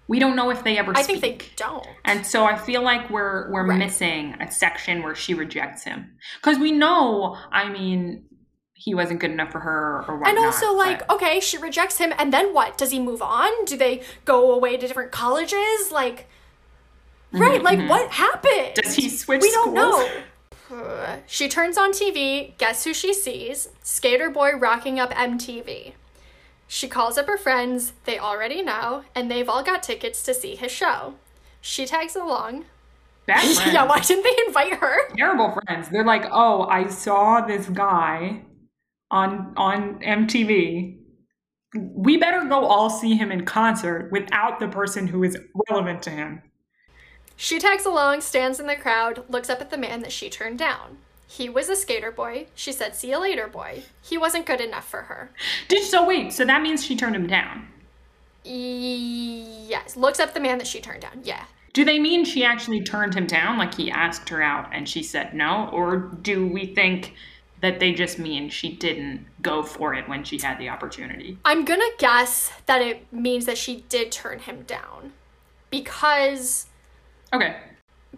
We 0.08 0.20
don't 0.20 0.36
know 0.36 0.52
if 0.52 0.64
they 0.64 0.78
ever 0.78 0.94
I 0.96 1.02
speak. 1.02 1.20
think 1.22 1.40
they 1.40 1.46
don't. 1.56 1.88
And 2.04 2.26
so 2.26 2.46
I 2.46 2.56
feel 2.58 2.84
like 2.84 3.10
we're 3.10 3.52
we're 3.52 3.66
Right. 3.68 3.78
missing 3.80 4.36
a 4.40 4.52
section 4.52 5.02
where 5.02 5.16
she 5.16 5.34
rejects 5.34 5.84
him 5.84 6.18
because 6.42 6.60
we 6.60 6.72
know. 6.72 7.38
I 7.52 7.70
mean, 7.70 8.26
he 8.74 8.94
wasn't 8.94 9.20
good 9.20 9.32
enough 9.32 9.52
for 9.52 9.60
her 9.62 10.06
or 10.08 10.18
whatnot. 10.18 10.30
And 10.30 10.38
also, 10.46 10.74
like, 10.74 11.08
but- 11.08 11.16
okay, 11.16 11.40
she 11.40 11.58
rejects 11.58 11.98
him, 11.98 12.14
and 12.20 12.32
then 12.32 12.54
what? 12.54 12.78
Does 12.78 12.92
he 12.92 13.00
move 13.00 13.22
on? 13.22 13.50
Do 13.66 13.76
they 13.78 14.04
go 14.26 14.54
away 14.54 14.78
to 14.78 14.86
different 14.88 15.12
colleges? 15.12 15.92
Like, 15.92 16.28
right? 17.32 17.64
Like, 17.64 17.80
what 17.90 18.12
happened? 18.12 18.54
Mm-hmm, 18.76 18.82
Does 18.82 18.96
he 18.96 19.10
switch 19.10 19.42
We 19.42 19.52
don't 19.52 19.74
know. 19.74 20.08
She 21.28 21.48
turns 21.48 21.78
on 21.78 21.92
TV. 21.92 22.58
Guess 22.58 22.84
who 22.86 22.94
she 22.94 23.14
sees? 23.14 23.70
Skater 23.84 24.30
boy 24.32 24.54
rocking 24.58 25.00
up 25.00 25.12
MTV. 25.14 25.94
She 26.68 26.88
calls 26.88 27.18
up 27.18 27.28
her 27.28 27.38
friends. 27.38 27.94
They 28.06 28.18
already 28.20 28.62
know, 28.62 29.04
and 29.14 29.30
they've 29.30 29.48
all 29.50 29.64
got 29.64 29.84
tickets 29.84 30.24
to 30.24 30.34
see 30.34 30.56
his 30.56 30.72
show. 30.72 31.16
She 31.62 31.86
tags 31.86 32.16
along. 32.16 32.66
bad. 33.26 33.44
Yeah, 33.74 33.86
why 33.86 34.00
didn't 34.00 34.24
they 34.24 34.44
invite 34.48 34.76
her? 34.76 35.10
terrible 35.16 35.58
friends. 35.66 35.90
They're 35.90 36.06
like, 36.06 36.26
oh, 36.32 36.64
I 36.64 36.88
saw 36.88 37.42
this 37.42 37.68
guy 37.70 38.42
on 39.12 39.54
on 39.58 40.00
MTV. 40.00 40.98
We 41.76 42.18
better 42.18 42.46
go 42.48 42.66
all 42.66 42.90
see 42.90 43.16
him 43.16 43.32
in 43.32 43.46
concert 43.46 44.10
without 44.12 44.60
the 44.60 44.68
person 44.68 45.08
who 45.08 45.24
is 45.24 45.38
relevant 45.70 46.02
to 46.04 46.10
him. 46.10 46.42
She 47.36 47.60
tags 47.60 47.86
along, 47.86 48.22
stands 48.22 48.60
in 48.62 48.68
the 48.68 48.78
crowd, 48.78 49.26
looks 49.28 49.50
up 49.50 49.60
at 49.60 49.70
the 49.72 49.78
man 49.78 50.02
that 50.02 50.14
she 50.14 50.30
turned 50.30 50.58
down. 50.58 51.00
He 51.28 51.50
was 51.50 51.70
a 51.70 51.76
skater 51.76 52.12
boy. 52.12 52.48
She 52.56 52.72
said, 52.72 52.96
See 52.96 53.10
you 53.10 53.20
later, 53.20 53.48
boy. 53.48 53.84
He 54.02 54.18
wasn't 54.18 54.46
good 54.46 54.62
enough 54.62 54.88
for 54.88 55.04
her. 55.04 55.32
Did 55.68 55.84
so 55.84 56.06
wait, 56.06 56.34
so 56.34 56.46
that 56.46 56.62
means 56.62 56.86
she 56.86 56.96
turned 56.96 57.16
him 57.16 57.28
down. 57.28 57.68
Yes. 58.44 59.98
Looks 59.98 60.20
up 60.20 60.34
the 60.34 60.40
man 60.40 60.58
that 60.60 60.68
she 60.68 60.80
turned 60.80 61.02
down. 61.02 61.22
Yeah. 61.24 61.46
Do 61.74 61.84
they 61.84 62.00
mean 62.00 62.24
she 62.24 62.46
actually 62.46 62.82
turned 62.84 63.16
him 63.16 63.28
down, 63.28 63.58
like 63.58 63.74
he 63.74 63.92
asked 63.92 64.30
her 64.30 64.42
out 64.42 64.70
and 64.72 64.88
she 64.88 65.04
said 65.04 65.34
no? 65.34 65.70
Or 65.74 65.98
do 65.98 66.48
we 66.48 66.68
think 66.68 67.14
that 67.62 67.80
they 67.80 67.92
just 67.94 68.20
mean 68.20 68.50
she 68.50 68.76
didn't 68.76 69.26
go 69.42 69.64
for 69.64 69.94
it 69.94 70.08
when 70.08 70.24
she 70.24 70.38
had 70.38 70.58
the 70.60 70.70
opportunity? 70.70 71.38
I'm 71.44 71.66
gonna 71.66 71.84
guess 71.98 72.52
that 72.68 72.82
it 72.82 73.12
means 73.12 73.46
that 73.46 73.58
she 73.58 73.84
did 73.90 74.12
turn 74.12 74.40
him 74.40 74.62
down. 74.64 75.14
Because 75.70 76.68
Okay. 77.34 77.58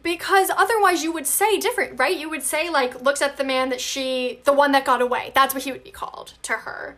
Because 0.08 0.50
otherwise 0.56 1.04
you 1.04 1.12
would 1.12 1.28
say 1.28 1.60
different, 1.60 2.00
right? 2.00 2.18
You 2.18 2.30
would 2.30 2.42
say 2.42 2.70
like 2.70 3.02
looks 3.02 3.22
at 3.22 3.36
the 3.36 3.44
man 3.44 3.68
that 3.70 3.82
she 3.82 4.40
the 4.46 4.54
one 4.54 4.72
that 4.72 4.86
got 4.86 5.02
away. 5.02 5.34
That's 5.36 5.54
what 5.54 5.64
he 5.64 5.72
would 5.74 5.84
be 5.84 5.92
called 5.92 6.36
to 6.44 6.54
her. 6.54 6.96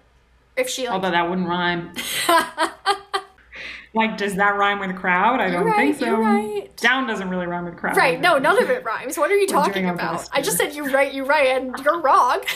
If 0.56 0.70
she 0.70 0.84
like 0.84 0.94
Although 0.94 1.10
that 1.10 1.28
wouldn't 1.28 1.48
rhyme. 1.48 1.96
like, 3.96 4.16
does 4.16 4.36
that 4.36 4.56
rhyme 4.56 4.78
with 4.78 4.96
crowd? 4.96 5.40
I 5.40 5.48
You're 5.48 5.64
don't 5.64 5.76
think 5.76 5.98
so. 5.98 6.06
you're 6.06 6.22
right. 6.22 6.78
Down 6.78 7.08
doesn't 7.08 7.30
really 7.30 7.48
rhyme 7.48 7.66
with 7.66 7.78
crowd. 7.78 7.98
Right, 7.98 8.22
no, 8.22 8.38
none 8.38 8.62
of 8.62 8.70
it 8.70 8.84
rhymes. 8.84 9.18
What 9.18 9.32
are 9.32 9.38
you 9.38 9.48
talking 9.48 9.90
about? 9.90 10.30
I 10.32 10.44
just 10.44 10.58
said 10.58 10.76
you 10.76 10.94
right, 10.94 11.12
you 11.12 11.26
right, 11.26 11.48
and 11.48 11.76
you're 11.84 12.00
wrong. 12.00 12.42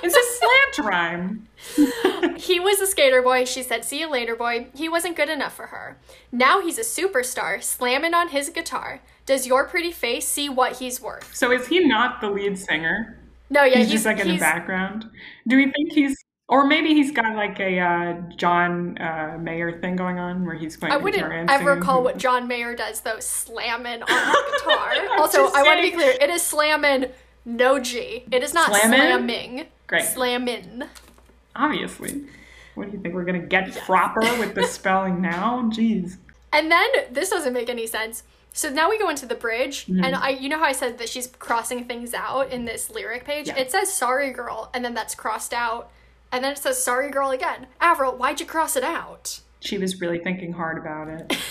It's 0.00 0.16
a 0.16 0.38
slant 0.38 0.88
rhyme. 0.88 1.48
he 2.36 2.60
was 2.60 2.80
a 2.80 2.86
skater 2.86 3.20
boy. 3.20 3.44
She 3.44 3.62
said, 3.62 3.84
See 3.84 3.98
you 3.98 4.08
later, 4.08 4.36
boy. 4.36 4.68
He 4.74 4.88
wasn't 4.88 5.16
good 5.16 5.28
enough 5.28 5.54
for 5.54 5.66
her. 5.66 5.98
Now 6.30 6.60
he's 6.60 6.78
a 6.78 6.82
superstar, 6.82 7.62
slamming 7.62 8.14
on 8.14 8.28
his 8.28 8.48
guitar. 8.48 9.00
Does 9.28 9.46
your 9.46 9.66
pretty 9.66 9.92
face 9.92 10.26
see 10.26 10.48
what 10.48 10.76
he's 10.78 11.02
worth? 11.02 11.36
So 11.36 11.52
is 11.52 11.66
he 11.66 11.80
not 11.86 12.22
the 12.22 12.30
lead 12.30 12.58
singer? 12.58 13.18
No, 13.50 13.62
yeah, 13.62 13.76
he's, 13.76 13.90
just 13.90 14.06
like 14.06 14.18
in 14.20 14.26
the 14.26 14.38
background. 14.38 15.10
Do 15.46 15.56
we 15.56 15.70
think 15.70 15.92
he's, 15.92 16.16
or 16.48 16.66
maybe 16.66 16.94
he's 16.94 17.10
got 17.12 17.36
like 17.36 17.60
a 17.60 17.78
uh, 17.78 18.14
John 18.38 18.96
uh, 18.96 19.36
Mayer 19.38 19.82
thing 19.82 19.96
going 19.96 20.18
on 20.18 20.46
where 20.46 20.54
he's 20.54 20.78
playing 20.78 20.94
I 20.94 20.96
wouldn't 20.96 21.50
ever 21.50 21.76
call 21.76 22.02
what 22.02 22.16
John 22.16 22.48
Mayer 22.48 22.74
does, 22.74 23.02
though, 23.02 23.20
slamming 23.20 24.02
on 24.02 24.08
the 24.08 24.58
guitar. 24.64 25.18
Also, 25.18 25.48
I 25.54 25.62
want 25.62 25.80
to 25.80 25.82
be 25.82 25.90
clear 25.90 26.14
it 26.18 26.30
is 26.30 26.40
slamming, 26.40 27.10
no 27.44 27.78
G. 27.78 28.24
It 28.32 28.42
is 28.42 28.54
not 28.54 28.70
Slammin'? 28.70 28.98
slamming. 28.98 29.66
Great. 29.88 30.04
Slamming. 30.04 30.84
Obviously. 31.54 32.24
What 32.76 32.90
do 32.90 32.96
you 32.96 33.02
think? 33.02 33.14
We're 33.14 33.24
gonna 33.24 33.40
get 33.40 33.76
proper 33.76 34.22
with 34.38 34.54
the 34.54 34.62
spelling 34.66 35.20
now? 35.20 35.68
Jeez. 35.70 36.16
And 36.50 36.72
then 36.72 36.88
this 37.10 37.28
doesn't 37.28 37.52
make 37.52 37.68
any 37.68 37.86
sense. 37.86 38.22
So 38.58 38.68
now 38.70 38.90
we 38.90 38.98
go 38.98 39.08
into 39.08 39.24
the 39.24 39.36
bridge, 39.36 39.86
Mm-hmm. 39.86 40.02
and 40.02 40.16
I, 40.16 40.30
you 40.30 40.48
know 40.48 40.58
how 40.58 40.64
I 40.64 40.72
said 40.72 40.98
that 40.98 41.08
she's 41.08 41.28
crossing 41.38 41.84
things 41.84 42.12
out 42.12 42.50
in 42.50 42.64
this 42.64 42.90
lyric 42.90 43.24
page. 43.24 43.46
Yeah. 43.46 43.56
It 43.56 43.70
says 43.70 43.92
"sorry, 43.92 44.32
girl," 44.32 44.68
and 44.74 44.84
then 44.84 44.94
that's 44.94 45.14
crossed 45.14 45.54
out, 45.54 45.90
and 46.32 46.42
then 46.42 46.52
it 46.52 46.58
says 46.58 46.82
"sorry, 46.82 47.08
girl" 47.08 47.30
again. 47.30 47.68
Avril, 47.80 48.12
why'd 48.18 48.40
you 48.40 48.46
cross 48.46 48.74
it 48.74 48.82
out? 48.82 49.40
She 49.60 49.78
was 49.78 50.00
really 50.00 50.18
thinking 50.18 50.52
hard 50.54 50.76
about 50.78 51.08
it. 51.08 51.38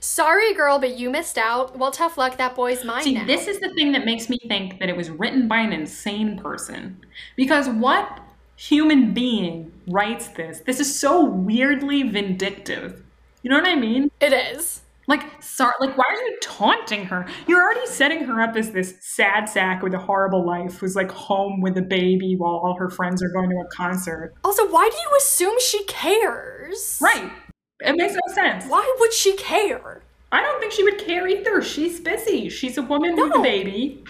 Sorry, 0.00 0.54
girl, 0.54 0.78
but 0.78 0.96
you 0.96 1.10
missed 1.10 1.36
out. 1.38 1.76
Well, 1.76 1.90
tough 1.90 2.16
luck. 2.16 2.36
That 2.36 2.54
boy's 2.54 2.84
mine 2.84 3.02
See, 3.02 3.14
now. 3.14 3.26
this 3.26 3.48
is 3.48 3.58
the 3.58 3.70
thing 3.74 3.90
that 3.92 4.04
makes 4.04 4.28
me 4.30 4.38
think 4.46 4.78
that 4.78 4.88
it 4.88 4.96
was 4.96 5.10
written 5.10 5.48
by 5.48 5.58
an 5.58 5.72
insane 5.72 6.38
person. 6.38 7.00
Because 7.36 7.68
what 7.68 8.20
human 8.56 9.12
being 9.12 9.72
writes 9.88 10.28
this? 10.28 10.60
This 10.60 10.78
is 10.78 10.98
so 10.98 11.24
weirdly 11.24 12.04
vindictive. 12.04 13.02
You 13.42 13.50
know 13.50 13.58
what 13.58 13.68
I 13.68 13.74
mean? 13.74 14.10
it 14.20 14.32
is. 14.32 14.82
Like, 15.08 15.42
sorry, 15.42 15.72
like, 15.80 15.96
why 15.96 16.04
are 16.06 16.22
you 16.22 16.38
taunting 16.42 17.04
her? 17.06 17.26
You're 17.46 17.62
already 17.62 17.86
setting 17.86 18.24
her 18.24 18.42
up 18.42 18.54
as 18.56 18.70
this 18.72 18.94
sad 19.00 19.48
sack 19.48 19.82
with 19.82 19.94
a 19.94 19.98
horrible 19.98 20.44
life 20.46 20.78
who's 20.78 20.94
like 20.94 21.10
home 21.10 21.62
with 21.62 21.78
a 21.78 21.82
baby 21.82 22.36
while 22.36 22.56
all 22.56 22.76
her 22.78 22.90
friends 22.90 23.22
are 23.22 23.30
going 23.30 23.48
to 23.48 23.56
a 23.56 23.66
concert. 23.74 24.34
Also, 24.44 24.70
why 24.70 24.88
do 24.90 24.96
you 24.96 25.16
assume 25.16 25.54
she 25.60 25.82
cares? 25.84 26.98
Right. 27.00 27.32
It 27.80 27.96
makes 27.96 28.14
no 28.14 28.34
sense. 28.34 28.66
Why 28.66 28.96
would 29.00 29.14
she 29.14 29.34
care? 29.36 30.02
I 30.30 30.42
don't 30.42 30.60
think 30.60 30.72
she 30.72 30.84
would 30.84 30.98
care 30.98 31.26
either. 31.26 31.62
She's 31.62 32.00
busy. 32.00 32.50
She's 32.50 32.76
a 32.76 32.82
woman 32.82 33.16
with 33.16 33.34
a 33.34 33.40
baby. 33.40 34.04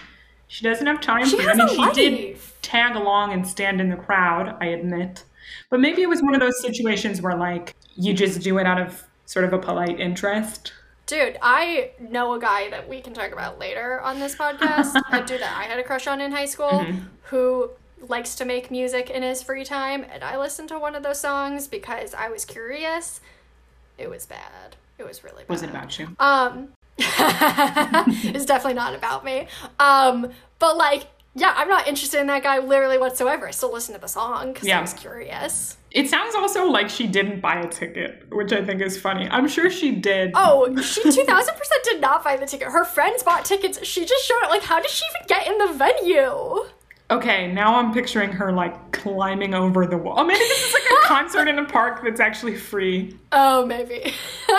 She 0.49 0.65
doesn't 0.65 0.85
have 0.85 0.99
time 0.99 1.25
She 1.25 1.37
for 1.37 1.43
has. 1.43 1.59
I 1.59 1.65
mean, 1.65 1.79
a 1.79 1.93
she 1.93 2.09
did 2.09 2.37
tag 2.61 2.95
along 2.97 3.31
and 3.31 3.47
stand 3.47 3.79
in 3.79 3.89
the 3.89 3.95
crowd, 3.95 4.57
I 4.59 4.65
admit. 4.65 5.23
But 5.69 5.79
maybe 5.79 6.01
it 6.01 6.09
was 6.09 6.21
one 6.21 6.33
of 6.33 6.41
those 6.41 6.59
situations 6.61 7.21
where, 7.21 7.37
like, 7.37 7.73
you 7.95 8.13
just 8.13 8.41
do 8.41 8.57
it 8.57 8.65
out 8.65 8.81
of 8.81 9.03
sort 9.25 9.45
of 9.45 9.53
a 9.53 9.59
polite 9.59 9.99
interest. 9.99 10.73
Dude, 11.09 11.39
I 11.41 11.89
know 11.99 12.33
a 12.33 12.39
guy 12.39 12.69
that 12.69 12.87
we 12.87 13.01
can 13.01 13.15
talk 13.15 13.31
about 13.31 13.57
later 13.57 13.99
on 14.01 14.19
this 14.19 14.35
podcast. 14.35 14.93
a 15.11 15.25
dude 15.25 15.41
that 15.41 15.57
I 15.57 15.63
had 15.63 15.79
a 15.79 15.83
crush 15.83 16.05
on 16.05 16.21
in 16.21 16.31
high 16.31 16.45
school 16.45 16.67
Mm-hmm. 16.69 16.99
who 17.23 17.71
likes 18.07 18.35
to 18.35 18.45
make 18.45 18.69
music 18.69 19.09
in 19.09 19.23
his 19.23 19.41
free 19.41 19.65
time. 19.65 20.05
And 20.13 20.23
I 20.23 20.37
listened 20.37 20.69
to 20.69 20.77
one 20.77 20.93
of 20.93 21.01
those 21.01 21.19
songs 21.19 21.67
because 21.67 22.13
I 22.13 22.29
was 22.29 22.45
curious. 22.45 23.21
It 23.97 24.07
was 24.07 24.27
bad. 24.27 24.75
It 24.99 25.03
was 25.07 25.23
really 25.23 25.39
bad. 25.45 25.49
Was 25.49 25.63
it 25.63 25.71
about 25.71 25.97
you? 25.97 26.15
Um, 26.19 26.69
it's 26.99 28.45
definitely 28.45 28.75
not 28.75 28.93
about 28.93 29.25
me. 29.25 29.47
Um, 29.79 30.29
but 30.59 30.77
like, 30.77 31.07
yeah, 31.35 31.53
I'm 31.55 31.67
not 31.69 31.87
interested 31.87 32.19
in 32.19 32.27
that 32.27 32.43
guy 32.43 32.59
literally 32.59 32.97
whatsoever. 32.97 33.47
I 33.47 33.51
still 33.51 33.71
listen 33.71 33.93
to 33.95 34.01
the 34.01 34.07
song 34.07 34.53
because 34.53 34.67
Yeah. 34.67 34.79
I 34.79 34.81
was 34.81 34.93
curious. 34.93 35.77
It 35.91 36.07
sounds 36.09 36.35
also 36.35 36.65
like 36.65 36.89
she 36.89 37.07
didn't 37.07 37.39
buy 37.39 37.55
a 37.61 37.67
ticket, 37.67 38.25
which 38.31 38.51
I 38.53 38.63
think 38.63 38.81
is 38.81 38.99
funny. 38.99 39.27
I'm 39.29 39.47
sure 39.47 39.69
she 39.71 39.91
did. 39.91 40.31
Oh, 40.35 40.75
she 40.81 41.01
2000% 41.01 41.47
did 41.83 41.99
not 42.01 42.23
buy 42.23 42.37
the 42.37 42.45
ticket. 42.45 42.67
Her 42.67 42.85
friends 42.85 43.23
bought 43.23 43.43
tickets. 43.45 43.83
She 43.85 44.05
just 44.05 44.25
showed 44.27 44.39
up. 44.43 44.49
Like, 44.51 44.61
how 44.63 44.79
did 44.79 44.91
she 44.91 45.03
even 45.15 45.27
get 45.27 45.47
in 45.47 45.57
the 45.57 45.73
venue? 45.73 46.65
Okay, 47.11 47.51
now 47.51 47.73
I'm 47.75 47.91
picturing 47.91 48.31
her 48.33 48.51
like 48.51 48.91
climbing 48.91 49.55
over 49.55 49.87
the 49.87 49.97
wall. 49.97 50.19
Oh, 50.19 50.23
maybe 50.23 50.37
this 50.37 50.67
is 50.67 50.73
like 50.73 50.83
a 50.91 51.01
concert 51.07 51.47
in 51.47 51.57
a 51.57 51.65
park 51.65 52.01
that's 52.03 52.19
actually 52.19 52.55
free. 52.55 53.17
Oh, 53.31 53.65
maybe. 53.65 54.13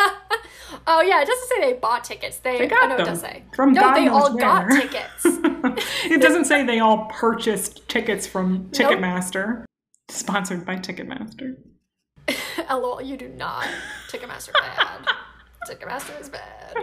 oh, 0.87 1.01
yeah, 1.03 1.23
it 1.23 1.27
doesn't 1.27 1.49
say 1.49 1.61
they 1.61 1.73
bought 1.79 2.05
tickets. 2.05 2.39
They, 2.39 2.59
They 2.59 2.67
got 2.67 2.85
oh, 2.85 2.89
no, 2.89 2.97
them 2.97 3.07
it 3.07 3.11
does 3.11 3.21
say. 3.21 3.45
from 3.55 3.73
no, 3.73 3.81
God 3.81 3.95
they 3.97 4.09
all 4.09 4.35
got 4.35 4.71
tickets. 4.71 5.25
it 6.05 6.21
doesn't 6.21 6.47
say 6.47 6.65
they 6.65 6.81
all 6.81 7.07
purchased 7.07 7.89
tickets 7.89 8.27
from 8.27 8.71
Ticketmaster. 8.71 9.65
Sponsored 10.09 10.65
by 10.65 10.77
Ticketmaster. 10.77 11.57
LOL, 12.71 13.01
you 13.01 13.17
do 13.17 13.29
not. 13.29 13.69
Ticketmaster 14.09 14.53
bad. 14.53 15.07
Ticketmaster 15.69 16.21
is 16.21 16.29
bad. 16.29 16.77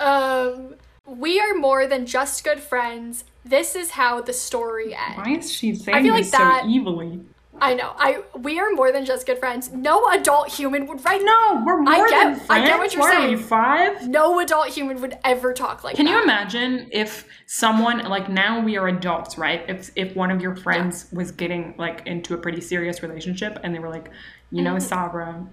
Um, 0.00 0.74
we 1.06 1.40
are 1.40 1.54
more 1.54 1.86
than 1.86 2.06
just 2.06 2.44
good 2.44 2.60
friends. 2.60 3.24
This 3.44 3.74
is 3.74 3.90
how 3.90 4.20
the 4.20 4.32
story 4.32 4.94
ends. 4.94 5.16
Why 5.16 5.36
is 5.36 5.52
she 5.52 5.74
saying 5.74 5.96
I 5.98 6.02
feel 6.02 6.12
like 6.14 6.22
this 6.24 6.32
that- 6.32 6.62
so 6.64 6.70
evilly? 6.80 7.20
I 7.60 7.74
know. 7.74 7.92
I 7.96 8.22
we 8.38 8.58
are 8.58 8.70
more 8.72 8.90
than 8.92 9.04
just 9.04 9.26
good 9.26 9.38
friends. 9.38 9.70
No 9.72 10.08
adult 10.10 10.48
human 10.48 10.86
would 10.86 11.04
write 11.04 11.22
No, 11.22 11.62
we're 11.64 11.80
more 11.80 12.08
get- 12.08 12.10
than 12.10 12.34
friends. 12.36 12.46
I 12.50 12.66
get 12.66 12.78
what 12.78 12.94
you're 12.94 13.02
saying. 13.10 13.34
Are 13.34 13.36
we 13.36 13.42
five? 13.42 14.08
No 14.08 14.38
adult 14.40 14.68
human 14.68 15.00
would 15.00 15.18
ever 15.24 15.52
talk 15.52 15.84
like 15.84 15.92
that. 15.94 15.96
Can 15.96 16.06
that. 16.06 16.12
you 16.12 16.22
imagine 16.22 16.88
if 16.92 17.26
someone 17.46 17.98
like 18.04 18.28
now 18.28 18.60
we 18.60 18.76
are 18.76 18.88
adults, 18.88 19.36
right? 19.38 19.64
If 19.68 19.90
if 19.96 20.16
one 20.16 20.30
of 20.30 20.40
your 20.40 20.56
friends 20.56 21.06
was 21.12 21.32
getting 21.32 21.74
like 21.78 22.06
into 22.06 22.34
a 22.34 22.38
pretty 22.38 22.60
serious 22.60 23.02
relationship 23.02 23.58
and 23.62 23.74
they 23.74 23.78
were 23.78 23.90
like, 23.90 24.10
you 24.50 24.62
Mm-hmm. 24.62 24.64
know, 24.74 24.78
Sabra, 24.78 25.46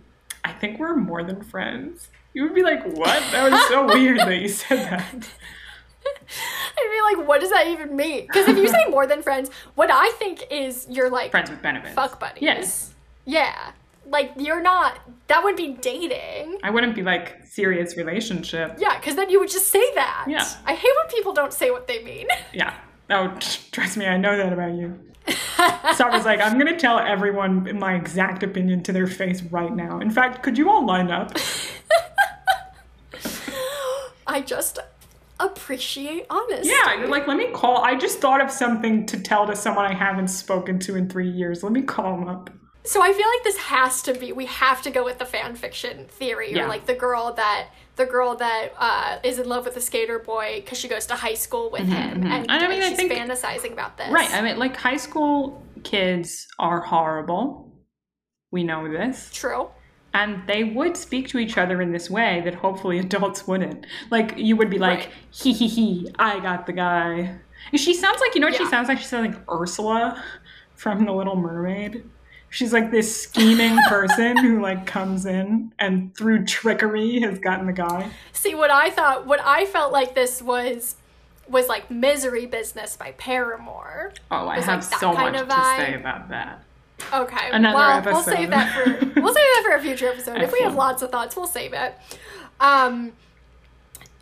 I 0.44 0.54
think 0.54 0.80
we're 0.80 0.96
more 0.96 1.24
than 1.24 1.44
friends. 1.44 2.10
You 2.34 2.44
would 2.44 2.56
be 2.56 2.62
like, 2.64 2.84
what? 2.84 3.22
That 3.32 3.52
was 3.52 3.68
so 3.68 3.86
weird 3.88 4.20
that 4.20 4.38
you 4.40 4.48
said 4.48 4.80
that. 4.90 5.30
I'd 6.78 6.92
be 7.16 7.18
like, 7.18 7.28
what 7.28 7.42
does 7.42 7.50
that 7.52 7.68
even 7.68 7.96
mean? 7.96 8.28
Because 8.28 8.48
if 8.48 8.58
you 8.58 8.68
say 8.68 8.86
more 8.90 9.08
than 9.08 9.22
friends, 9.22 9.50
what 9.76 9.90
I 9.92 10.12
think 10.20 10.44
is 10.52 10.86
you're 10.90 11.10
like 11.10 11.32
Friends 11.32 11.50
with 11.50 11.62
benefits. 11.62 11.94
fuck 11.96 12.20
buddies. 12.20 12.42
Yes. 12.44 12.94
Yeah. 13.26 13.72
Like 14.10 14.32
you're 14.38 14.62
not. 14.62 15.00
That 15.28 15.44
would 15.44 15.56
be 15.58 15.74
dating. 15.74 16.60
I 16.64 16.70
wouldn't 16.70 16.96
be 16.96 17.04
like 17.04 17.46
serious 17.46 17.98
relationship. 17.98 18.76
Yeah, 18.78 18.98
because 18.98 19.16
then 19.16 19.30
you 19.30 19.40
would 19.40 19.50
just 19.50 19.68
say 19.68 19.84
that. 19.96 20.26
Yeah. 20.30 20.48
I 20.66 20.74
hate 20.76 20.92
when 21.04 21.10
people 21.14 21.34
don't 21.34 21.52
say 21.54 21.72
what 21.72 21.88
they 21.88 22.04
mean. 22.04 22.28
Yeah. 22.54 22.74
Oh, 23.10 23.38
trust 23.72 23.98
me, 23.98 24.06
I 24.06 24.18
know 24.18 24.36
that 24.38 24.52
about 24.54 24.74
you. 24.76 25.00
So 25.96 26.06
I 26.06 26.10
was 26.12 26.24
like, 26.26 26.40
I'm 26.42 26.58
gonna 26.58 26.78
tell 26.78 27.00
everyone 27.00 27.78
my 27.80 27.96
exact 27.96 28.44
opinion 28.44 28.84
to 28.84 28.94
their 28.94 29.08
face 29.08 29.42
right 29.44 29.74
now. 29.74 30.00
In 30.00 30.10
fact, 30.10 30.42
could 30.44 30.58
you 30.58 30.70
all 30.70 30.86
line 30.86 31.10
up? 31.12 31.32
I 34.28 34.42
just 34.42 34.80
appreciate 35.40 36.26
honesty. 36.30 36.70
Yeah, 36.70 37.00
you're 37.00 37.08
like, 37.08 37.28
let 37.28 37.38
me 37.38 37.48
call. 37.52 37.84
I 37.84 37.96
just 37.96 38.20
thought 38.20 38.42
of 38.42 38.50
something 38.52 39.06
to 39.08 39.20
tell 39.20 39.46
to 39.48 39.56
someone 39.56 39.86
I 39.86 39.94
haven't 39.94 40.30
spoken 40.30 40.80
to 40.80 40.96
in 40.96 41.10
three 41.10 41.30
years. 41.30 41.64
Let 41.64 41.72
me 41.72 41.82
call 41.82 42.18
them 42.18 42.28
up. 42.28 42.50
So 42.84 43.02
I 43.02 43.12
feel 43.12 43.28
like 43.28 43.44
this 43.44 43.58
has 43.58 44.02
to 44.04 44.14
be. 44.14 44.32
We 44.32 44.46
have 44.46 44.82
to 44.84 44.90
go 44.90 45.04
with 45.04 45.18
the 45.20 45.26
fan 45.26 45.56
fiction 45.56 46.06
theory, 46.08 46.54
Yeah. 46.54 46.64
or 46.66 46.68
like 46.70 46.86
the 46.86 46.94
girl 46.96 47.34
that 47.34 47.68
the 47.98 48.06
girl 48.06 48.36
that 48.36 48.70
uh, 48.78 49.18
is 49.24 49.40
in 49.40 49.50
love 49.50 49.66
with 49.66 49.74
the 49.74 49.82
skater 49.82 50.20
boy 50.20 50.62
because 50.64 50.78
she 50.78 50.88
goes 50.88 51.06
to 51.08 51.16
high 51.16 51.34
school 51.34 51.70
with 51.72 51.82
him, 51.88 52.24
and, 52.24 52.50
And 52.50 52.52
I 52.52 52.68
mean, 52.68 52.82
I 52.82 52.90
she's 52.90 52.98
think- 52.98 53.12
fantasizing 53.12 53.74
about 53.74 53.98
this. 53.98 54.10
Right. 54.12 54.32
I 54.34 54.42
mean, 54.42 54.58
like, 54.60 54.78
high 54.78 54.98
school 54.98 55.62
kids 55.84 56.48
are 56.60 56.80
horrible. 56.80 57.74
We 58.52 58.64
know 58.64 58.90
this. 58.90 59.30
True. 59.34 59.70
And 60.14 60.46
they 60.48 60.64
would 60.64 60.98
speak 60.98 61.28
to 61.30 61.38
each 61.38 61.58
other 61.58 61.82
in 61.82 61.92
this 61.92 62.10
way 62.10 62.42
that 62.46 62.56
hopefully 62.56 62.98
adults 63.08 63.48
wouldn't. 63.48 63.86
Like, 64.10 64.34
you 64.38 64.56
would 64.56 64.70
be 64.70 64.78
like, 64.80 65.00
Right. 65.00 65.10
hee 65.32 65.54
hee 65.54 65.68
hee, 65.68 66.10
I 66.18 66.40
got 66.40 66.66
the 66.66 66.74
guy. 66.74 67.36
She 67.76 67.94
sounds 67.94 68.20
like, 68.22 68.34
you 68.34 68.42
know 68.42 68.48
what 68.48 68.56
she 68.56 68.66
sounds 68.66 68.88
like? 68.88 68.98
She 68.98 69.06
sounds 69.06 69.36
like 69.36 69.44
Ursula 69.52 70.24
from 70.76 71.06
The 71.06 71.12
Little 71.12 71.36
Mermaid. 71.36 72.04
She's 72.50 72.72
like 72.72 72.92
this 72.92 73.24
scheming 73.24 73.78
person 73.90 74.38
who 74.38 74.62
like 74.62 74.86
comes 74.86 75.26
in 75.26 75.74
and 75.80 76.16
through 76.16 76.46
trickery 76.46 77.20
has 77.20 77.40
gotten 77.40 77.66
the 77.66 77.74
guy. 77.74 78.10
See 78.32 78.56
what 78.56 78.72
I 78.72 78.90
thought. 78.90 79.28
What 79.28 79.42
I 79.44 79.66
felt 79.66 79.92
like 79.92 80.16
this 80.16 80.42
was 80.42 80.96
was 81.50 81.68
like 81.68 81.92
misery 81.92 82.46
business 82.46 82.96
by 82.96 83.12
Paramore. 83.14 84.14
Oh, 84.32 84.48
I 84.48 84.60
have 84.62 84.82
like 84.90 85.00
so 85.00 85.14
much 85.14 85.34
to 85.34 85.50
say 85.78 85.96
about 85.96 86.30
that. 86.30 86.64
Okay. 87.14 87.50
Another 87.52 87.76
well, 87.76 88.02
we'll 88.04 88.24
save 88.24 88.50
that 88.50 88.74
for 88.74 88.84
we'll 89.22 89.34
save 89.34 89.44
that 89.44 89.64
for 89.64 89.76
a 89.76 89.82
future 89.82 90.08
episode. 90.08 90.42
If 90.42 90.52
we 90.52 90.62
have 90.62 90.76
lots 90.76 91.02
of 91.02 91.12
thoughts, 91.12 91.36
we'll 91.36 91.48
save 91.48 91.74
it. 91.74 91.96
Um 92.60 93.14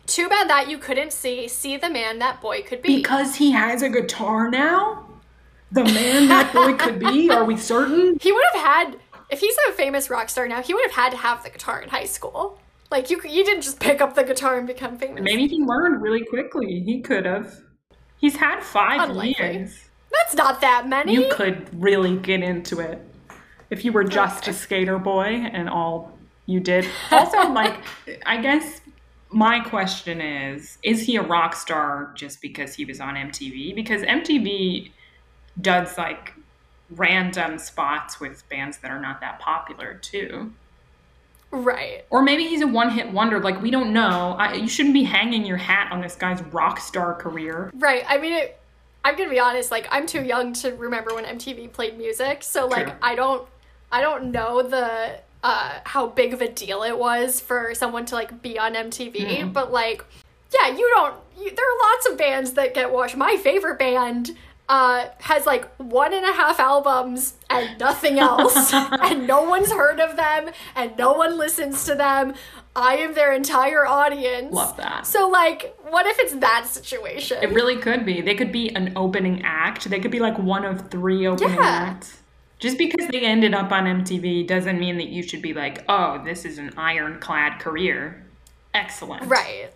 too 0.06 0.28
bad 0.28 0.48
that 0.48 0.68
you 0.68 0.78
couldn't 0.78 1.12
see 1.12 1.48
see 1.48 1.76
the 1.76 1.90
man 1.90 2.18
that 2.20 2.40
boy 2.40 2.62
could 2.62 2.82
be. 2.82 2.96
Because 2.96 3.36
he 3.36 3.50
has 3.52 3.82
a 3.82 3.88
guitar 3.88 4.50
now? 4.50 5.06
The 5.72 5.84
man 5.84 6.28
that 6.28 6.52
boy 6.52 6.74
could 6.74 6.98
be? 6.98 7.30
Are 7.30 7.44
we 7.44 7.56
certain? 7.56 8.18
he 8.20 8.32
would 8.32 8.44
have 8.54 8.62
had 8.62 8.96
if 9.30 9.40
he's 9.40 9.56
a 9.68 9.72
famous 9.72 10.08
rock 10.08 10.28
star 10.28 10.46
now, 10.46 10.62
he 10.62 10.72
would 10.72 10.84
have 10.84 10.94
had 10.94 11.10
to 11.10 11.16
have 11.16 11.42
the 11.42 11.50
guitar 11.50 11.80
in 11.80 11.88
high 11.88 12.04
school. 12.04 12.60
Like 12.90 13.10
you 13.10 13.20
you 13.24 13.44
didn't 13.44 13.62
just 13.62 13.80
pick 13.80 14.00
up 14.00 14.14
the 14.14 14.22
guitar 14.22 14.58
and 14.58 14.66
become 14.66 14.96
famous. 14.96 15.22
Maybe 15.22 15.48
he 15.48 15.58
learned 15.58 16.00
really 16.00 16.24
quickly. 16.24 16.80
He 16.80 17.00
could 17.00 17.26
have. 17.26 17.60
He's 18.18 18.36
had 18.36 18.62
five 18.62 19.10
Unlikely. 19.10 19.56
years. 19.56 19.85
That's 20.18 20.34
not 20.34 20.60
that 20.60 20.88
many. 20.88 21.14
You 21.14 21.30
could 21.32 21.68
really 21.80 22.16
get 22.16 22.42
into 22.42 22.80
it 22.80 23.00
if 23.70 23.84
you 23.84 23.92
were 23.92 24.04
just 24.04 24.48
a 24.48 24.52
skater 24.52 24.98
boy 24.98 25.24
and 25.24 25.68
all 25.68 26.16
you 26.46 26.60
did. 26.60 26.86
Also, 27.10 27.48
like, 27.52 27.76
I 28.24 28.40
guess 28.40 28.80
my 29.30 29.60
question 29.60 30.20
is 30.20 30.78
is 30.82 31.02
he 31.02 31.16
a 31.16 31.22
rock 31.22 31.54
star 31.54 32.12
just 32.14 32.40
because 32.40 32.74
he 32.74 32.84
was 32.84 33.00
on 33.00 33.14
MTV? 33.14 33.74
Because 33.74 34.02
MTV 34.02 34.92
does 35.60 35.98
like 35.98 36.34
random 36.90 37.58
spots 37.58 38.20
with 38.20 38.48
bands 38.48 38.78
that 38.78 38.90
are 38.90 39.00
not 39.00 39.20
that 39.20 39.40
popular 39.40 39.94
too. 39.94 40.52
Right. 41.50 42.04
Or 42.10 42.22
maybe 42.22 42.46
he's 42.46 42.62
a 42.62 42.66
one 42.66 42.90
hit 42.90 43.12
wonder. 43.12 43.40
Like, 43.40 43.62
we 43.62 43.70
don't 43.70 43.92
know. 43.92 44.36
I, 44.38 44.54
you 44.54 44.68
shouldn't 44.68 44.94
be 44.94 45.04
hanging 45.04 45.46
your 45.46 45.56
hat 45.56 45.90
on 45.92 46.00
this 46.00 46.16
guy's 46.16 46.42
rock 46.42 46.80
star 46.80 47.14
career. 47.14 47.70
Right. 47.74 48.04
I 48.06 48.18
mean, 48.18 48.32
it, 48.32 48.60
I'm 49.06 49.16
gonna 49.16 49.30
be 49.30 49.38
honest. 49.38 49.70
Like, 49.70 49.86
I'm 49.92 50.04
too 50.04 50.24
young 50.24 50.52
to 50.54 50.72
remember 50.72 51.14
when 51.14 51.24
MTV 51.24 51.72
played 51.72 51.96
music, 51.96 52.42
so 52.42 52.66
like. 52.66 52.92
I 53.00 53.14
don't, 53.14 53.46
I 53.92 54.00
don't 54.00 54.32
know 54.32 54.62
the 54.62 55.20
uh, 55.44 55.78
how 55.84 56.08
big 56.08 56.34
of 56.34 56.42
a 56.42 56.48
deal 56.48 56.82
it 56.82 56.98
was 56.98 57.38
for 57.40 57.72
someone 57.72 58.04
to 58.06 58.16
like 58.16 58.42
be 58.42 58.58
on 58.58 58.74
MTV. 58.74 59.14
Mm-hmm. 59.14 59.52
But 59.52 59.70
like, 59.70 60.04
yeah, 60.52 60.76
you 60.76 60.90
don't. 60.96 61.14
You, 61.38 61.54
there 61.54 61.64
are 61.64 61.92
lots 61.92 62.08
of 62.08 62.18
bands 62.18 62.52
that 62.54 62.74
get 62.74 62.90
watched. 62.92 63.16
My 63.16 63.36
favorite 63.36 63.78
band. 63.78 64.32
Uh, 64.68 65.08
has 65.20 65.46
like 65.46 65.64
one 65.76 66.12
and 66.12 66.24
a 66.26 66.32
half 66.32 66.58
albums 66.58 67.34
and 67.48 67.78
nothing 67.78 68.18
else, 68.18 68.72
and 68.74 69.24
no 69.26 69.44
one's 69.44 69.70
heard 69.70 70.00
of 70.00 70.16
them, 70.16 70.50
and 70.74 70.96
no 70.98 71.12
one 71.12 71.38
listens 71.38 71.84
to 71.84 71.94
them. 71.94 72.34
I 72.74 72.96
am 72.96 73.14
their 73.14 73.32
entire 73.32 73.86
audience. 73.86 74.52
Love 74.52 74.76
that. 74.76 75.06
So, 75.06 75.28
like, 75.28 75.74
what 75.88 76.04
if 76.06 76.18
it's 76.18 76.34
that 76.36 76.66
situation? 76.66 77.38
It 77.42 77.50
really 77.50 77.76
could 77.76 78.04
be. 78.04 78.20
They 78.20 78.34
could 78.34 78.50
be 78.50 78.68
an 78.74 78.92
opening 78.96 79.42
act. 79.44 79.88
They 79.88 80.00
could 80.00 80.10
be 80.10 80.20
like 80.20 80.36
one 80.38 80.64
of 80.64 80.90
three 80.90 81.26
opening 81.26 81.54
Yeah. 81.54 81.62
acts. 81.62 82.18
Just 82.58 82.76
because 82.76 83.06
they 83.08 83.20
ended 83.20 83.54
up 83.54 83.70
on 83.70 83.84
MTV 83.86 84.46
doesn't 84.46 84.78
mean 84.80 84.96
that 84.96 85.08
you 85.08 85.22
should 85.22 85.42
be 85.42 85.54
like, 85.54 85.84
oh, 85.88 86.22
this 86.24 86.44
is 86.44 86.58
an 86.58 86.72
ironclad 86.76 87.60
career. 87.60 88.24
Excellent. 88.74 89.26
Right. 89.26 89.70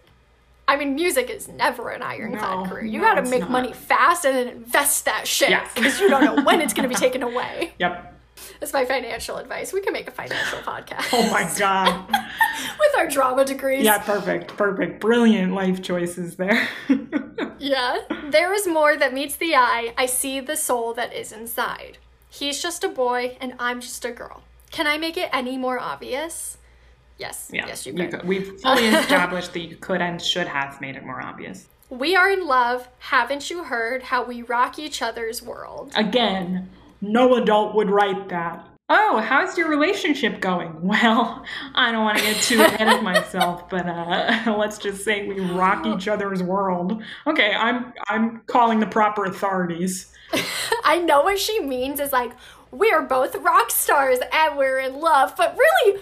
I 0.71 0.77
mean, 0.77 0.95
music 0.95 1.29
is 1.31 1.49
never 1.49 1.91
an 1.91 2.03
ironclad 2.03 2.65
No, 2.65 2.71
career. 2.71 2.85
You 2.85 2.99
no, 3.01 3.05
gotta 3.05 3.23
make 3.29 3.41
not. 3.41 3.51
money 3.51 3.73
fast 3.73 4.25
and 4.25 4.37
then 4.37 4.49
invest 4.49 5.05
that 5.07 5.27
shit 5.27 5.53
because 5.75 5.99
you 6.01 6.09
don't 6.09 6.25
know 6.25 6.43
when 6.45 6.61
it's 6.61 6.73
gonna 6.73 6.89
be 6.89 6.95
taken 7.07 7.23
away. 7.23 7.73
Yep. 7.79 8.07
That's 8.61 8.73
my 8.73 8.85
financial 8.85 9.37
advice. 9.37 9.73
We 9.73 9.81
can 9.81 9.93
make 9.93 10.07
a 10.09 10.11
financial 10.11 10.59
podcast 10.61 11.09
Oh 11.13 11.31
my 11.31 11.51
God. 11.59 12.09
with 12.79 12.99
our 12.99 13.07
drama 13.09 13.45
degrees. 13.45 13.85
yeah, 13.85 13.99
perfect. 13.99 14.57
Perfect. 14.57 15.01
Brilliant 15.01 15.53
life 15.55 15.83
choices 15.83 16.37
there. 16.37 16.69
Yeah. 17.59 17.99
There 18.31 18.55
is 18.55 18.67
more 18.67 18.97
that 18.97 19.13
meets 19.13 19.37
the 19.37 19.55
eye. 19.55 19.93
I 19.99 20.07
see 20.07 20.41
the 20.41 20.57
soul 20.57 20.95
that 20.95 21.13
is 21.13 21.31
inside. 21.31 21.99
He's 22.31 22.63
just 22.63 22.85
a 22.85 22.89
boy 22.89 23.37
and 23.39 23.53
I'm 23.59 23.83
just 23.83 24.03
a 24.07 24.11
girl. 24.13 24.43
Can 24.71 24.87
I 24.87 24.97
make 24.97 25.19
it 25.19 25.29
any 25.33 25.59
more 25.59 25.79
obvious? 25.79 26.57
Yes. 27.21 27.51
Yeah, 27.53 27.67
Yes, 27.67 27.87
you 27.87 27.93
you 27.93 28.09
could. 28.09 28.25
We've 28.25 28.61
fully 28.61 28.87
established 28.87 29.53
that 29.53 29.61
you 29.61 29.77
could 29.77 30.01
and 30.01 30.21
should 30.21 30.49
have 30.49 30.81
made 30.81 30.97
it 30.97 31.05
more 31.05 31.23
obvious. 31.23 31.67
We 31.91 32.17
are 32.17 32.31
in 32.31 32.47
love. 32.47 32.89
Haven't 32.99 33.51
you 33.51 33.65
heard 33.65 34.03
how 34.05 34.25
we 34.25 34.43
rock 34.43 34.79
each 34.79 35.03
other's 35.03 35.43
world? 35.43 35.93
Again, 35.97 36.71
no 37.01 37.35
adult 37.35 37.75
would 37.75 37.91
write 37.91 38.29
that. 38.31 38.67
Oh, 38.89 39.19
how's 39.19 39.57
your 39.57 39.69
relationship 39.69 40.41
going? 40.41 40.75
Well, 40.83 41.45
I 41.75 41.93
don't 41.93 42.05
want 42.05 42.19
to 42.19 42.25
get 42.25 42.37
too 42.43 42.61
ahead 42.61 42.89
of 42.89 43.03
myself, 43.03 43.69
but 43.69 43.87
uh, 43.87 44.55
let's 44.59 44.79
just 44.79 45.05
say 45.05 45.29
we 45.29 45.41
rock 45.41 45.87
each 45.87 46.09
other's 46.15 46.43
world. 46.43 47.03
Okay, 47.27 47.53
I'm 47.53 47.93
I'm 48.09 48.41
calling 48.47 48.81
the 48.81 48.87
proper 48.87 49.27
authorities. 49.27 50.13
I 50.85 50.99
know 50.99 51.23
what 51.23 51.39
she 51.39 51.61
means 51.61 52.01
is 52.01 52.13
like 52.13 52.33
we 52.73 52.91
are 52.93 53.03
both 53.03 53.35
rock 53.37 53.71
stars 53.71 54.19
and 54.33 54.57
we're 54.57 54.79
in 54.79 55.01
love, 55.01 55.35
but 55.37 55.57
really 55.57 56.01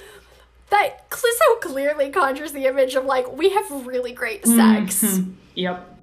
that 0.70 1.12
so 1.12 1.56
clearly 1.60 2.10
conjures 2.10 2.52
the 2.52 2.66
image 2.66 2.94
of 2.94 3.04
like 3.04 3.30
we 3.32 3.50
have 3.50 3.70
really 3.86 4.12
great 4.12 4.46
sex. 4.46 5.02
Mhm. 5.04 5.34
Yep. 5.54 5.94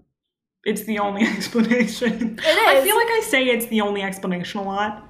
It's 0.65 0.83
the 0.83 0.99
only 0.99 1.23
explanation. 1.35 2.39
It 2.43 2.45
I 2.45 2.81
feel 2.83 2.95
like 2.95 3.07
I 3.09 3.21
say 3.27 3.45
it's 3.45 3.67
the 3.67 3.81
only 3.81 4.01
explanation 4.01 4.59
a 4.59 4.63
lot 4.63 5.07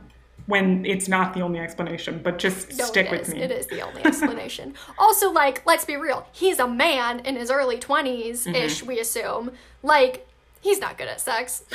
when 0.48 0.86
it's 0.86 1.08
not 1.08 1.34
the 1.34 1.42
only 1.42 1.58
explanation, 1.60 2.20
but 2.24 2.38
just 2.38 2.78
No, 2.78 2.86
stick 2.86 3.10
with 3.10 3.22
is. 3.22 3.34
me. 3.34 3.42
It 3.42 3.50
is 3.52 3.66
the 3.68 3.82
only 3.82 4.06
explanation. 4.06 4.76
also, 5.00 5.32
like, 5.32 5.66
let's 5.66 5.86
be 5.86 5.96
real. 5.96 6.28
He's 6.34 6.60
a 6.60 6.68
man 6.68 7.22
in 7.22 7.36
his 7.36 7.50
early 7.50 7.78
20s 7.78 8.46
ish, 8.54 8.78
Mm-hmm. 8.80 8.88
we 8.88 9.00
assume. 9.00 9.52
Like, 9.82 10.28
he's 10.62 10.80
not 10.80 10.98
good 11.00 11.08
at 11.08 11.20
sex. 11.22 11.64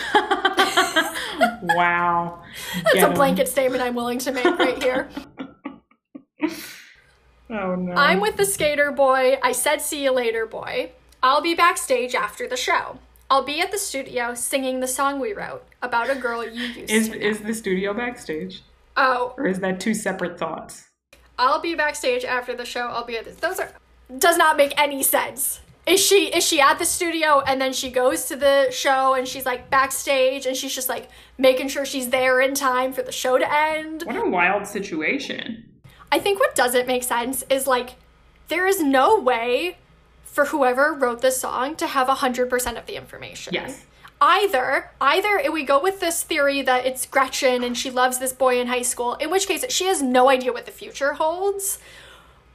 Wow. 1.62 2.42
That's 2.84 2.94
Get 2.94 3.10
a 3.10 3.14
blanket 3.14 3.48
statement 3.48 3.82
I'm 3.82 3.94
willing 3.94 4.18
to 4.20 4.32
make 4.32 4.44
right 4.58 4.80
here. 4.82 5.08
Oh 7.50 7.74
no. 7.74 7.92
I'm 7.94 8.20
with 8.20 8.36
the 8.36 8.44
skater 8.46 8.92
boy. 8.92 9.38
I 9.42 9.52
said, 9.52 9.80
see 9.80 10.04
you 10.04 10.12
later, 10.12 10.46
boy. 10.46 10.92
I'll 11.22 11.42
be 11.42 11.54
backstage 11.54 12.14
after 12.14 12.46
the 12.46 12.56
show. 12.56 12.98
I'll 13.28 13.44
be 13.44 13.60
at 13.60 13.70
the 13.70 13.78
studio 13.78 14.34
singing 14.34 14.80
the 14.80 14.88
song 14.88 15.20
we 15.20 15.32
wrote 15.32 15.64
about 15.82 16.10
a 16.10 16.14
girl 16.14 16.44
you 16.44 16.62
used 16.62 16.90
Is 16.90 17.08
to 17.08 17.18
know. 17.18 17.26
is 17.26 17.40
the 17.40 17.54
studio 17.54 17.94
backstage, 17.94 18.62
oh, 18.96 19.34
or 19.36 19.46
is 19.46 19.60
that 19.60 19.78
two 19.80 19.94
separate 19.94 20.38
thoughts? 20.38 20.88
I'll 21.38 21.60
be 21.60 21.74
backstage 21.74 22.24
after 22.24 22.54
the 22.54 22.64
show. 22.64 22.88
I'll 22.88 23.04
be 23.04 23.16
at 23.16 23.24
this. 23.24 23.36
Those 23.36 23.60
are 23.60 23.70
does 24.18 24.36
not 24.36 24.56
make 24.56 24.74
any 24.80 25.02
sense. 25.02 25.60
Is 25.86 26.04
she 26.04 26.26
is 26.26 26.44
she 26.46 26.60
at 26.60 26.78
the 26.78 26.84
studio 26.84 27.40
and 27.40 27.60
then 27.60 27.72
she 27.72 27.90
goes 27.90 28.24
to 28.26 28.36
the 28.36 28.68
show 28.70 29.14
and 29.14 29.26
she's 29.26 29.46
like 29.46 29.70
backstage 29.70 30.44
and 30.46 30.56
she's 30.56 30.74
just 30.74 30.88
like 30.88 31.08
making 31.38 31.68
sure 31.68 31.84
she's 31.84 32.10
there 32.10 32.40
in 32.40 32.54
time 32.54 32.92
for 32.92 33.02
the 33.02 33.12
show 33.12 33.38
to 33.38 33.52
end? 33.52 34.02
What 34.04 34.16
a 34.16 34.28
wild 34.28 34.66
situation. 34.66 35.69
I 36.12 36.18
think 36.18 36.40
what 36.40 36.54
doesn't 36.54 36.86
make 36.86 37.02
sense 37.02 37.44
is 37.48 37.66
like 37.66 37.90
there 38.48 38.66
is 38.66 38.82
no 38.82 39.18
way 39.18 39.78
for 40.24 40.46
whoever 40.46 40.92
wrote 40.92 41.22
this 41.22 41.40
song 41.40 41.76
to 41.76 41.86
have 41.88 42.08
100% 42.08 42.78
of 42.78 42.86
the 42.86 42.96
information. 42.96 43.54
Yes. 43.54 43.84
Either 44.20 44.90
either 45.00 45.40
we 45.50 45.64
go 45.64 45.80
with 45.80 46.00
this 46.00 46.22
theory 46.22 46.60
that 46.60 46.84
it's 46.84 47.06
Gretchen 47.06 47.64
and 47.64 47.76
she 47.76 47.90
loves 47.90 48.18
this 48.18 48.34
boy 48.34 48.60
in 48.60 48.66
high 48.66 48.82
school, 48.82 49.14
in 49.14 49.30
which 49.30 49.46
case 49.46 49.64
she 49.70 49.86
has 49.86 50.02
no 50.02 50.28
idea 50.28 50.52
what 50.52 50.66
the 50.66 50.72
future 50.72 51.14
holds, 51.14 51.78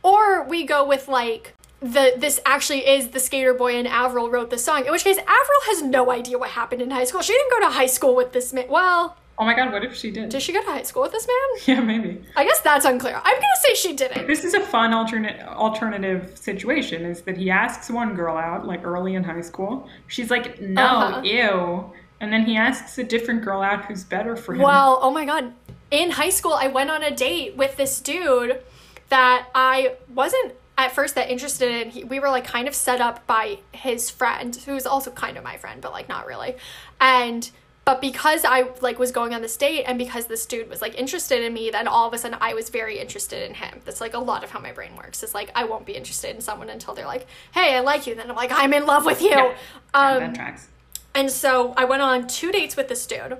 or 0.03 0.43
we 0.43 0.63
go 0.63 0.85
with 0.85 1.07
like 1.07 1.53
the 1.79 2.13
this 2.15 2.39
actually 2.45 2.87
is 2.87 3.09
the 3.09 3.19
skater 3.19 3.53
boy 3.53 3.75
and 3.75 3.87
Avril 3.87 4.29
wrote 4.29 4.51
this 4.51 4.63
song. 4.63 4.85
In 4.85 4.91
which 4.91 5.03
case 5.03 5.17
Avril 5.17 5.61
has 5.65 5.81
no 5.81 6.11
idea 6.11 6.37
what 6.37 6.51
happened 6.51 6.83
in 6.83 6.91
high 6.91 7.03
school. 7.03 7.21
She 7.21 7.33
didn't 7.33 7.51
go 7.51 7.59
to 7.61 7.73
high 7.73 7.87
school 7.87 8.15
with 8.15 8.31
this 8.31 8.53
man. 8.53 8.67
Well, 8.69 9.17
Oh 9.37 9.43
my 9.43 9.53
god, 9.53 9.71
what 9.73 9.83
if 9.83 9.95
she 9.95 10.11
did? 10.11 10.29
did 10.29 10.41
she 10.41 10.53
go 10.53 10.61
to 10.63 10.69
high 10.71 10.83
school 10.83 11.01
with 11.03 11.11
this 11.11 11.27
man? 11.27 11.61
yeah, 11.77 11.83
maybe. 11.83 12.21
I 12.37 12.45
guess 12.45 12.61
that's 12.61 12.85
unclear. 12.85 13.15
I'm 13.15 13.35
gonna 13.35 13.61
say 13.67 13.73
she 13.75 13.93
didn't. 13.93 14.27
This 14.27 14.43
is 14.45 14.53
a 14.53 14.61
fun 14.61 14.93
alternate 14.93 15.41
alternative 15.45 16.37
situation. 16.37 17.03
Is 17.05 17.21
that 17.23 17.35
he 17.37 17.49
asks 17.51 17.89
one 17.89 18.15
girl 18.15 18.37
out 18.37 18.65
like 18.65 18.85
early 18.85 19.15
in 19.15 19.23
high 19.23 19.41
school. 19.41 19.89
She's 20.07 20.31
like, 20.31 20.61
no, 20.61 20.81
Uh-huh. 20.85 21.21
ew, 21.23 21.91
and 22.21 22.31
then 22.31 22.45
he 22.45 22.55
asks 22.55 22.97
a 22.97 23.03
different 23.03 23.43
girl 23.43 23.61
out 23.61 23.85
who's 23.85 24.03
better 24.05 24.35
for 24.37 24.53
him. 24.55 24.61
Well, 24.61 24.99
oh 25.01 25.11
my 25.11 25.25
god. 25.25 25.53
In 25.91 26.11
high 26.11 26.29
school, 26.29 26.53
I 26.53 26.67
went 26.67 26.89
on 26.89 27.03
a 27.03 27.11
date 27.15 27.55
with 27.57 27.75
this 27.77 27.99
dude 28.01 28.61
that 29.09 29.47
I 29.53 29.95
wasn't 30.13 30.53
at 30.77 30.93
first 30.93 31.15
that 31.15 31.29
interested 31.29 31.69
in. 31.71 31.89
He, 31.91 32.03
we 32.03 32.19
were 32.19 32.29
like 32.29 32.45
kind 32.45 32.67
of 32.67 32.73
set 32.73 33.01
up 33.01 33.27
by 33.27 33.59
his 33.73 34.09
friend, 34.09 34.55
who 34.65 34.73
was 34.73 34.85
also 34.85 35.11
kind 35.11 35.37
of 35.37 35.43
my 35.43 35.57
friend, 35.57 35.81
but 35.81 35.91
like 35.91 36.07
not 36.09 36.25
really. 36.25 36.55
And 36.99 37.49
but 37.85 38.01
because 38.01 38.43
I 38.45 38.65
like 38.81 38.97
was 38.99 39.11
going 39.11 39.33
on 39.33 39.41
this 39.41 39.55
date 39.55 39.83
and 39.83 39.97
because 39.97 40.25
this 40.25 40.45
dude 40.45 40.69
was 40.69 40.81
like 40.81 40.95
interested 40.97 41.43
in 41.43 41.53
me, 41.53 41.69
then 41.69 41.87
all 41.87 42.07
of 42.07 42.13
a 42.13 42.17
sudden 42.17 42.37
I 42.41 42.53
was 42.55 42.69
very 42.69 42.99
interested 42.99 43.47
in 43.47 43.53
him. 43.55 43.79
That's 43.85 44.01
like 44.01 44.13
a 44.15 44.19
lot 44.19 44.43
of 44.43 44.49
how 44.51 44.59
my 44.59 44.71
brain 44.71 44.95
works. 44.97 45.21
It's 45.23 45.33
like 45.35 45.51
I 45.55 45.65
won't 45.65 45.85
be 45.85 45.93
interested 45.93 46.35
in 46.35 46.41
someone 46.41 46.69
until 46.69 46.93
they're 46.95 47.05
like, 47.05 47.27
"Hey, 47.53 47.75
I 47.75 47.81
like 47.81 48.07
you." 48.07 48.15
Then 48.15 48.29
I'm 48.29 48.35
like, 48.35 48.51
"I'm 48.51 48.73
in 48.73 48.85
love 48.87 49.05
with 49.05 49.21
you." 49.21 49.29
Yeah, 49.29 49.55
Um, 49.93 50.19
that 50.19 50.35
tracks. 50.35 50.67
and 51.13 51.31
so 51.31 51.73
I 51.77 51.85
went 51.85 52.01
on 52.01 52.27
two 52.27 52.51
dates 52.51 52.75
with 52.75 52.87
this 52.87 53.05
dude, 53.05 53.37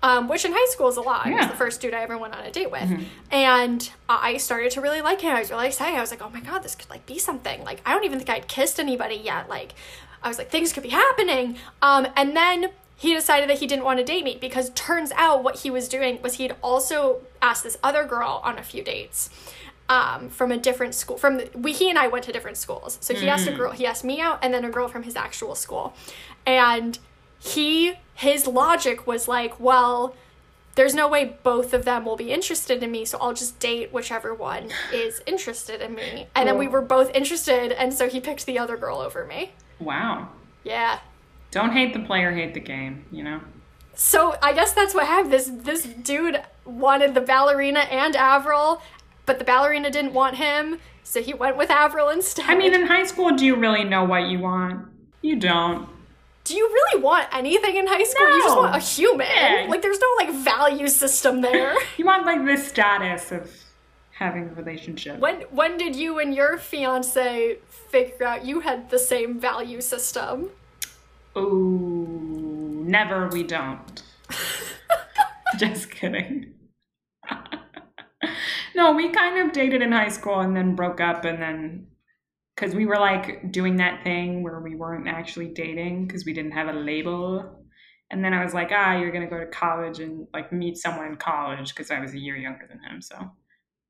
um, 0.00 0.28
which 0.28 0.44
in 0.44 0.52
high 0.52 0.70
school 0.70 0.86
is 0.86 0.96
a 0.96 1.00
lot. 1.02 1.26
He 1.26 1.32
was 1.34 1.42
Yeah. 1.42 1.50
the 1.50 1.56
first 1.56 1.80
dude 1.80 1.92
I 1.92 2.02
ever 2.02 2.16
went 2.16 2.34
on 2.36 2.44
a 2.44 2.52
date 2.52 2.70
with. 2.70 2.88
And 3.32 3.90
I 4.08 4.36
started 4.36 4.70
to 4.72 4.80
really 4.80 5.02
like 5.02 5.20
him. 5.22 5.34
I 5.34 5.40
was 5.40 5.50
really 5.50 5.66
excited. 5.66 5.96
I 5.96 6.00
was 6.00 6.12
like, 6.12 6.22
oh 6.22 6.30
my 6.30 6.38
God, 6.40 6.62
this 6.62 6.76
could 6.76 6.88
like 6.88 7.04
be 7.04 7.18
something. 7.18 7.64
Like, 7.64 7.80
I 7.84 7.94
don't 7.94 8.04
even 8.04 8.18
think 8.18 8.30
I'd 8.30 8.46
kissed 8.46 8.78
anybody 8.78 9.16
yet. 9.16 9.48
Like, 9.48 9.74
I 10.22 10.28
was 10.28 10.38
like, 10.38 10.50
things 10.50 10.72
could 10.72 10.84
be 10.84 10.88
happening. 10.90 11.56
Um, 11.82 12.06
and 12.16 12.36
then 12.36 12.70
he 12.98 13.14
decided 13.14 13.48
that 13.48 13.60
he 13.60 13.66
didn't 13.66 13.84
want 13.84 14.00
to 14.00 14.04
date 14.04 14.24
me 14.24 14.36
because 14.40 14.70
turns 14.70 15.12
out 15.12 15.44
what 15.44 15.60
he 15.60 15.70
was 15.70 15.88
doing 15.88 16.20
was 16.20 16.34
he'd 16.34 16.54
also 16.62 17.20
asked 17.40 17.62
this 17.62 17.78
other 17.82 18.04
girl 18.04 18.42
on 18.44 18.58
a 18.58 18.62
few 18.62 18.82
dates 18.82 19.30
um, 19.88 20.28
from 20.28 20.50
a 20.50 20.58
different 20.58 20.96
school. 20.96 21.16
From 21.16 21.38
the, 21.38 21.48
we, 21.54 21.72
he 21.72 21.88
and 21.88 21.96
I 21.96 22.08
went 22.08 22.24
to 22.24 22.32
different 22.32 22.56
schools. 22.56 22.98
So 23.00 23.14
he 23.14 23.28
asked 23.28 23.46
a 23.46 23.52
girl, 23.52 23.70
he 23.70 23.86
asked 23.86 24.04
me 24.04 24.20
out, 24.20 24.40
and 24.42 24.52
then 24.52 24.64
a 24.64 24.70
girl 24.70 24.88
from 24.88 25.04
his 25.04 25.14
actual 25.14 25.54
school, 25.54 25.94
and 26.44 26.98
he 27.38 27.94
his 28.14 28.48
logic 28.48 29.06
was 29.06 29.28
like, 29.28 29.60
well, 29.60 30.16
there's 30.74 30.94
no 30.94 31.08
way 31.08 31.36
both 31.44 31.72
of 31.72 31.84
them 31.84 32.04
will 32.04 32.16
be 32.16 32.32
interested 32.32 32.82
in 32.82 32.90
me, 32.90 33.04
so 33.04 33.16
I'll 33.18 33.32
just 33.32 33.60
date 33.60 33.92
whichever 33.92 34.34
one 34.34 34.70
is 34.92 35.22
interested 35.24 35.80
in 35.80 35.94
me. 35.94 36.26
And 36.34 36.48
then 36.48 36.58
we 36.58 36.66
were 36.66 36.82
both 36.82 37.10
interested, 37.14 37.70
and 37.72 37.94
so 37.94 38.08
he 38.08 38.18
picked 38.20 38.44
the 38.44 38.58
other 38.58 38.76
girl 38.76 38.98
over 38.98 39.24
me. 39.24 39.52
Wow. 39.78 40.28
Yeah. 40.64 40.98
Don't 41.50 41.72
hate 41.72 41.92
the 41.92 42.00
player, 42.00 42.32
hate 42.32 42.54
the 42.54 42.60
game. 42.60 43.04
You 43.10 43.24
know. 43.24 43.40
So 43.94 44.36
I 44.42 44.52
guess 44.52 44.72
that's 44.72 44.94
what 44.94 45.06
happened. 45.06 45.32
This 45.32 45.50
this 45.52 45.84
dude 45.84 46.42
wanted 46.64 47.14
the 47.14 47.20
ballerina 47.20 47.80
and 47.80 48.14
Avril, 48.16 48.80
but 49.26 49.38
the 49.38 49.44
ballerina 49.44 49.90
didn't 49.90 50.12
want 50.12 50.36
him, 50.36 50.78
so 51.02 51.20
he 51.22 51.34
went 51.34 51.56
with 51.56 51.70
Avril 51.70 52.08
instead. 52.08 52.44
I 52.48 52.54
mean, 52.54 52.74
in 52.74 52.86
high 52.86 53.04
school, 53.04 53.30
do 53.36 53.44
you 53.44 53.56
really 53.56 53.84
know 53.84 54.04
what 54.04 54.28
you 54.28 54.38
want? 54.38 54.86
You 55.22 55.36
don't. 55.36 55.88
do 56.44 56.54
you 56.54 56.66
really 56.68 57.02
want 57.02 57.26
anything 57.32 57.76
in 57.76 57.86
high 57.86 58.04
school? 58.04 58.26
You 58.36 58.42
just 58.42 58.54
No. 58.54 58.62
want 58.62 58.76
a 58.76 58.78
human. 58.78 59.26
Yeah. 59.26 59.66
Like 59.68 59.82
there's 59.82 60.00
no 60.00 60.10
like 60.16 60.30
value 60.32 60.88
system 60.88 61.40
there. 61.42 61.74
You 61.98 62.04
want 62.06 62.24
like 62.24 62.44
the 62.46 62.56
status 62.56 63.32
of 63.32 63.50
having 64.12 64.44
a 64.50 64.52
relationship. 64.54 65.18
when 65.18 65.40
when 65.50 65.76
did 65.76 65.94
you 65.96 66.18
and 66.20 66.34
your 66.34 66.56
fiance 66.56 67.56
figure 67.90 68.24
out 68.26 68.44
you 68.46 68.60
had 68.60 68.90
the 68.90 68.98
same 68.98 69.38
value 69.40 69.80
system? 69.80 70.50
Ooh, 71.38 72.84
never. 72.86 73.28
We 73.28 73.42
don't. 73.42 74.02
Just 75.58 75.90
kidding. 75.90 76.54
no, 78.74 78.92
we 78.92 79.10
kind 79.10 79.38
of 79.38 79.52
dated 79.52 79.82
in 79.82 79.92
high 79.92 80.08
school 80.08 80.40
and 80.40 80.56
then 80.56 80.74
broke 80.74 81.00
up, 81.00 81.24
and 81.24 81.40
then 81.40 81.86
because 82.54 82.74
we 82.74 82.86
were 82.86 82.98
like 82.98 83.52
doing 83.52 83.76
that 83.76 84.02
thing 84.02 84.42
where 84.42 84.60
we 84.60 84.74
weren't 84.74 85.06
actually 85.06 85.48
dating 85.48 86.06
because 86.06 86.24
we 86.24 86.32
didn't 86.32 86.52
have 86.52 86.68
a 86.68 86.72
label. 86.72 87.64
And 88.10 88.24
then 88.24 88.32
I 88.32 88.42
was 88.42 88.54
like, 88.54 88.70
ah, 88.72 88.98
you're 88.98 89.12
gonna 89.12 89.30
go 89.30 89.38
to 89.38 89.46
college 89.46 90.00
and 90.00 90.26
like 90.32 90.52
meet 90.52 90.76
someone 90.76 91.06
in 91.06 91.16
college 91.16 91.74
because 91.74 91.90
I 91.90 92.00
was 92.00 92.14
a 92.14 92.18
year 92.18 92.36
younger 92.36 92.66
than 92.66 92.80
him. 92.80 93.00
So 93.00 93.30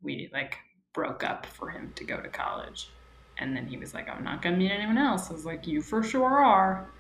we 0.03 0.29
like 0.33 0.59
broke 0.93 1.25
up 1.25 1.47
for 1.47 1.71
him 1.71 1.93
to 1.97 2.05
go 2.05 2.21
to 2.21 2.29
college. 2.29 2.91
And 3.39 3.57
then 3.57 3.67
he 3.67 3.77
was 3.77 3.95
like, 3.95 4.09
I'm 4.09 4.25
not 4.25 4.43
gonna 4.43 4.57
meet 4.57 4.73
anyone 4.73 4.99
else. 4.99 5.31
I 5.31 5.33
was 5.33 5.47
like, 5.47 5.67
you 5.67 5.81
for 5.81 6.03
sure 6.03 6.45
are. 6.45 6.91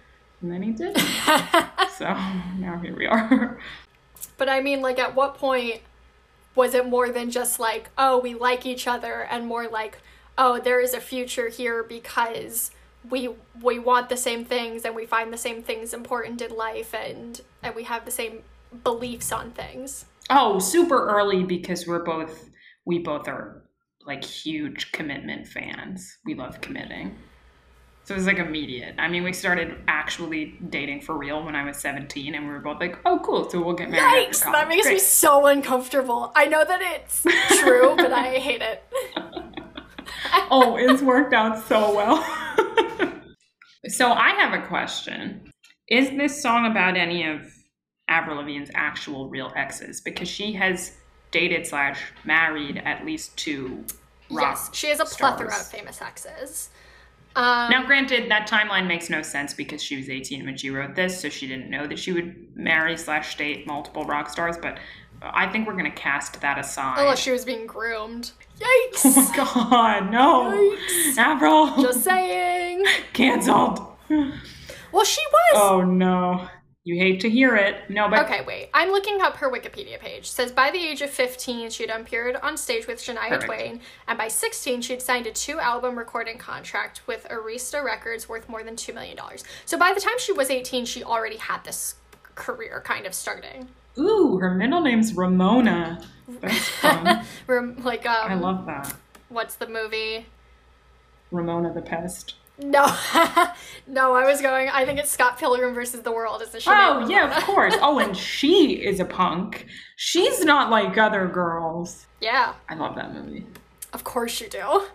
And 0.40 0.52
then 0.52 0.62
he 0.62 0.72
did. 0.72 0.96
so 1.96 2.04
now 2.58 2.78
here 2.82 2.94
we 2.96 3.06
are. 3.06 3.58
But 4.36 4.48
I 4.48 4.60
mean, 4.60 4.80
like, 4.80 4.98
at 4.98 5.14
what 5.14 5.36
point 5.36 5.80
was 6.54 6.74
it 6.74 6.86
more 6.86 7.10
than 7.10 7.30
just 7.30 7.58
like, 7.58 7.90
oh, 7.98 8.18
we 8.18 8.34
like 8.34 8.64
each 8.64 8.86
other, 8.86 9.26
and 9.30 9.46
more 9.46 9.68
like, 9.68 9.98
oh, 10.36 10.58
there 10.58 10.80
is 10.80 10.94
a 10.94 11.00
future 11.00 11.48
here 11.48 11.82
because 11.82 12.70
we 13.08 13.30
we 13.62 13.78
want 13.78 14.08
the 14.08 14.16
same 14.16 14.44
things 14.44 14.84
and 14.84 14.94
we 14.94 15.06
find 15.06 15.32
the 15.32 15.38
same 15.38 15.62
things 15.62 15.92
important 15.92 16.40
in 16.40 16.54
life, 16.56 16.94
and 16.94 17.40
and 17.62 17.74
we 17.74 17.84
have 17.84 18.04
the 18.04 18.10
same 18.10 18.42
beliefs 18.84 19.32
on 19.32 19.50
things. 19.50 20.04
oh, 20.30 20.58
super 20.58 21.08
early 21.08 21.42
because 21.42 21.86
we're 21.86 22.04
both 22.04 22.48
we 22.84 22.98
both 22.98 23.28
are 23.28 23.62
like 24.06 24.24
huge 24.24 24.92
commitment 24.92 25.46
fans. 25.46 26.18
We 26.24 26.34
love 26.34 26.60
committing. 26.60 27.16
So 28.08 28.14
it 28.14 28.16
was 28.16 28.26
like 28.26 28.38
immediate. 28.38 28.94
I 28.96 29.06
mean, 29.06 29.22
we 29.22 29.34
started 29.34 29.76
actually 29.86 30.56
dating 30.70 31.02
for 31.02 31.14
real 31.14 31.44
when 31.44 31.54
I 31.54 31.62
was 31.66 31.76
17, 31.76 32.34
and 32.34 32.46
we 32.46 32.50
were 32.50 32.58
both 32.58 32.80
like, 32.80 32.96
oh, 33.04 33.20
cool, 33.22 33.50
so 33.50 33.60
we'll 33.60 33.74
get 33.74 33.90
married. 33.90 34.30
Yikes! 34.30 34.44
That 34.44 34.66
makes 34.66 34.86
me 34.86 34.98
so 34.98 35.44
uncomfortable. 35.44 36.32
I 36.34 36.46
know 36.46 36.64
that 36.64 36.80
it's 36.80 37.22
true, 37.60 37.96
but 37.96 38.10
I 38.10 38.38
hate 38.38 38.62
it. 38.62 38.82
oh, 40.50 40.78
it's 40.78 41.02
worked 41.02 41.34
out 41.34 41.62
so 41.68 41.94
well. 41.94 42.16
so 43.88 44.10
I 44.10 44.30
have 44.30 44.54
a 44.58 44.66
question. 44.66 45.52
Is 45.90 46.08
this 46.08 46.40
song 46.40 46.64
about 46.64 46.96
any 46.96 47.26
of 47.26 47.42
Avril 48.08 48.38
Lavigne's 48.38 48.70
actual 48.74 49.28
real 49.28 49.52
exes? 49.54 50.00
Because 50.00 50.28
she 50.28 50.54
has 50.54 50.92
dated 51.30 51.66
slash 51.66 52.00
married 52.24 52.78
at 52.86 53.04
least 53.04 53.36
two 53.36 53.84
yes, 54.30 54.70
she 54.72 54.88
has 54.88 55.00
a 55.00 55.04
plethora 55.04 55.50
stars. 55.50 55.66
of 55.66 55.72
famous 55.72 56.00
exes. 56.00 56.70
Um, 57.38 57.70
Now, 57.70 57.86
granted, 57.86 58.30
that 58.30 58.48
timeline 58.48 58.86
makes 58.88 59.08
no 59.08 59.22
sense 59.22 59.54
because 59.54 59.80
she 59.82 59.96
was 59.96 60.10
18 60.10 60.44
when 60.44 60.56
she 60.56 60.70
wrote 60.70 60.94
this, 60.96 61.20
so 61.20 61.28
she 61.28 61.46
didn't 61.46 61.70
know 61.70 61.86
that 61.86 61.98
she 61.98 62.12
would 62.12 62.56
marry 62.56 62.96
slash 62.96 63.36
date 63.36 63.66
multiple 63.66 64.04
rock 64.04 64.28
stars. 64.28 64.56
But 64.60 64.78
I 65.22 65.46
think 65.48 65.66
we're 65.66 65.76
gonna 65.76 65.90
cast 65.90 66.40
that 66.40 66.58
aside. 66.58 66.98
unless 66.98 67.20
she 67.20 67.30
was 67.30 67.44
being 67.44 67.66
groomed. 67.66 68.32
Oh 68.60 68.90
Yikes! 68.92 69.14
my 69.16 69.36
god, 69.36 70.10
no, 70.10 70.76
Yikes. 70.76 71.16
Avril, 71.16 71.80
Just 71.80 72.02
saying. 72.02 72.84
canceled. 73.12 73.86
Well, 74.08 75.04
she 75.04 75.22
was. 75.32 75.54
Oh 75.54 75.82
no, 75.82 76.48
you 76.88 76.96
hate 76.96 77.20
to 77.20 77.28
hear 77.28 77.54
it. 77.54 77.90
No, 77.90 78.08
but 78.08 78.24
Okay, 78.24 78.42
wait. 78.46 78.70
I'm 78.72 78.88
looking 78.90 79.20
up 79.20 79.36
her 79.36 79.50
Wikipedia 79.50 80.00
page. 80.00 80.20
It 80.20 80.26
says 80.26 80.50
by 80.50 80.70
the 80.70 80.78
age 80.78 81.02
of 81.02 81.10
15, 81.10 81.68
she'd 81.68 81.90
appeared 81.90 82.36
on 82.36 82.56
stage 82.56 82.86
with 82.86 82.98
Shania 82.98 83.28
Perfect. 83.28 83.44
Twain, 83.44 83.80
and 84.06 84.16
by 84.16 84.28
16, 84.28 84.80
she'd 84.80 85.02
signed 85.02 85.26
a 85.26 85.30
two 85.30 85.60
album 85.60 85.98
recording 85.98 86.38
contract 86.38 87.02
with 87.06 87.26
Arista 87.30 87.84
Records 87.84 88.26
worth 88.26 88.48
more 88.48 88.62
than 88.64 88.74
$2 88.74 88.94
million. 88.94 89.18
So 89.66 89.76
by 89.76 89.92
the 89.92 90.00
time 90.00 90.18
she 90.18 90.32
was 90.32 90.48
18, 90.48 90.86
she 90.86 91.04
already 91.04 91.36
had 91.36 91.62
this 91.64 91.96
career 92.34 92.80
kind 92.86 93.04
of 93.04 93.12
starting. 93.12 93.68
ooh, 93.98 94.38
her 94.38 94.54
middle 94.54 94.80
name's 94.80 95.14
Ramona. 95.14 96.02
That's 96.40 96.68
fun. 96.68 97.24
Like, 97.84 98.06
um, 98.06 98.30
I 98.30 98.34
love 98.34 98.64
that. 98.64 98.94
what's 99.28 99.56
the 99.56 99.66
movie? 99.68 100.24
Ramona 101.30 101.74
the 101.74 101.82
Pest. 101.82 102.34
No, 102.60 102.84
no, 103.86 104.14
I 104.14 104.24
was 104.26 104.40
going, 104.40 104.68
I 104.68 104.84
think 104.84 104.98
it's 104.98 105.10
Scott 105.10 105.38
Pilgrim 105.38 105.74
versus 105.74 106.02
the 106.02 106.10
World. 106.10 106.42
Is 106.42 106.50
the 106.50 106.62
Oh 106.66 107.06
yeah, 107.08 107.36
of 107.36 107.44
course. 107.44 107.74
Oh, 107.80 107.98
and 108.00 108.16
she 108.16 108.72
is 108.74 108.98
a 108.98 109.04
punk. 109.04 109.66
She's 109.96 110.44
not 110.44 110.68
like 110.70 110.98
other 110.98 111.28
girls. 111.28 112.06
Yeah, 112.20 112.54
I 112.68 112.74
love 112.74 112.96
that 112.96 113.14
movie. 113.14 113.46
of 113.92 114.02
course 114.04 114.40
you 114.40 114.48
do. 114.48 114.86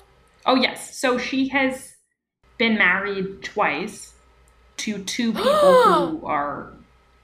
Oh 0.45 0.55
yes. 0.55 0.97
So 0.97 1.17
she 1.17 1.47
has 1.49 1.95
been 2.57 2.77
married 2.77 3.41
twice 3.43 4.13
to 4.77 5.01
two 5.03 5.31
people 5.31 5.53
who 5.83 6.25
are 6.25 6.73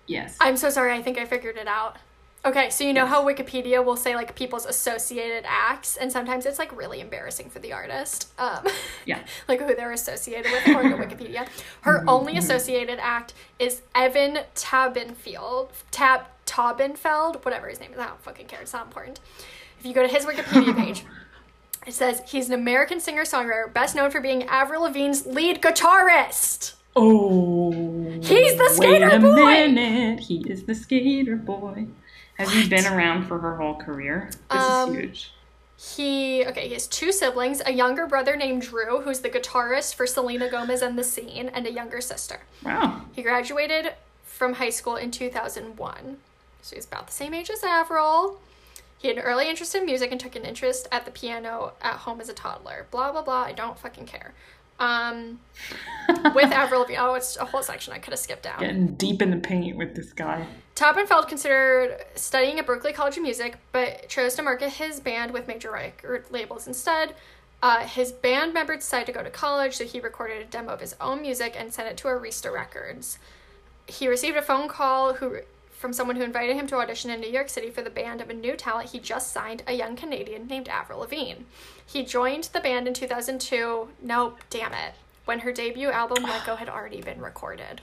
yes. 0.07 0.37
I'm 0.39 0.55
so 0.55 0.69
sorry. 0.69 0.93
I 0.93 1.01
think 1.01 1.17
I 1.17 1.25
figured 1.25 1.57
it 1.57 1.67
out. 1.67 1.97
Okay, 2.45 2.69
so 2.69 2.85
you 2.85 2.93
know 2.93 3.05
how 3.05 3.25
Wikipedia 3.25 3.83
will 3.83 3.97
say 3.97 4.15
like 4.15 4.33
people's 4.33 4.65
associated 4.65 5.43
acts, 5.45 5.97
and 5.97 6.09
sometimes 6.09 6.45
it's 6.45 6.57
like 6.57 6.75
really 6.75 7.01
embarrassing 7.01 7.49
for 7.49 7.59
the 7.59 7.73
artist. 7.73 8.29
Um, 8.39 8.65
Yeah. 9.05 9.19
like 9.49 9.59
who 9.59 9.75
they're 9.75 9.91
associated 9.91 10.49
with 10.51 10.65
according 10.67 10.91
to 10.91 10.97
Wikipedia. 11.05 11.47
Her 11.81 12.03
only 12.07 12.37
associated 12.37 12.97
act 13.01 13.33
is 13.59 13.81
Evan 13.93 14.39
Tabenfield, 14.55 15.69
Tab 15.91 16.21
Taubenfeld, 16.45 17.43
whatever 17.43 17.67
his 17.67 17.79
name 17.81 17.91
is. 17.91 17.99
I 17.99 18.07
don't 18.07 18.21
fucking 18.21 18.47
care. 18.47 18.61
It's 18.61 18.73
not 18.73 18.85
important. 18.87 19.19
If 19.79 19.85
you 19.85 19.93
go 19.93 20.01
to 20.01 20.07
his 20.07 20.25
Wikipedia 20.25 20.75
page, 20.85 21.03
it 21.85 21.93
says 21.93 22.21
he's 22.25 22.47
an 22.47 22.53
American 22.53 23.01
singer 23.01 23.23
songwriter, 23.23 23.71
best 23.73 23.95
known 23.95 24.11
for 24.11 24.21
being 24.21 24.43
Avril 24.43 24.83
Lavigne's 24.83 25.25
lead 25.25 25.61
guitarist. 25.61 26.75
Oh. 26.95 27.71
He's 28.21 28.55
the 28.55 28.63
wait 28.79 29.01
skater 29.01 29.09
a 29.09 29.19
boy! 29.19 29.35
minute. 29.35 30.21
He 30.21 30.39
is 30.49 30.63
the 30.63 30.75
skater 30.75 31.35
boy. 31.35 31.87
Has 32.39 32.51
he 32.53 32.67
been 32.69 32.85
around 32.85 33.25
for 33.27 33.37
her 33.39 33.57
whole 33.57 33.75
career? 33.75 34.29
This 34.49 34.61
Um, 34.61 34.89
is 34.95 34.95
huge. 34.97 35.31
He 35.77 36.45
okay, 36.45 36.67
he 36.67 36.73
has 36.73 36.87
two 36.87 37.11
siblings, 37.11 37.61
a 37.65 37.71
younger 37.71 38.05
brother 38.05 38.35
named 38.35 38.63
Drew, 38.63 39.01
who's 39.01 39.19
the 39.21 39.29
guitarist 39.29 39.95
for 39.95 40.05
Selena 40.07 40.49
Gomez 40.49 40.81
and 40.81 40.97
the 40.99 41.03
Scene, 41.03 41.49
and 41.53 41.65
a 41.65 41.71
younger 41.71 42.01
sister. 42.01 42.41
Wow. 42.63 43.01
He 43.13 43.21
graduated 43.21 43.93
from 44.23 44.53
high 44.55 44.71
school 44.71 44.95
in 44.97 45.11
2001. 45.11 46.17
So 46.61 46.75
he's 46.75 46.85
about 46.85 47.07
the 47.07 47.13
same 47.13 47.33
age 47.33 47.49
as 47.49 47.63
Avril. 47.63 48.39
He 48.97 49.07
had 49.07 49.17
an 49.17 49.23
early 49.23 49.49
interest 49.49 49.73
in 49.75 49.85
music 49.85 50.11
and 50.11 50.19
took 50.19 50.35
an 50.35 50.43
interest 50.43 50.87
at 50.91 51.05
the 51.05 51.11
piano 51.11 51.71
at 51.81 51.95
home 51.99 52.19
as 52.19 52.27
a 52.27 52.33
toddler. 52.33 52.85
Blah 52.91 53.13
blah 53.13 53.21
blah. 53.21 53.43
I 53.43 53.53
don't 53.53 53.79
fucking 53.79 54.05
care. 54.05 54.33
Um, 54.81 55.39
with 56.35 56.51
Avril 56.51 56.81
Lavigne, 56.81 56.97
oh, 56.99 57.13
it's 57.13 57.37
a 57.37 57.45
whole 57.45 57.63
section 57.63 57.93
I 57.93 57.99
could 57.99 58.11
have 58.11 58.19
skipped 58.19 58.43
down. 58.43 58.59
Getting 58.59 58.87
deep 58.95 59.21
in 59.21 59.29
the 59.31 59.37
paint 59.37 59.77
with 59.77 59.95
this 59.95 60.11
guy. 60.13 60.45
Taubenfeld 60.80 61.27
considered 61.27 62.05
studying 62.15 62.57
at 62.57 62.65
Berklee 62.65 62.93
College 62.93 63.17
of 63.17 63.23
Music, 63.23 63.57
but 63.73 64.07
chose 64.07 64.36
to 64.36 64.41
market 64.41 64.69
his 64.69 65.01
band 65.01 65.34
with 65.34 65.45
major 65.45 65.71
record 65.71 66.23
labels 66.32 66.67
instead. 66.67 67.15
Uh, 67.61 67.80
his 67.80 68.13
band 68.13 68.53
member 68.53 68.77
decided 68.77 69.05
to 69.07 69.11
go 69.11 69.21
to 69.21 69.30
college, 69.30 69.75
so 69.75 69.84
he 69.84 69.99
recorded 69.99 70.41
a 70.41 70.45
demo 70.45 70.71
of 70.71 70.80
his 70.80 70.95
own 71.01 71.21
music 71.21 71.53
and 71.59 71.73
sent 71.73 71.89
it 71.89 71.97
to 71.97 72.07
Arista 72.07 72.49
Records. 72.53 73.19
He 73.88 74.07
received 74.07 74.38
a 74.38 74.41
phone 74.41 74.69
call 74.69 75.15
who 75.15 75.39
from 75.69 75.91
someone 75.91 76.15
who 76.15 76.23
invited 76.23 76.55
him 76.55 76.67
to 76.67 76.77
audition 76.77 77.11
in 77.11 77.19
New 77.19 77.30
York 77.30 77.49
City 77.49 77.69
for 77.69 77.82
the 77.82 77.89
band 77.89 78.21
of 78.21 78.30
a 78.30 78.34
new 78.34 78.55
talent 78.55 78.91
he 78.91 78.99
just 78.99 79.34
signed, 79.34 79.63
a 79.67 79.73
young 79.73 79.97
Canadian 79.97 80.47
named 80.47 80.69
Avril 80.69 81.01
Lavigne. 81.01 81.43
He 81.86 82.05
joined 82.05 82.45
the 82.53 82.61
band 82.61 82.88
in 82.88 82.93
2002. 82.93 83.89
Nope, 84.01 84.39
damn 84.49 84.71
it. 84.71 84.93
When 85.25 85.39
her 85.39 85.51
debut 85.51 85.89
album 85.89 86.23
Let 86.23 86.45
Go 86.45 86.55
had 86.55 86.69
already 86.69 87.01
been 87.01 87.19
recorded. 87.19 87.82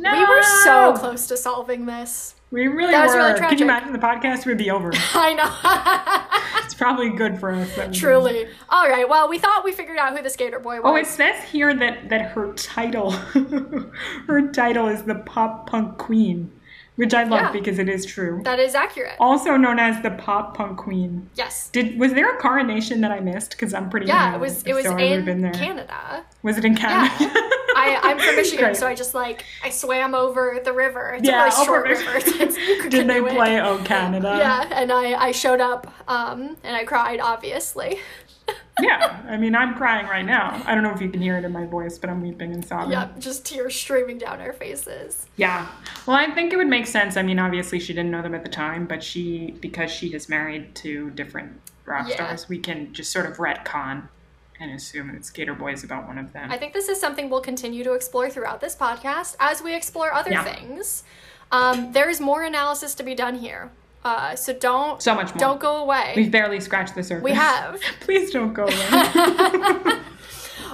No! 0.00 0.12
We 0.12 0.24
were 0.24 0.42
so 0.64 0.94
close 0.94 1.26
to 1.28 1.36
solving 1.36 1.86
this. 1.86 2.34
We 2.50 2.66
really 2.66 2.90
That 2.90 3.04
was 3.06 3.12
were. 3.14 3.18
really 3.18 3.38
Can 3.38 3.58
you 3.58 3.64
imagine 3.64 3.92
the 3.92 3.98
podcast 4.00 4.44
would 4.46 4.58
be 4.58 4.70
over? 4.72 4.90
I 5.14 5.34
know. 5.34 6.60
it's 6.64 6.74
probably 6.74 7.10
good 7.10 7.38
for 7.38 7.52
us. 7.52 7.68
that 7.76 7.88
we 7.88 7.92
didn't. 7.92 7.94
Truly. 7.96 8.48
All 8.70 8.88
right. 8.88 9.08
Well, 9.08 9.28
we 9.28 9.38
thought 9.38 9.64
we 9.64 9.70
figured 9.72 9.98
out 9.98 10.16
who 10.16 10.22
the 10.22 10.30
skater 10.30 10.58
boy 10.58 10.80
was. 10.80 10.82
Oh, 10.84 10.96
it 10.96 11.06
says 11.06 11.44
here 11.44 11.72
that 11.76 12.08
that 12.08 12.30
her 12.32 12.52
title, 12.54 13.10
her 14.26 14.50
title 14.52 14.88
is 14.88 15.02
the 15.04 15.14
pop 15.16 15.68
punk 15.70 15.98
queen, 15.98 16.50
which 16.96 17.14
I 17.14 17.22
love 17.22 17.40
Yeah. 17.40 17.52
because 17.52 17.78
it 17.78 17.88
is 17.88 18.04
true. 18.04 18.40
that 18.44 18.58
is 18.58 18.74
accurate. 18.74 19.14
Also 19.20 19.56
known 19.56 19.78
as 19.78 20.02
the 20.02 20.10
pop 20.10 20.56
punk 20.56 20.76
queen. 20.78 21.30
yes. 21.36 21.70
Did 21.70 22.00
was 22.00 22.14
there 22.14 22.34
a 22.34 22.40
coronation 22.40 23.00
that 23.02 23.12
I 23.12 23.20
missed? 23.20 23.50
Because 23.52 23.72
I'm 23.74 23.90
pretty. 23.90 24.06
Yeah, 24.06 24.34
it 24.34 24.40
was. 24.40 24.64
It 24.64 24.72
was 24.74 24.86
so 24.86 24.96
I 24.96 25.20
been 25.20 25.44
in. 25.44 25.52
Canada. 25.52 26.24
Was 26.42 26.58
it 26.58 26.64
in 26.64 26.74
Canada? 26.74 27.32
I, 27.76 27.98
I'm 28.02 28.18
from 28.18 28.36
Michigan, 28.36 28.64
Great. 28.66 28.76
so 28.76 28.86
I 28.86 28.94
just 28.94 29.14
like 29.14 29.44
I 29.62 29.70
swam 29.70 30.14
over 30.14 30.60
the 30.64 30.72
river. 30.72 31.14
It's 31.18 31.26
Yeah, 31.28 31.42
a 31.42 31.44
really 31.50 31.64
short 31.66 31.86
river. 31.86 32.20
Could 32.82 32.90
Did 32.90 33.06
they 33.08 33.14
canoe 33.14 33.26
it. 33.26 33.34
play 33.34 33.60
Oh 33.60 33.78
Canada? 33.84 34.36
Yeah, 34.38 34.68
and 34.72 34.90
I 34.92 35.14
I 35.14 35.32
showed 35.32 35.60
up, 35.60 35.92
um, 36.08 36.56
and 36.64 36.76
I 36.76 36.84
cried 36.84 37.20
obviously. 37.20 37.98
yeah. 38.80 39.22
I 39.28 39.36
mean, 39.36 39.54
I'm 39.54 39.74
crying 39.76 40.06
right 40.06 40.24
now. 40.24 40.60
I 40.66 40.74
don't 40.74 40.82
know 40.82 40.90
if 40.92 41.00
you 41.00 41.08
can 41.08 41.20
hear 41.20 41.36
it 41.38 41.44
in 41.44 41.52
my 41.52 41.66
voice, 41.66 41.98
but 41.98 42.10
I'm 42.10 42.20
weeping 42.20 42.52
and 42.52 42.64
sobbing. 42.64 42.92
Yeah, 42.92 43.08
just 43.18 43.44
tears 43.46 43.76
streaming 43.76 44.18
down 44.18 44.40
our 44.40 44.52
faces. 44.52 45.26
Yeah. 45.36 45.68
Well, 46.06 46.16
I 46.16 46.30
think 46.32 46.52
it 46.52 46.56
would 46.56 46.66
make 46.66 46.86
sense. 46.88 47.16
I 47.16 47.22
mean, 47.22 47.38
obviously 47.38 47.78
she 47.78 47.92
didn't 47.92 48.10
know 48.10 48.22
them 48.22 48.34
at 48.34 48.42
the 48.42 48.48
time, 48.48 48.86
but 48.86 49.04
she 49.04 49.52
because 49.60 49.90
she 49.90 50.08
is 50.14 50.28
married 50.28 50.74
to 50.76 51.10
different 51.10 51.60
rock 51.84 52.08
Yeah. 52.08 52.14
stars, 52.16 52.48
we 52.48 52.58
can 52.58 52.92
just 52.92 53.12
sort 53.12 53.26
of 53.26 53.36
retcon 53.36 54.08
and 54.60 54.70
assume 54.72 55.12
that 55.12 55.24
Skater 55.24 55.54
Boy 55.54 55.72
is 55.72 55.82
about 55.82 56.06
one 56.06 56.18
of 56.18 56.32
them. 56.32 56.50
I 56.50 56.58
think 56.58 56.72
this 56.74 56.88
is 56.88 57.00
something 57.00 57.30
we'll 57.30 57.40
continue 57.40 57.82
to 57.84 57.94
explore 57.94 58.28
throughout 58.30 58.60
this 58.60 58.76
podcast 58.76 59.34
as 59.40 59.62
we 59.62 59.74
explore 59.74 60.12
other 60.12 60.30
Yeah. 60.30 60.44
things. 60.44 61.02
Um, 61.50 61.92
there 61.92 62.08
is 62.08 62.20
more 62.20 62.42
analysis 62.44 62.94
to 62.96 63.02
be 63.02 63.14
done 63.14 63.36
here, 63.38 63.70
uh, 64.04 64.36
so 64.36 64.52
don't 64.52 65.02
so 65.02 65.14
much 65.14 65.34
more. 65.34 65.38
don't 65.40 65.60
go 65.60 65.76
away. 65.76 66.12
We've 66.14 66.30
barely 66.30 66.60
scratched 66.60 66.94
the 66.94 67.02
surface. 67.02 67.24
We 67.24 67.32
have. 67.32 67.80
Please 68.00 68.30
don't 68.30 68.52
go 68.52 68.64
away. 68.64 69.96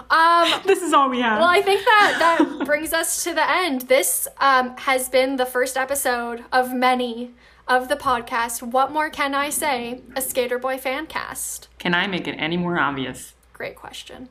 Um, 0.08 0.48
this 0.66 0.82
is 0.82 0.92
all 0.92 1.08
we 1.10 1.20
have. 1.20 1.40
well, 1.40 1.48
I 1.48 1.62
think 1.62 1.80
that 1.84 2.16
that 2.20 2.64
brings 2.66 2.92
us 2.92 3.24
to 3.24 3.34
the 3.34 3.48
end. 3.50 3.82
This 3.82 4.28
um, 4.38 4.76
has 4.78 5.08
been 5.08 5.34
the 5.34 5.46
first 5.46 5.76
episode 5.76 6.44
of 6.52 6.72
many 6.72 7.32
of 7.66 7.88
the 7.88 7.96
podcast. 7.96 8.62
What 8.62 8.92
more 8.92 9.10
can 9.10 9.34
I 9.34 9.50
say? 9.50 10.02
A 10.14 10.20
Skater 10.22 10.60
Boy 10.60 10.78
fan 10.78 11.06
cast. 11.06 11.68
Can 11.78 11.92
I 11.92 12.06
make 12.06 12.28
it 12.28 12.36
any 12.38 12.56
more 12.56 12.78
obvious? 12.78 13.34
Great 13.56 13.74
question. 13.74 14.28